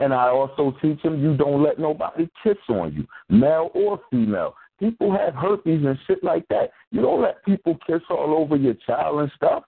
[0.00, 4.54] And I also teach them you don't let nobody kiss on you, male or female.
[4.78, 6.70] People have herpes and shit like that.
[6.90, 9.64] You don't let people kiss all over your child and stuff.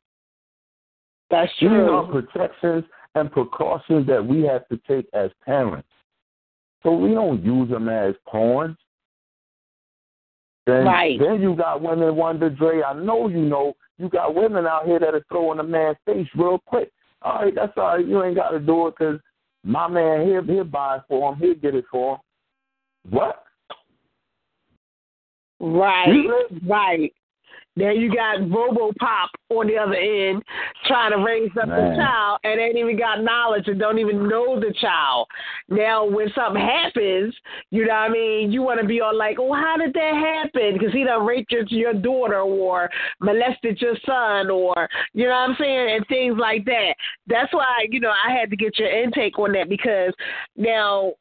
[1.30, 2.84] That's These are protections
[3.14, 5.88] and precautions that we have to take as parents.
[6.82, 8.76] So we don't use them as pawns.
[10.66, 11.18] Then, Right.
[11.18, 14.98] then you got women wonder, Dre, I know you know, you got women out here
[14.98, 16.92] that are throwing a man's face real quick.
[17.22, 18.06] All right, that's all right.
[18.06, 19.18] You ain't got to do it because
[19.68, 21.38] my man, he'll, he'll buy it for him.
[21.38, 22.20] He'll get it for him.
[23.10, 23.44] What?
[25.60, 26.24] Right,
[26.66, 27.12] right.
[27.78, 30.42] Now you got RoboPop on the other end
[30.86, 34.58] trying to raise up the child and ain't even got knowledge and don't even know
[34.58, 35.28] the child.
[35.68, 37.32] Now when something happens,
[37.70, 40.42] you know what I mean, you want to be all like, oh, how did that
[40.42, 40.72] happen?
[40.72, 42.90] Because he done raped your, your daughter or
[43.20, 46.94] molested your son or, you know what I'm saying, and things like that.
[47.28, 50.12] That's why, you know, I had to get your intake on that because
[50.56, 51.12] now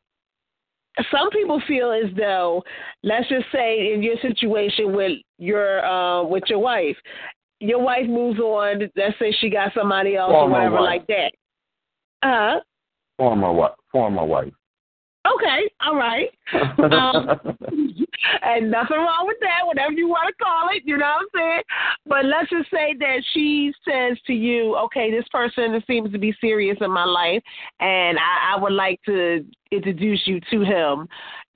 [1.11, 2.63] some people feel as though,
[3.03, 6.97] let's just say in your situation with your uh, with your wife,
[7.59, 8.89] your wife moves on.
[8.95, 11.01] Let's say she got somebody else or whatever wife.
[11.07, 12.27] like that.
[12.27, 12.59] Uh.
[13.17, 13.71] Former wife.
[13.91, 14.53] Former wife.
[15.35, 16.29] Okay, all right.
[16.79, 17.57] Um,
[18.43, 21.39] and nothing wrong with that, whatever you want to call it, you know what I'm
[21.39, 21.61] saying?
[22.05, 26.35] But let's just say that she says to you, okay, this person seems to be
[26.39, 27.41] serious in my life,
[27.79, 31.07] and I, I would like to introduce you to him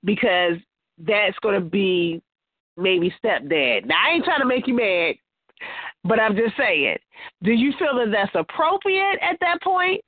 [0.03, 0.57] because
[0.99, 2.21] that's going to be
[2.77, 3.85] maybe stepdad.
[3.85, 5.15] Now, I ain't trying to make you mad,
[6.03, 6.97] but I'm just saying,
[7.43, 10.01] do you feel that that's appropriate at that point?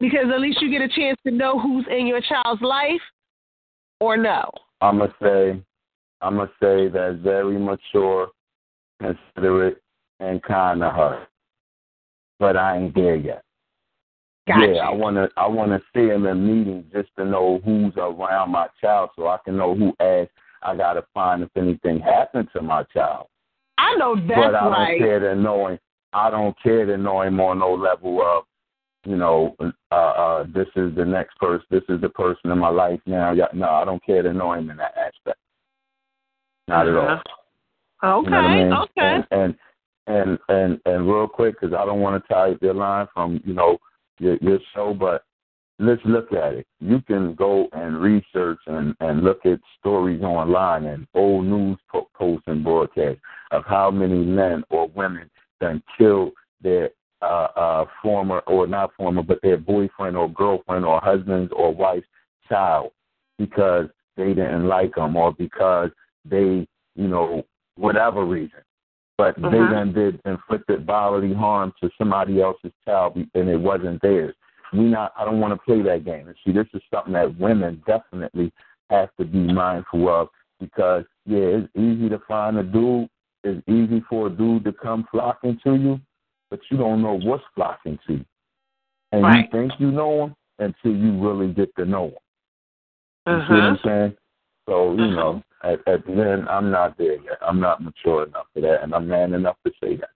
[0.00, 3.00] Because at least you get a chance to know who's in your child's life,
[4.00, 4.50] or no?
[4.82, 5.62] I'm gonna say,
[6.20, 8.28] I'm gonna say that very mature,
[9.00, 9.80] considerate,
[10.18, 11.26] and kind of her.
[12.40, 13.44] But I ain't there yet.
[14.48, 14.72] Gotcha.
[14.74, 18.66] Yeah, I wanna, I wanna see him in meetings just to know who's around my
[18.80, 20.32] child, so I can know who asked.
[20.64, 23.28] I gotta find if anything happened to my child.
[23.78, 25.78] I know that's but I don't care to know him.
[26.12, 28.44] I don't care to know him on no level of,
[29.04, 29.56] you know,
[29.90, 31.66] uh, uh, this is the next person.
[31.70, 33.32] This is the person in my life now.
[33.32, 35.38] Yeah, No, I don't care to know him in that aspect.
[36.68, 37.08] Not at all.
[37.08, 38.16] Uh-huh.
[38.18, 38.72] Okay, You know I mean?
[38.72, 39.16] okay.
[39.16, 39.58] And and
[40.06, 43.54] and and, and real quick, because I don't want to tie your line from you
[43.54, 43.78] know
[44.18, 45.24] your your show, but
[45.78, 46.66] let's look at it.
[46.80, 52.08] You can go and research and and look at stories online and old news po-
[52.14, 55.30] posts and broadcasts of how many men or women
[55.60, 56.90] done killed their
[57.22, 62.06] uh, uh, former or not former, but their boyfriend or girlfriend or husband's or wife's
[62.48, 62.90] child
[63.38, 63.86] because
[64.16, 65.90] they didn't like them or because
[66.24, 66.66] they,
[66.96, 67.44] you know,
[67.76, 68.60] whatever reason.
[69.16, 69.70] But they Mhm.
[69.70, 74.34] then did inflicted bodily harm to somebody else's child and it wasn't theirs.
[74.72, 75.12] We not.
[75.16, 76.28] I don't want to play that game.
[76.28, 78.52] And see, this is something that women definitely
[78.90, 80.28] have to be mindful of
[80.58, 83.08] because yeah, it's easy to find a dude.
[83.44, 86.00] It's easy for a dude to come flocking to you,
[86.52, 88.24] but you don't know what's flocking to you,
[89.10, 89.48] and Right.
[89.50, 92.18] you think you know him until you really get to know them.
[93.26, 93.68] You see what Uh-huh.
[93.68, 94.16] I'm saying?
[94.66, 97.38] So you know, at, at the end, I'm not there yet.
[97.40, 100.10] I'm not mature enough for that, and I'm man enough to say that.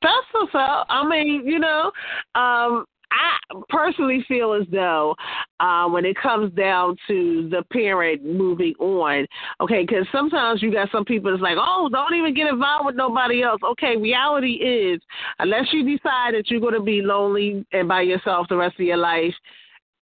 [0.00, 0.86] That's what's up.
[0.88, 1.90] I mean, you know,
[2.36, 2.84] um,
[3.16, 5.14] I personally feel as though
[5.60, 9.26] uh, when it comes down to the parent moving on,
[9.60, 12.96] okay, because sometimes you got some people that's like, oh, don't even get involved with
[12.96, 13.60] nobody else.
[13.62, 15.00] Okay, reality is,
[15.38, 18.86] unless you decide that you're going to be lonely and by yourself the rest of
[18.86, 19.34] your life,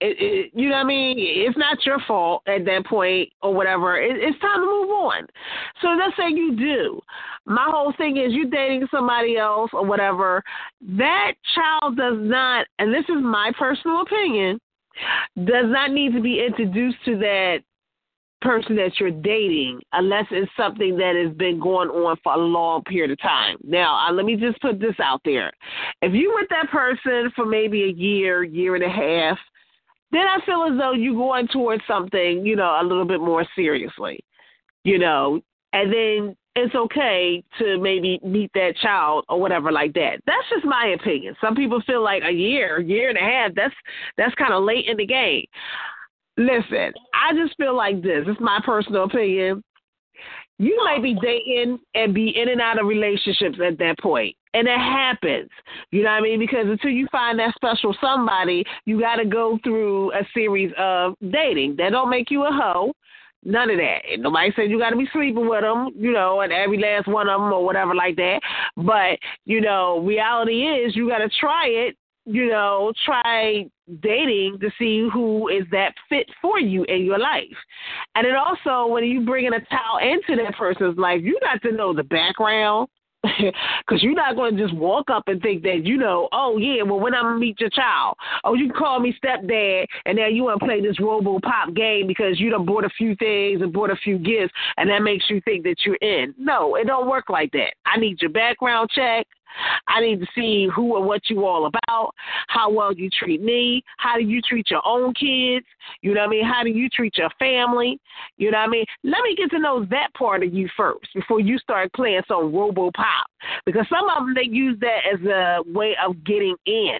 [0.04, 1.16] it, it, you know what I mean?
[1.18, 3.98] It's not your fault at that point or whatever.
[3.98, 5.28] It, it's time to move on.
[5.82, 7.00] So let's say you do.
[7.46, 10.44] My whole thing is you dating somebody else or whatever.
[10.98, 14.60] That child does not, and this is my personal opinion,
[15.46, 17.60] does not need to be introduced to that
[18.42, 22.84] person that you're dating unless it's something that has been going on for a long
[22.84, 23.56] period of time.
[23.64, 25.50] Now, uh, let me just put this out there.
[26.02, 29.38] If you with that person for maybe a year, year and a half,
[30.14, 33.45] then I feel as though you're going towards something, you know, a little bit more
[33.56, 34.23] seriously,
[34.84, 35.41] you know,
[35.73, 40.19] and then it's okay to maybe meet that child or whatever like that.
[40.27, 41.35] That's just my opinion.
[41.41, 43.73] Some people feel like a year, year and a half, that's
[44.18, 45.45] that's kind of late in the game.
[46.38, 48.26] Listen, I just feel like this.
[48.27, 49.64] It's my personal opinion.
[50.60, 54.36] You may be dating and be in and out of relationships at that point.
[54.54, 55.50] And it happens.
[55.92, 56.40] You know what I mean?
[56.40, 61.16] Because until you find that special somebody, you got to go through a series of
[61.32, 61.76] dating.
[61.78, 62.94] That don't make you a hoe.
[63.44, 64.00] None of that.
[64.12, 67.08] And nobody said you got to be sleeping with them, you know, and every last
[67.08, 68.40] one of them or whatever like that.
[68.78, 73.66] But, you know, reality is you got to try it you know, try
[74.02, 77.44] dating to see who is that fit for you in your life.
[78.16, 81.62] And then also, when you bring in a child into that person's life, you got
[81.64, 82.88] to know the background.
[83.86, 86.84] Because you're not going to just walk up and think that, you know, oh, yeah,
[86.84, 90.60] well, when to meet your child, oh, you call me stepdad, and now you want
[90.60, 93.91] to play this Robo Pop game because you done bought a few things and bought
[93.91, 96.34] a few gifts, and that makes you think that you're in.
[96.38, 97.74] No, it don't work like that.
[97.86, 99.26] I need your background check.
[99.88, 102.14] I need to see who and what you all about,
[102.48, 105.66] how well you treat me, how do you treat your own kids,
[106.02, 106.46] you know what I mean?
[106.46, 108.00] How do you treat your family?
[108.38, 108.86] You know what I mean?
[109.04, 112.54] Let me get to know that part of you first before you start playing some
[112.54, 113.28] robo pop.
[113.66, 116.98] Because some of them they use that as a way of getting in.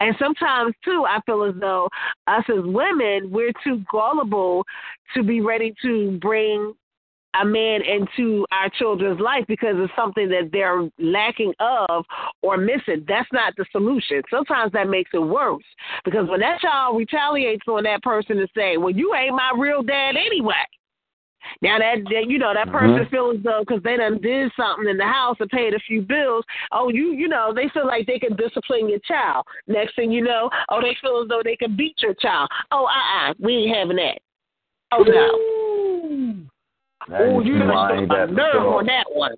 [0.00, 1.88] And sometimes too, I feel as though
[2.26, 4.64] us as women, we're too gullible
[5.14, 6.72] to be ready to bring
[7.40, 12.04] a man into our children's life because it's something that they're lacking of
[12.42, 13.04] or missing.
[13.08, 14.22] That's not the solution.
[14.30, 15.64] Sometimes that makes it worse
[16.04, 19.82] because when that child retaliates on that person and say, "Well, you ain't my real
[19.82, 20.64] dad anyway,"
[21.62, 23.10] Now that, that you know that person Mhm.
[23.10, 26.44] feels though because they done did something in the house and paid a few bills.
[26.72, 29.46] Oh, you you know they feel like they can discipline your child.
[29.66, 32.50] Next thing you know, oh they feel as though they can beat your child.
[32.72, 34.18] Oh, uh, uh we ain't having that.
[34.92, 35.12] Oh no.
[35.12, 36.35] Now
[37.12, 38.78] Oh, you done struck a nerve mature.
[38.78, 39.34] on that one.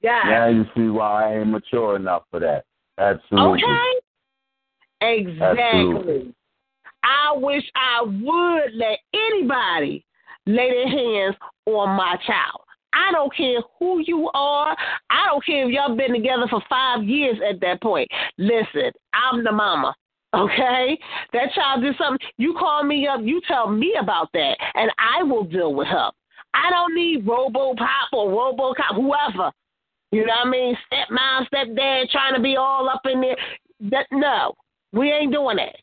[0.00, 0.22] Yeah.
[0.24, 2.64] Now you see why I ain't mature enough for that.
[2.98, 3.62] Absolutely.
[3.62, 4.00] Okay.
[5.00, 5.62] Exactly.
[5.62, 6.34] Absolutely.
[7.02, 10.04] I wish I would let anybody
[10.46, 11.36] lay their hands
[11.66, 12.60] on my child.
[12.94, 14.76] I don't care who you are.
[15.10, 18.08] I don't care if y'all been together for five years at that point.
[18.38, 19.94] Listen, I'm the mama.
[20.34, 20.98] Okay?
[21.32, 22.18] That child did something.
[22.38, 26.10] You call me up, you tell me about that, and I will deal with her.
[26.54, 29.52] I don't need Robo Pop or Robocop, whoever.
[30.12, 30.76] You know what I mean?
[30.92, 33.36] Stepmom, stepdad trying to be all up in there.
[33.90, 34.54] That no,
[34.92, 35.76] we ain't doing that.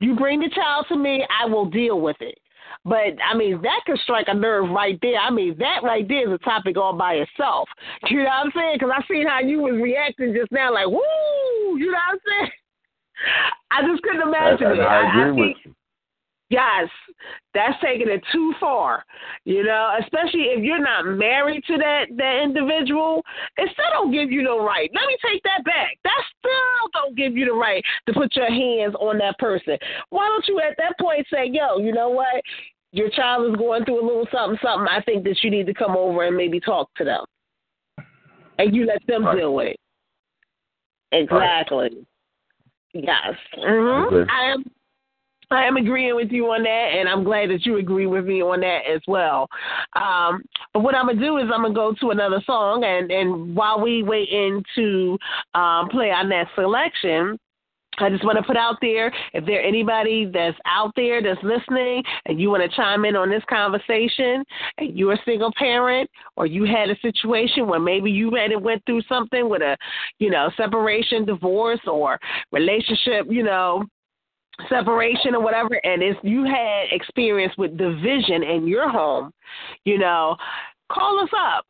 [0.00, 2.38] You bring the child to me, I will deal with it.
[2.84, 5.16] But I mean, that could strike a nerve right there.
[5.16, 7.68] I mean, that right there is a topic all by itself.
[8.10, 8.76] You know what I'm saying?
[8.78, 11.00] Because I seen how you was reacting just now, like woo.
[11.78, 12.50] You know what I'm saying?
[13.70, 14.82] I just couldn't imagine And it.
[14.82, 15.74] I agree think, with you.
[16.50, 16.88] Yes,
[17.52, 19.04] that's taking it too far.
[19.44, 23.22] You know, especially if you're not married to that that individual,
[23.58, 24.90] it still don't give you no right.
[24.94, 25.98] Let me take that back.
[26.04, 29.76] That still don't give you the right to put your hands on that person.
[30.08, 32.42] Why don't you at that point say, "Yo, you know what?
[32.92, 34.88] Your child is going through a little something, something.
[34.88, 37.24] I think that you need to come over and maybe talk to them,
[38.58, 39.36] and you let them Right.
[39.36, 39.80] deal with it."
[41.12, 42.06] Exactly.
[42.94, 43.36] Yes.
[43.54, 44.30] hmm Okay.
[44.30, 44.64] I am.
[45.50, 48.42] I am agreeing with you on that, and I'm glad that you agree with me
[48.42, 49.48] on that as well.
[49.96, 50.42] Um,
[50.74, 53.80] but what I'm gonna do is I'm gonna go to another song, and and while
[53.80, 55.18] we wait in to
[55.54, 57.38] um, play our next selection.
[58.00, 62.04] I just want to put out there if there anybody that's out there that's listening
[62.26, 64.44] and you want to chime in on this conversation
[64.76, 68.84] and you're a single parent or you had a situation where maybe you had went
[68.86, 69.76] through something with a
[70.20, 72.20] you know separation divorce or
[72.52, 73.84] relationship you know
[74.68, 79.32] separation or whatever, and if you had experience with division in your home,
[79.84, 80.36] you know,
[80.90, 81.64] call us up.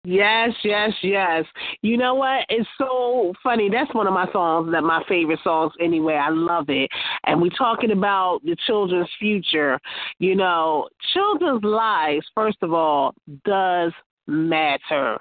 [0.08, 1.44] Yes, yes, yes.
[1.82, 2.46] You know what?
[2.48, 3.68] It's so funny.
[3.68, 6.14] That's one of my songs that my favorite songs anyway.
[6.14, 6.88] I love it.
[7.24, 9.80] And we're talking about the children's future.
[10.20, 13.14] You know, children's lives, first of all,
[13.44, 13.90] does
[14.28, 15.18] matter.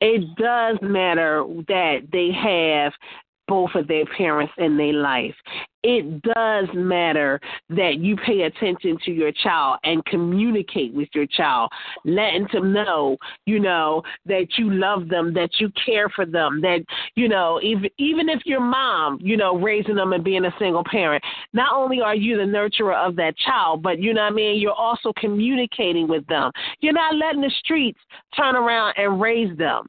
[0.00, 2.92] It does matter that they have
[3.48, 5.34] both of their parents in their life.
[5.84, 11.70] It does matter that you pay attention to your child and communicate with your child,
[12.04, 13.16] letting them know,
[13.46, 16.84] you know, that you love them, that you care for them, that,
[17.14, 20.84] you know, even even if your mom, you know, raising them and being a single
[20.84, 21.22] parent,
[21.52, 24.60] not only are you the nurturer of that child, but you know what I mean,
[24.60, 26.50] you're also communicating with them.
[26.80, 28.00] You're not letting the streets
[28.36, 29.86] turn around and raise them.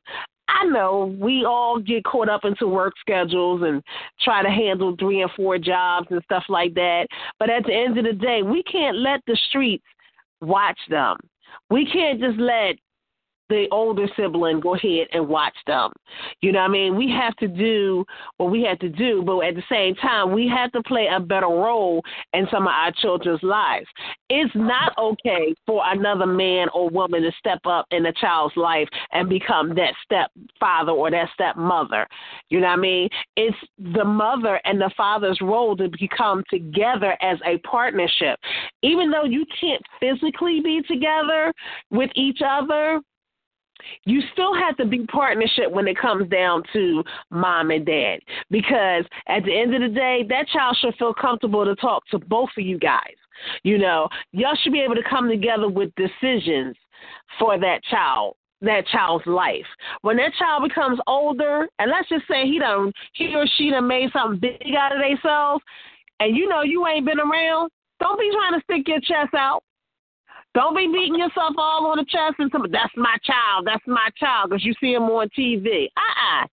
[0.50, 3.84] I know we all get caught up into work schedules and
[4.22, 7.08] try to handle three and four jobs and stuff like that.
[7.38, 9.84] But at the end of the day, we can't let the streets
[10.42, 11.18] watch them.
[11.70, 12.76] We can't just let
[13.50, 15.92] the older sibling go ahead and watch them.
[16.42, 16.96] You know what I mean?
[16.96, 18.06] We have to do
[18.38, 21.20] what we have to do, but at the same time, we have to play a
[21.20, 22.02] better role
[22.34, 23.88] in some of our children's lives.
[24.30, 28.88] It's not okay for another man or woman to step up in a child's life
[29.12, 32.08] and become that stepfather or that stepmother.
[32.50, 33.10] You know what I mean?
[33.36, 38.40] It's the mother and the father's role to become together as a partnership.
[38.84, 41.54] Even though you can't physically be together
[41.90, 43.02] with each other,
[44.06, 48.20] you still have to be partnership when it comes down to mom and dad
[48.50, 52.20] because at the end of the day that child should feel comfortable to talk to
[52.20, 53.16] both of you guys
[53.64, 56.76] you know y'all should be able to come together with decisions
[57.38, 59.66] for that child that child's life.
[60.02, 63.88] When that child becomes older, and let's just say he done he or she done
[63.88, 65.64] made something big out of themselves,
[66.20, 69.64] and you know you ain't been around, don't be trying to stick your chest out.
[70.60, 74.10] Don't be beating yourself all on the chest and saying, that's my child, that's my
[74.18, 75.86] child, because you see him on TV.
[75.96, 76.48] Uh-uh.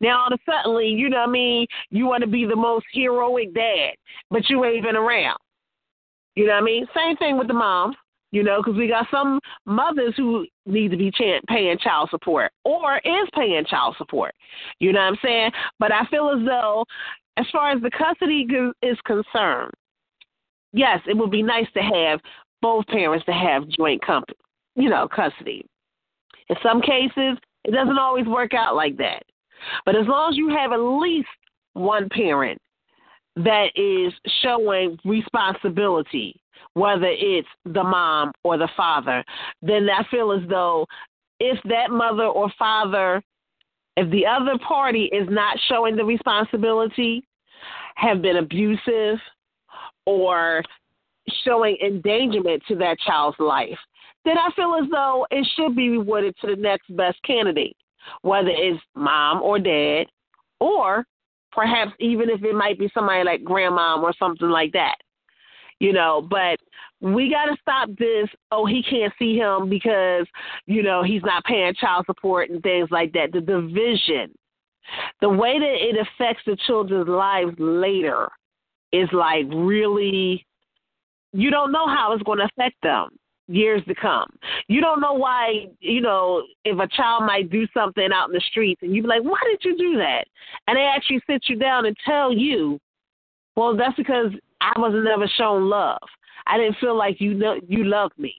[0.00, 2.56] Now, all of a sudden, you know what I mean, you want to be the
[2.56, 3.92] most heroic dad,
[4.32, 5.38] but you ain't been around.
[6.34, 6.88] You know what I mean?
[6.92, 7.94] Same thing with the mom,
[8.32, 12.50] you know, because we got some mothers who need to be ch- paying child support
[12.64, 14.34] or is paying child support.
[14.80, 15.52] You know what I'm saying?
[15.78, 16.84] But I feel as though,
[17.36, 18.44] as far as the custody
[18.82, 19.70] is concerned,
[20.72, 22.18] yes, it would be nice to have
[22.62, 24.30] both parents to have joint comp-
[24.74, 25.64] you know, custody.
[26.48, 29.22] In some cases, it doesn't always work out like that.
[29.84, 31.28] But as long as you have at least
[31.72, 32.60] one parent
[33.36, 34.12] that is
[34.42, 36.40] showing responsibility,
[36.74, 39.24] whether it's the mom or the father,
[39.62, 40.86] then I feel as though
[41.40, 43.22] if that mother or father,
[43.96, 47.24] if the other party is not showing the responsibility,
[47.96, 49.18] have been abusive,
[50.04, 50.62] or
[51.44, 53.78] showing endangerment to that child's life,
[54.24, 57.76] then I feel as though it should be rewarded to the next best candidate,
[58.22, 60.06] whether it's mom or dad,
[60.60, 61.06] or
[61.52, 64.96] perhaps even if it might be somebody like grandmom or something like that.
[65.78, 66.58] You know, but
[67.02, 68.28] we got to stop this.
[68.50, 70.26] Oh, he can't see him because,
[70.66, 73.32] you know, he's not paying child support and things like that.
[73.32, 74.34] The division,
[75.20, 78.28] the way that it affects the children's lives later
[78.90, 80.46] is like really
[81.36, 83.08] you don't know how it's going to affect them
[83.48, 84.28] years to come.
[84.68, 88.42] You don't know why, you know, if a child might do something out in the
[88.48, 90.24] streets and you'd be like, why did you do that?
[90.66, 92.80] And they actually sit you down and tell you,
[93.54, 95.98] well, that's because I was never shown love.
[96.46, 98.34] I didn't feel like you know you loved me.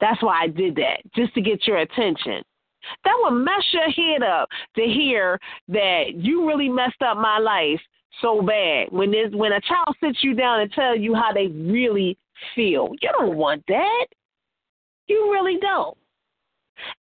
[0.00, 2.42] That's why I did that, just to get your attention.
[3.04, 5.38] That will mess your head up to hear
[5.68, 7.80] that you really messed up my life
[8.20, 8.88] so bad.
[8.90, 12.18] When there's when a child sits you down and tell you how they really
[12.54, 12.90] feel.
[13.00, 14.06] You don't want that.
[15.06, 15.96] You really don't.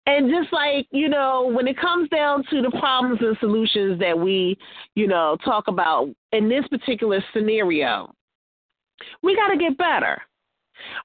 [0.07, 4.19] And just like, you know, when it comes down to the problems and solutions that
[4.19, 4.59] we,
[4.95, 8.13] you know, talk about in this particular scenario,
[9.23, 10.21] we got to get better.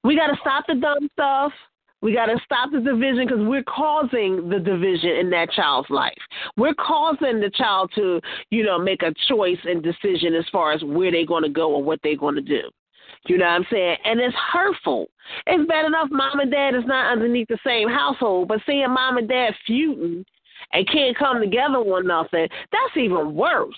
[0.03, 1.51] We got to stop the dumb stuff.
[2.01, 6.17] We got to stop the division because we're causing the division in that child's life.
[6.55, 8.21] We're causing the child to,
[8.51, 11.73] you know, make a choice and decision as far as where they're going to go
[11.73, 12.61] or what they're going to do.
[13.27, 13.97] You know what I'm saying?
[14.05, 15.07] And it's hurtful.
[15.45, 19.17] It's bad enough mom and dad is not underneath the same household, but seeing mom
[19.17, 20.25] and dad feuding
[20.73, 23.75] and can't come together on nothing, that's even worse.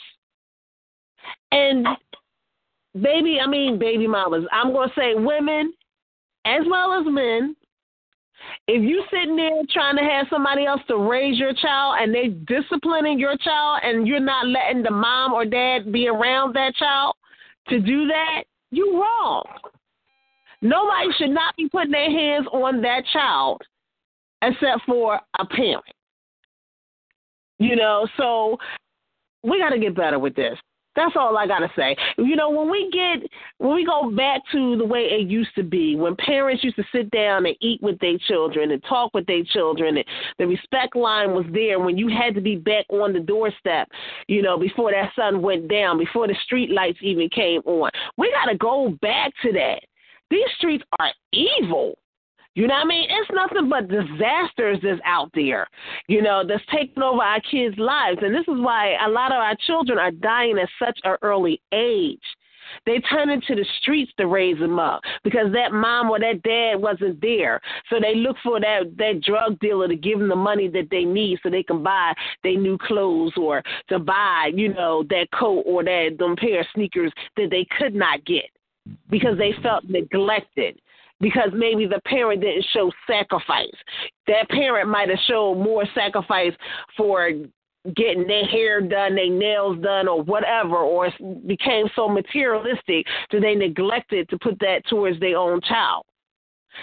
[1.51, 1.88] And
[2.99, 5.73] baby, I mean baby mamas, I'm gonna say women
[6.45, 7.55] as well as men,
[8.67, 12.30] if you sitting there trying to have somebody else to raise your child and they
[12.47, 17.15] disciplining your child and you're not letting the mom or dad be around that child
[17.67, 19.43] to do that, you wrong.
[20.61, 23.61] Nobody should not be putting their hands on that child
[24.41, 25.83] except for a parent.
[27.59, 28.57] You know, so
[29.43, 30.57] we got to get better with this.
[30.95, 31.95] That's all I gotta say.
[32.18, 33.30] You know, when we get
[33.60, 36.84] when we go back to the way it used to be, when parents used to
[36.91, 40.06] sit down and eat with their children and talk with their children, and
[40.40, 43.88] the respect line was there when you had to be back on the doorstep,
[44.28, 47.91] you know, before that sun went down, before the street lights even came on.
[48.18, 49.80] We gotta go back to that.
[50.30, 51.98] These streets are evil.
[52.55, 53.07] You know what I mean?
[53.09, 55.67] It's nothing but disasters that's out there,
[56.07, 58.19] you know, that's taking over our kids' lives.
[58.21, 61.61] And this is why a lot of our children are dying at such an early
[61.71, 62.19] age.
[62.85, 66.76] They turn into the streets to raise them up because that mom or that dad
[66.76, 67.59] wasn't there.
[67.89, 71.03] So they look for that that drug dealer to give them the money that they
[71.03, 72.13] need so they can buy
[72.43, 76.67] their new clothes or to buy, you know, that coat or that them pair of
[76.76, 78.49] sneakers that they could not get
[79.09, 80.80] because they felt neglected
[81.19, 83.67] because maybe the parent didn't show sacrifice.
[84.27, 86.53] That parent might have showed more sacrifice
[86.95, 87.31] for
[87.95, 91.09] getting their hair done, their nails done, or whatever, or
[91.47, 96.05] became so materialistic that they neglected to put that towards their own child.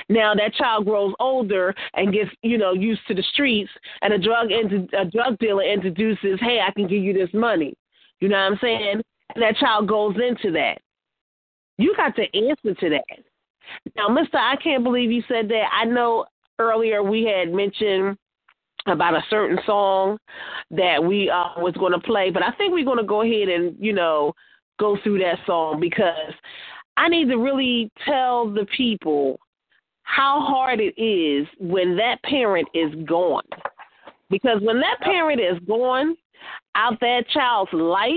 [0.09, 3.71] Now that child grows older and gets, you know, used to the streets,
[4.03, 7.75] and a drug a drug dealer introduces, "Hey, I can give you this money."
[8.21, 9.03] You know what I'm saying?
[9.35, 10.79] And that child goes into that.
[11.79, 13.19] You got to answer to that.
[13.97, 15.65] Now, Mister, I can't believe you said that.
[15.73, 16.27] I know
[16.59, 18.17] earlier we had mentioned
[18.87, 20.19] about a certain song
[20.71, 23.49] that we uh, was going to play, but I think we're going to go ahead
[23.49, 24.33] and you know
[24.79, 26.33] go through that song because
[26.97, 29.39] I need to really tell the people
[30.03, 33.43] how hard it is when that parent is gone.
[34.31, 36.17] Because when that parent is gone
[36.75, 38.13] out that child's life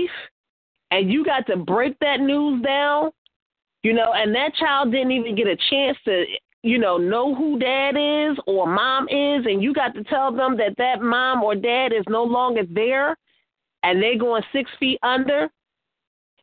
[0.90, 3.10] and you got to break that news down,
[3.82, 6.24] you know, and that child didn't even get a chance to,
[6.62, 10.56] you know, know who dad is or mom is, and you got to tell them
[10.58, 13.16] that that mom or dad is no longer there
[13.82, 15.48] and they're going six feet under.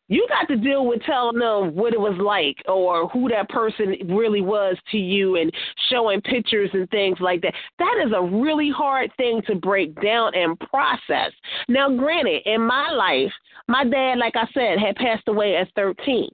[0.09, 3.93] You got to deal with telling them what it was like or who that person
[4.07, 5.51] really was to you and
[5.91, 7.53] showing pictures and things like that.
[7.77, 11.33] That is a really hard thing to break down and process.
[11.67, 13.33] Now, granted, in my life,
[13.67, 16.29] my dad, like I said, had passed away at 13.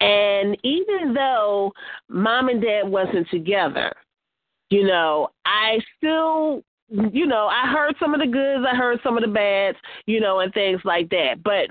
[0.00, 1.72] And even though
[2.08, 3.92] mom and dad wasn't together,
[4.70, 6.62] you know, I still
[7.12, 10.20] you know, I heard some of the goods, I heard some of the bads, you
[10.20, 11.42] know, and things like that.
[11.42, 11.68] But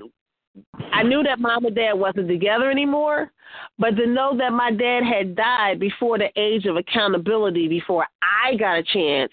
[0.92, 3.30] I knew that mom and dad wasn't together anymore.
[3.78, 8.56] But to know that my dad had died before the age of accountability, before I
[8.56, 9.32] got a chance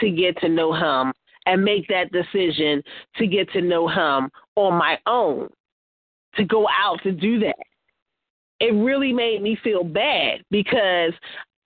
[0.00, 1.12] to get to know him
[1.46, 2.82] and make that decision
[3.16, 5.48] to get to know him on my own,
[6.36, 7.56] to go out to do that
[8.62, 11.12] it really made me feel bad because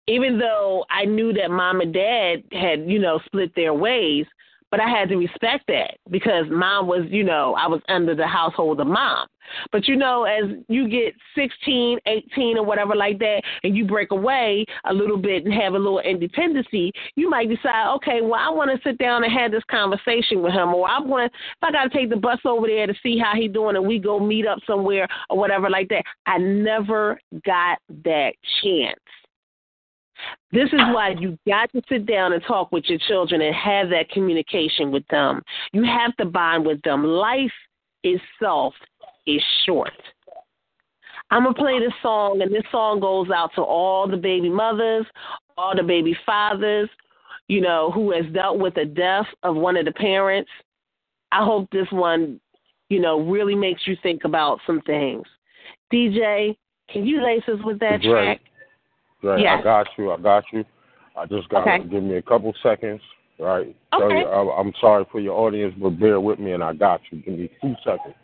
[0.08, 4.26] even though I knew that mom and dad had, you know, split their ways,
[4.70, 8.26] but I had to respect that because mom was, you know, I was under the
[8.26, 9.26] household of mom.
[9.72, 14.12] But you know, as you get 16, 18, or whatever like that, and you break
[14.12, 18.50] away a little bit and have a little independency, you might decide, okay, well, I
[18.50, 21.72] want to sit down and have this conversation with him, or I want if I
[21.72, 24.20] got to take the bus over there to see how he's doing, and we go
[24.20, 26.04] meet up somewhere or whatever like that.
[26.26, 28.32] I never got that
[28.62, 29.00] chance.
[30.52, 33.88] This is why you got to sit down and talk with your children and have
[33.90, 35.42] that communication with them.
[35.72, 37.04] You have to bond with them.
[37.04, 37.52] Life
[38.02, 38.76] is soft,
[39.26, 39.92] is short.
[41.30, 44.48] I'm going to play this song, and this song goes out to all the baby
[44.48, 45.06] mothers,
[45.56, 46.88] all the baby fathers,
[47.46, 50.50] you know, who has dealt with the death of one of the parents.
[51.30, 52.40] I hope this one,
[52.88, 55.22] you know, really makes you think about some things.
[55.92, 56.56] DJ,
[56.88, 58.40] can you lace us with that track?
[59.22, 59.40] Right.
[59.40, 59.58] Yes.
[59.60, 60.12] I got you.
[60.12, 60.64] I got you.
[61.16, 61.88] I just got to Okay.
[61.88, 63.00] give me a couple seconds.
[63.38, 63.74] Right.
[63.96, 64.24] So Okay.
[64.24, 67.20] I, I'm sorry for your audience, but bear with me, and I got you.
[67.22, 68.14] Give me two seconds.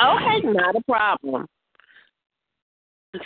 [0.00, 1.46] Okay, not a problem.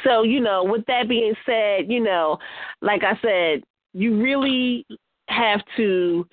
[0.05, 2.39] So, you know, with that being said, you know,
[2.83, 3.65] like I said,
[3.95, 4.87] you really
[5.29, 6.27] have to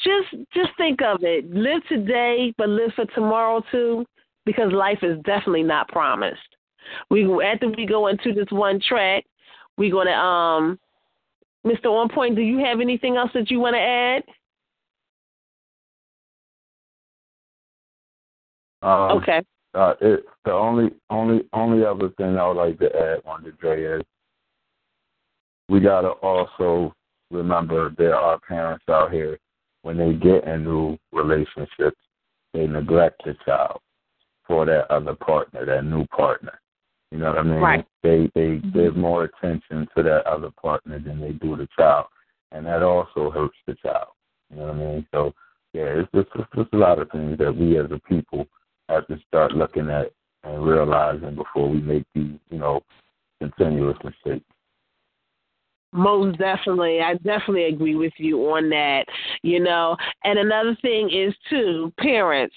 [0.00, 1.50] just just think of it.
[1.50, 4.04] Live today, but live for tomorrow too,
[4.44, 6.55] because life is definitely not promised.
[7.10, 9.24] We after we go into this one track,
[9.76, 10.78] we're gonna um
[11.66, 11.86] Mr.
[11.86, 14.22] On Point, do you have anything else that you want to add?
[18.82, 19.42] Um, Okay.
[19.74, 23.52] Uh, it, the only only only other thing I would like to add on to
[23.52, 24.02] Dre is
[25.68, 26.94] we gotta also
[27.30, 29.38] remember there are parents out here
[29.82, 31.98] when they get in new relationships,
[32.54, 33.80] they neglect the child
[34.46, 36.58] for that other partner, that new partner.
[37.10, 37.60] You know what I mean?
[37.60, 37.86] Right.
[38.02, 38.78] They they mm-hmm.
[38.78, 42.06] give more attention to that other partner than they do the child,
[42.52, 44.08] and that also hurts the child.
[44.50, 45.06] You know what I mean?
[45.12, 45.32] So
[45.72, 48.46] yeah, it's just it's just a lot of things that we as a people
[48.88, 50.12] have to start looking at
[50.44, 52.80] and realizing before we make these, you know,
[53.40, 54.44] continuous mistakes.
[55.92, 57.00] Most definitely.
[57.00, 59.06] I definitely agree with you on that.
[59.42, 62.54] You know, and another thing is too, parents,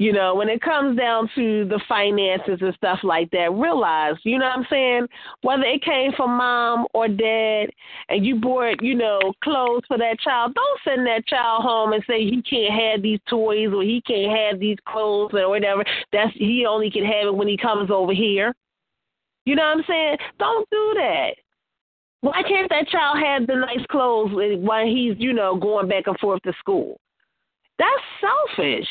[0.00, 4.38] you know, when it comes down to the finances and stuff like that, realize, you
[4.38, 5.06] know what I'm saying?
[5.42, 7.66] Whether it came from mom or dad
[8.08, 12.02] and you bought, you know, clothes for that child, don't send that child home and
[12.06, 15.84] say he can't have these toys or he can't have these clothes or whatever.
[16.14, 18.54] That's he only can have it when he comes over here.
[19.44, 20.16] You know what I'm saying?
[20.38, 21.32] Don't do that.
[22.22, 26.18] Why can't that child have the nice clothes while he's, you know, going back and
[26.18, 26.98] forth to school?
[27.78, 28.02] That's
[28.56, 28.86] selfish.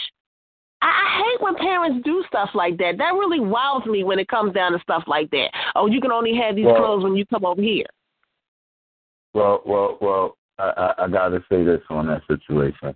[0.81, 2.97] I, I hate when parents do stuff like that.
[2.97, 5.49] That really wows me when it comes down to stuff like that.
[5.76, 7.85] Oh, you can only have these Well- clothes when you come over here.
[9.34, 10.35] Well, well, well.
[10.57, 12.93] I, I, I got to say this on that situation.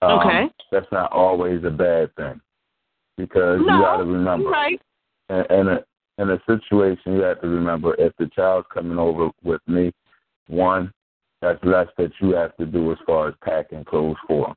[0.00, 0.44] Um, Okay.
[0.72, 2.40] That's not always a bad thing
[3.18, 4.80] because you got to remember, Right.
[5.28, 5.84] And, in a
[6.18, 9.92] in a situation, you have to remember if the child's coming over with me,
[10.46, 10.90] one,
[11.42, 14.54] that's less that you have to do as far as packing clothes for him,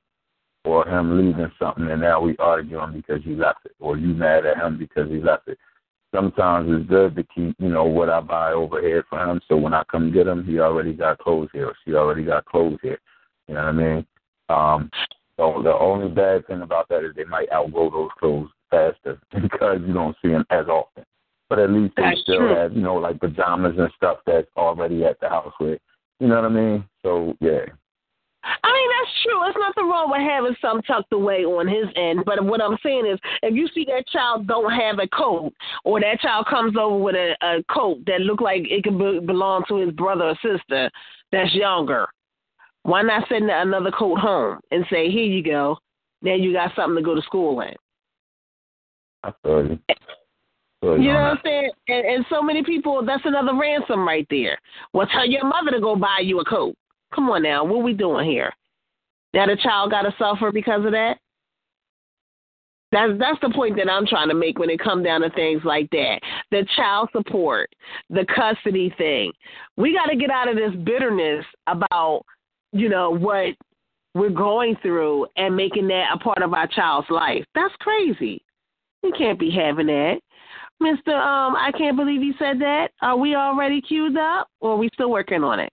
[0.65, 4.45] or him leaving something and now we arguing because he left it, or you mad
[4.45, 5.57] at him because he left it.
[6.14, 9.56] Sometimes it's good to keep, you know, what I buy over here for him, so
[9.57, 12.80] when I come get him, he already got clothes here, or she already got clothes
[12.81, 12.99] here.
[13.48, 14.06] You know what I mean?
[14.49, 14.91] Um,
[15.38, 19.80] so the only bad thing about that is they might outgrow those clothes faster because
[19.86, 21.06] you don't see them as often.
[21.48, 22.56] But at least they That's still true.
[22.56, 25.80] have, you know, like pajamas and stuff that's already at the house with.
[26.19, 26.84] You know what I mean?
[27.02, 27.65] So yeah.
[28.44, 29.40] I mean, that's true.
[29.44, 32.24] There's nothing wrong with having some tucked away on his end.
[32.26, 35.53] But what I'm saying is, if you see that child don't have a coat,
[35.84, 39.20] or that child comes over with a, a coat that look like it could be,
[39.20, 40.90] belong to his brother or sister
[41.32, 42.07] that's younger,
[42.84, 45.78] why not send another coat home and say, "Here you go.
[46.22, 47.76] Now you got something to go to school in."
[49.24, 49.80] I feel you.
[50.82, 51.72] You know what I'm saying?
[51.90, 54.57] And, and so many people, that's another ransom right there.
[54.94, 56.74] Well, tell your mother to go buy you a coat.
[57.14, 58.52] Come on now, what we doing here?
[59.34, 61.18] Now the child got to suffer because of that?
[62.91, 65.61] That's that's the point that I'm trying to make when it comes down to things
[65.64, 66.19] like that.
[66.49, 67.69] The child support,
[68.10, 69.31] the custody thing.
[69.77, 72.23] We got to get out of this bitterness about,
[72.72, 73.53] you know, what
[74.15, 77.45] we're going through and making that a part of our child's life.
[77.53, 78.44] That's crazy.
[79.03, 80.19] We can't be having that.
[80.81, 81.14] Mr.
[81.14, 82.90] Um, I can't believe you said that.
[83.02, 85.72] Are we already queued up or are we still working on it?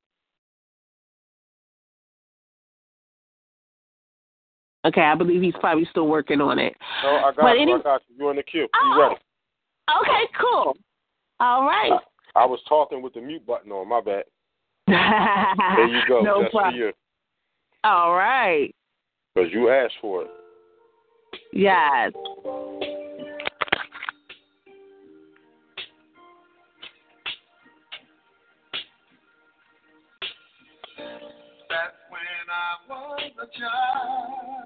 [4.86, 6.74] Okay, I believe he's probably still working on it.
[7.02, 7.62] No, I got But you.
[7.62, 8.16] any- I got you.
[8.18, 8.68] You in the queue.
[8.74, 8.94] Oh.
[8.94, 9.16] You ready?
[10.00, 10.76] Okay, cool.
[11.40, 11.98] All right.
[12.34, 13.88] I was talking with the mute button on.
[13.88, 14.24] My bad.
[15.76, 16.20] There you go.
[16.20, 16.80] no That's for problem.
[16.80, 16.92] you.
[17.84, 18.74] All right.
[19.34, 20.30] Because you asked for it.
[21.52, 22.12] Yes.
[31.68, 34.65] That's when I was a child.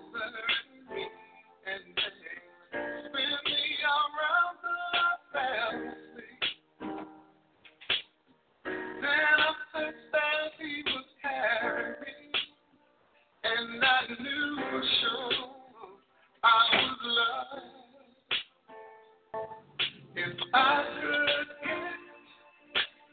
[20.53, 21.77] I should get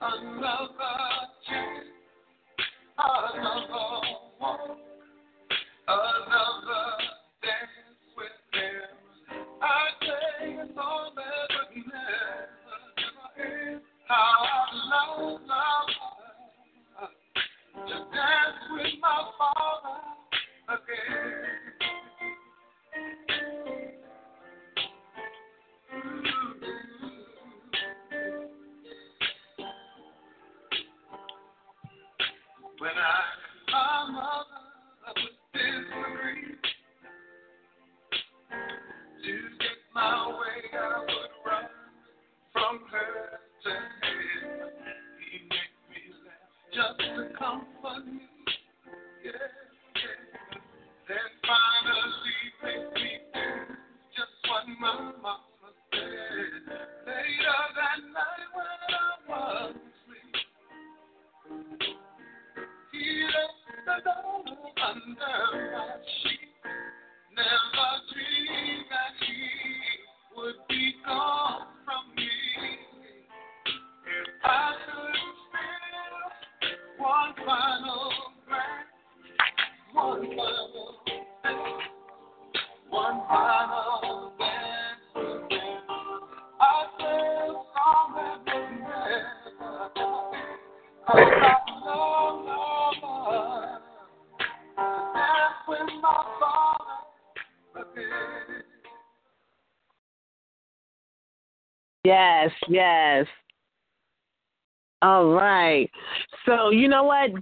[0.01, 0.73] another
[1.49, 1.87] chance.
[2.99, 3.68] Another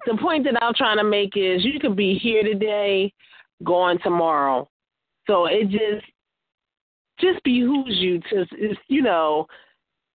[0.06, 3.12] The point that I'm trying to make is you could be here today,
[3.64, 4.68] gone tomorrow.
[5.26, 6.06] So it just
[7.18, 8.46] just behooves you to
[8.88, 9.46] you know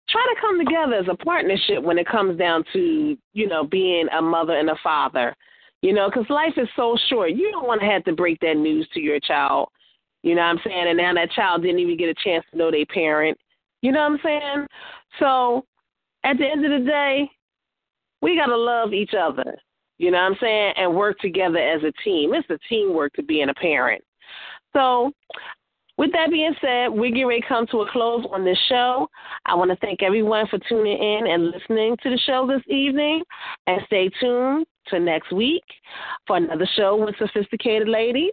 [0.09, 4.07] try to come together as a partnership when it comes down to you know being
[4.17, 5.35] a mother and a father.
[5.81, 7.31] You know, because life is so short.
[7.31, 9.69] You don't want to have to break that news to your child.
[10.21, 10.87] You know what I'm saying?
[10.87, 13.35] And now that child didn't even get a chance to know their parent.
[13.81, 14.67] You know what I'm saying?
[15.17, 15.65] So
[16.23, 17.29] at the end of the day,
[18.21, 19.57] we got to love each other.
[20.01, 20.73] You know what I'm saying?
[20.77, 22.33] And work together as a team.
[22.33, 24.03] It's a teamwork to being a parent.
[24.73, 25.11] So,
[25.99, 29.07] with that being said, we're getting ready to come to a close on this show.
[29.45, 33.21] I want to thank everyone for tuning in and listening to the show this evening.
[33.67, 35.61] And stay tuned to next week
[36.25, 38.31] for another show with sophisticated ladies.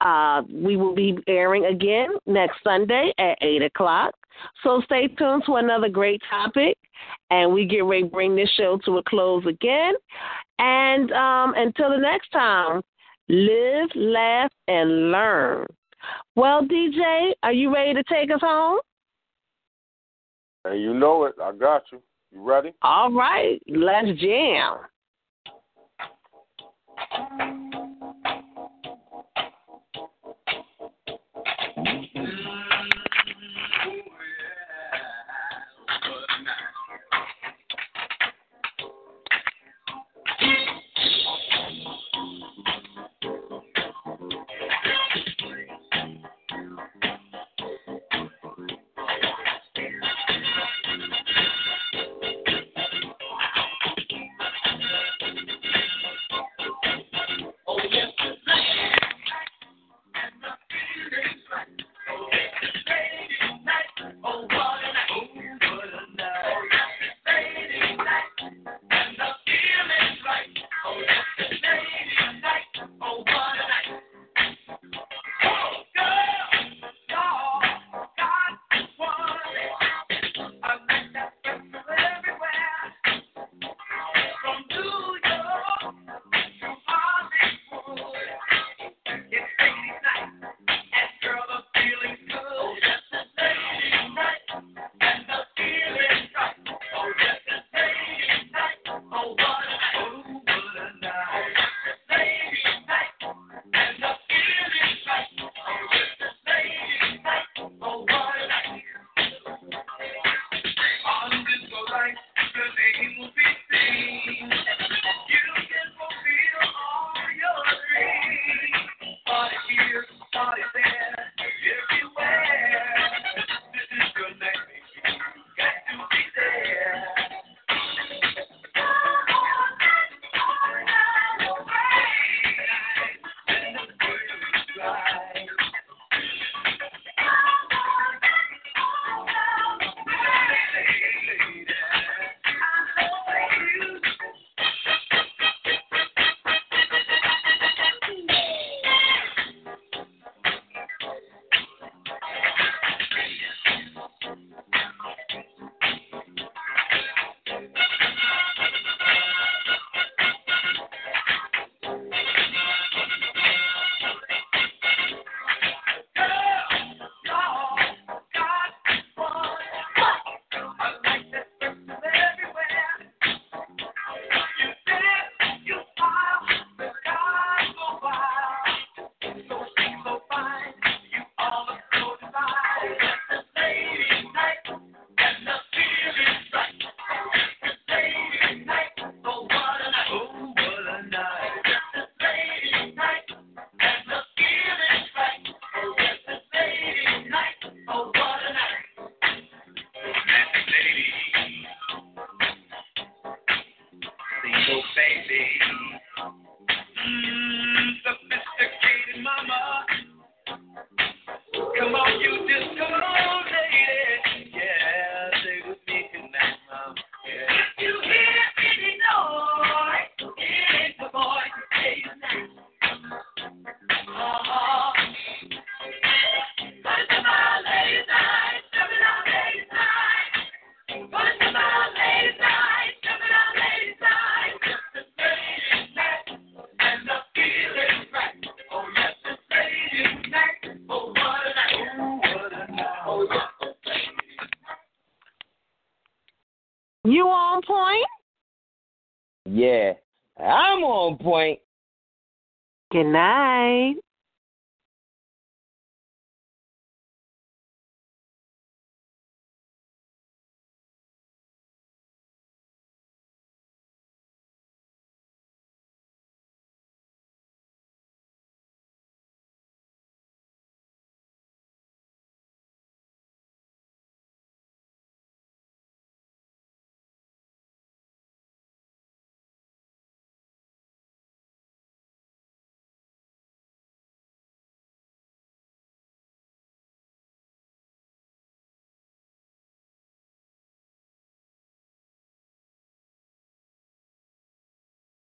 [0.00, 4.12] Uh, we will be airing again next Sunday at 8 o'clock.
[4.62, 6.76] So stay tuned to another great topic,
[7.30, 9.94] and we get ready to bring this show to a close again.
[10.58, 12.82] And um, until the next time,
[13.28, 15.66] live, laugh, and learn.
[16.36, 18.80] Well, DJ, are you ready to take us home?
[20.64, 21.34] And you know it.
[21.42, 22.00] I got you.
[22.32, 22.72] You ready?
[22.82, 24.76] All right, let's jam.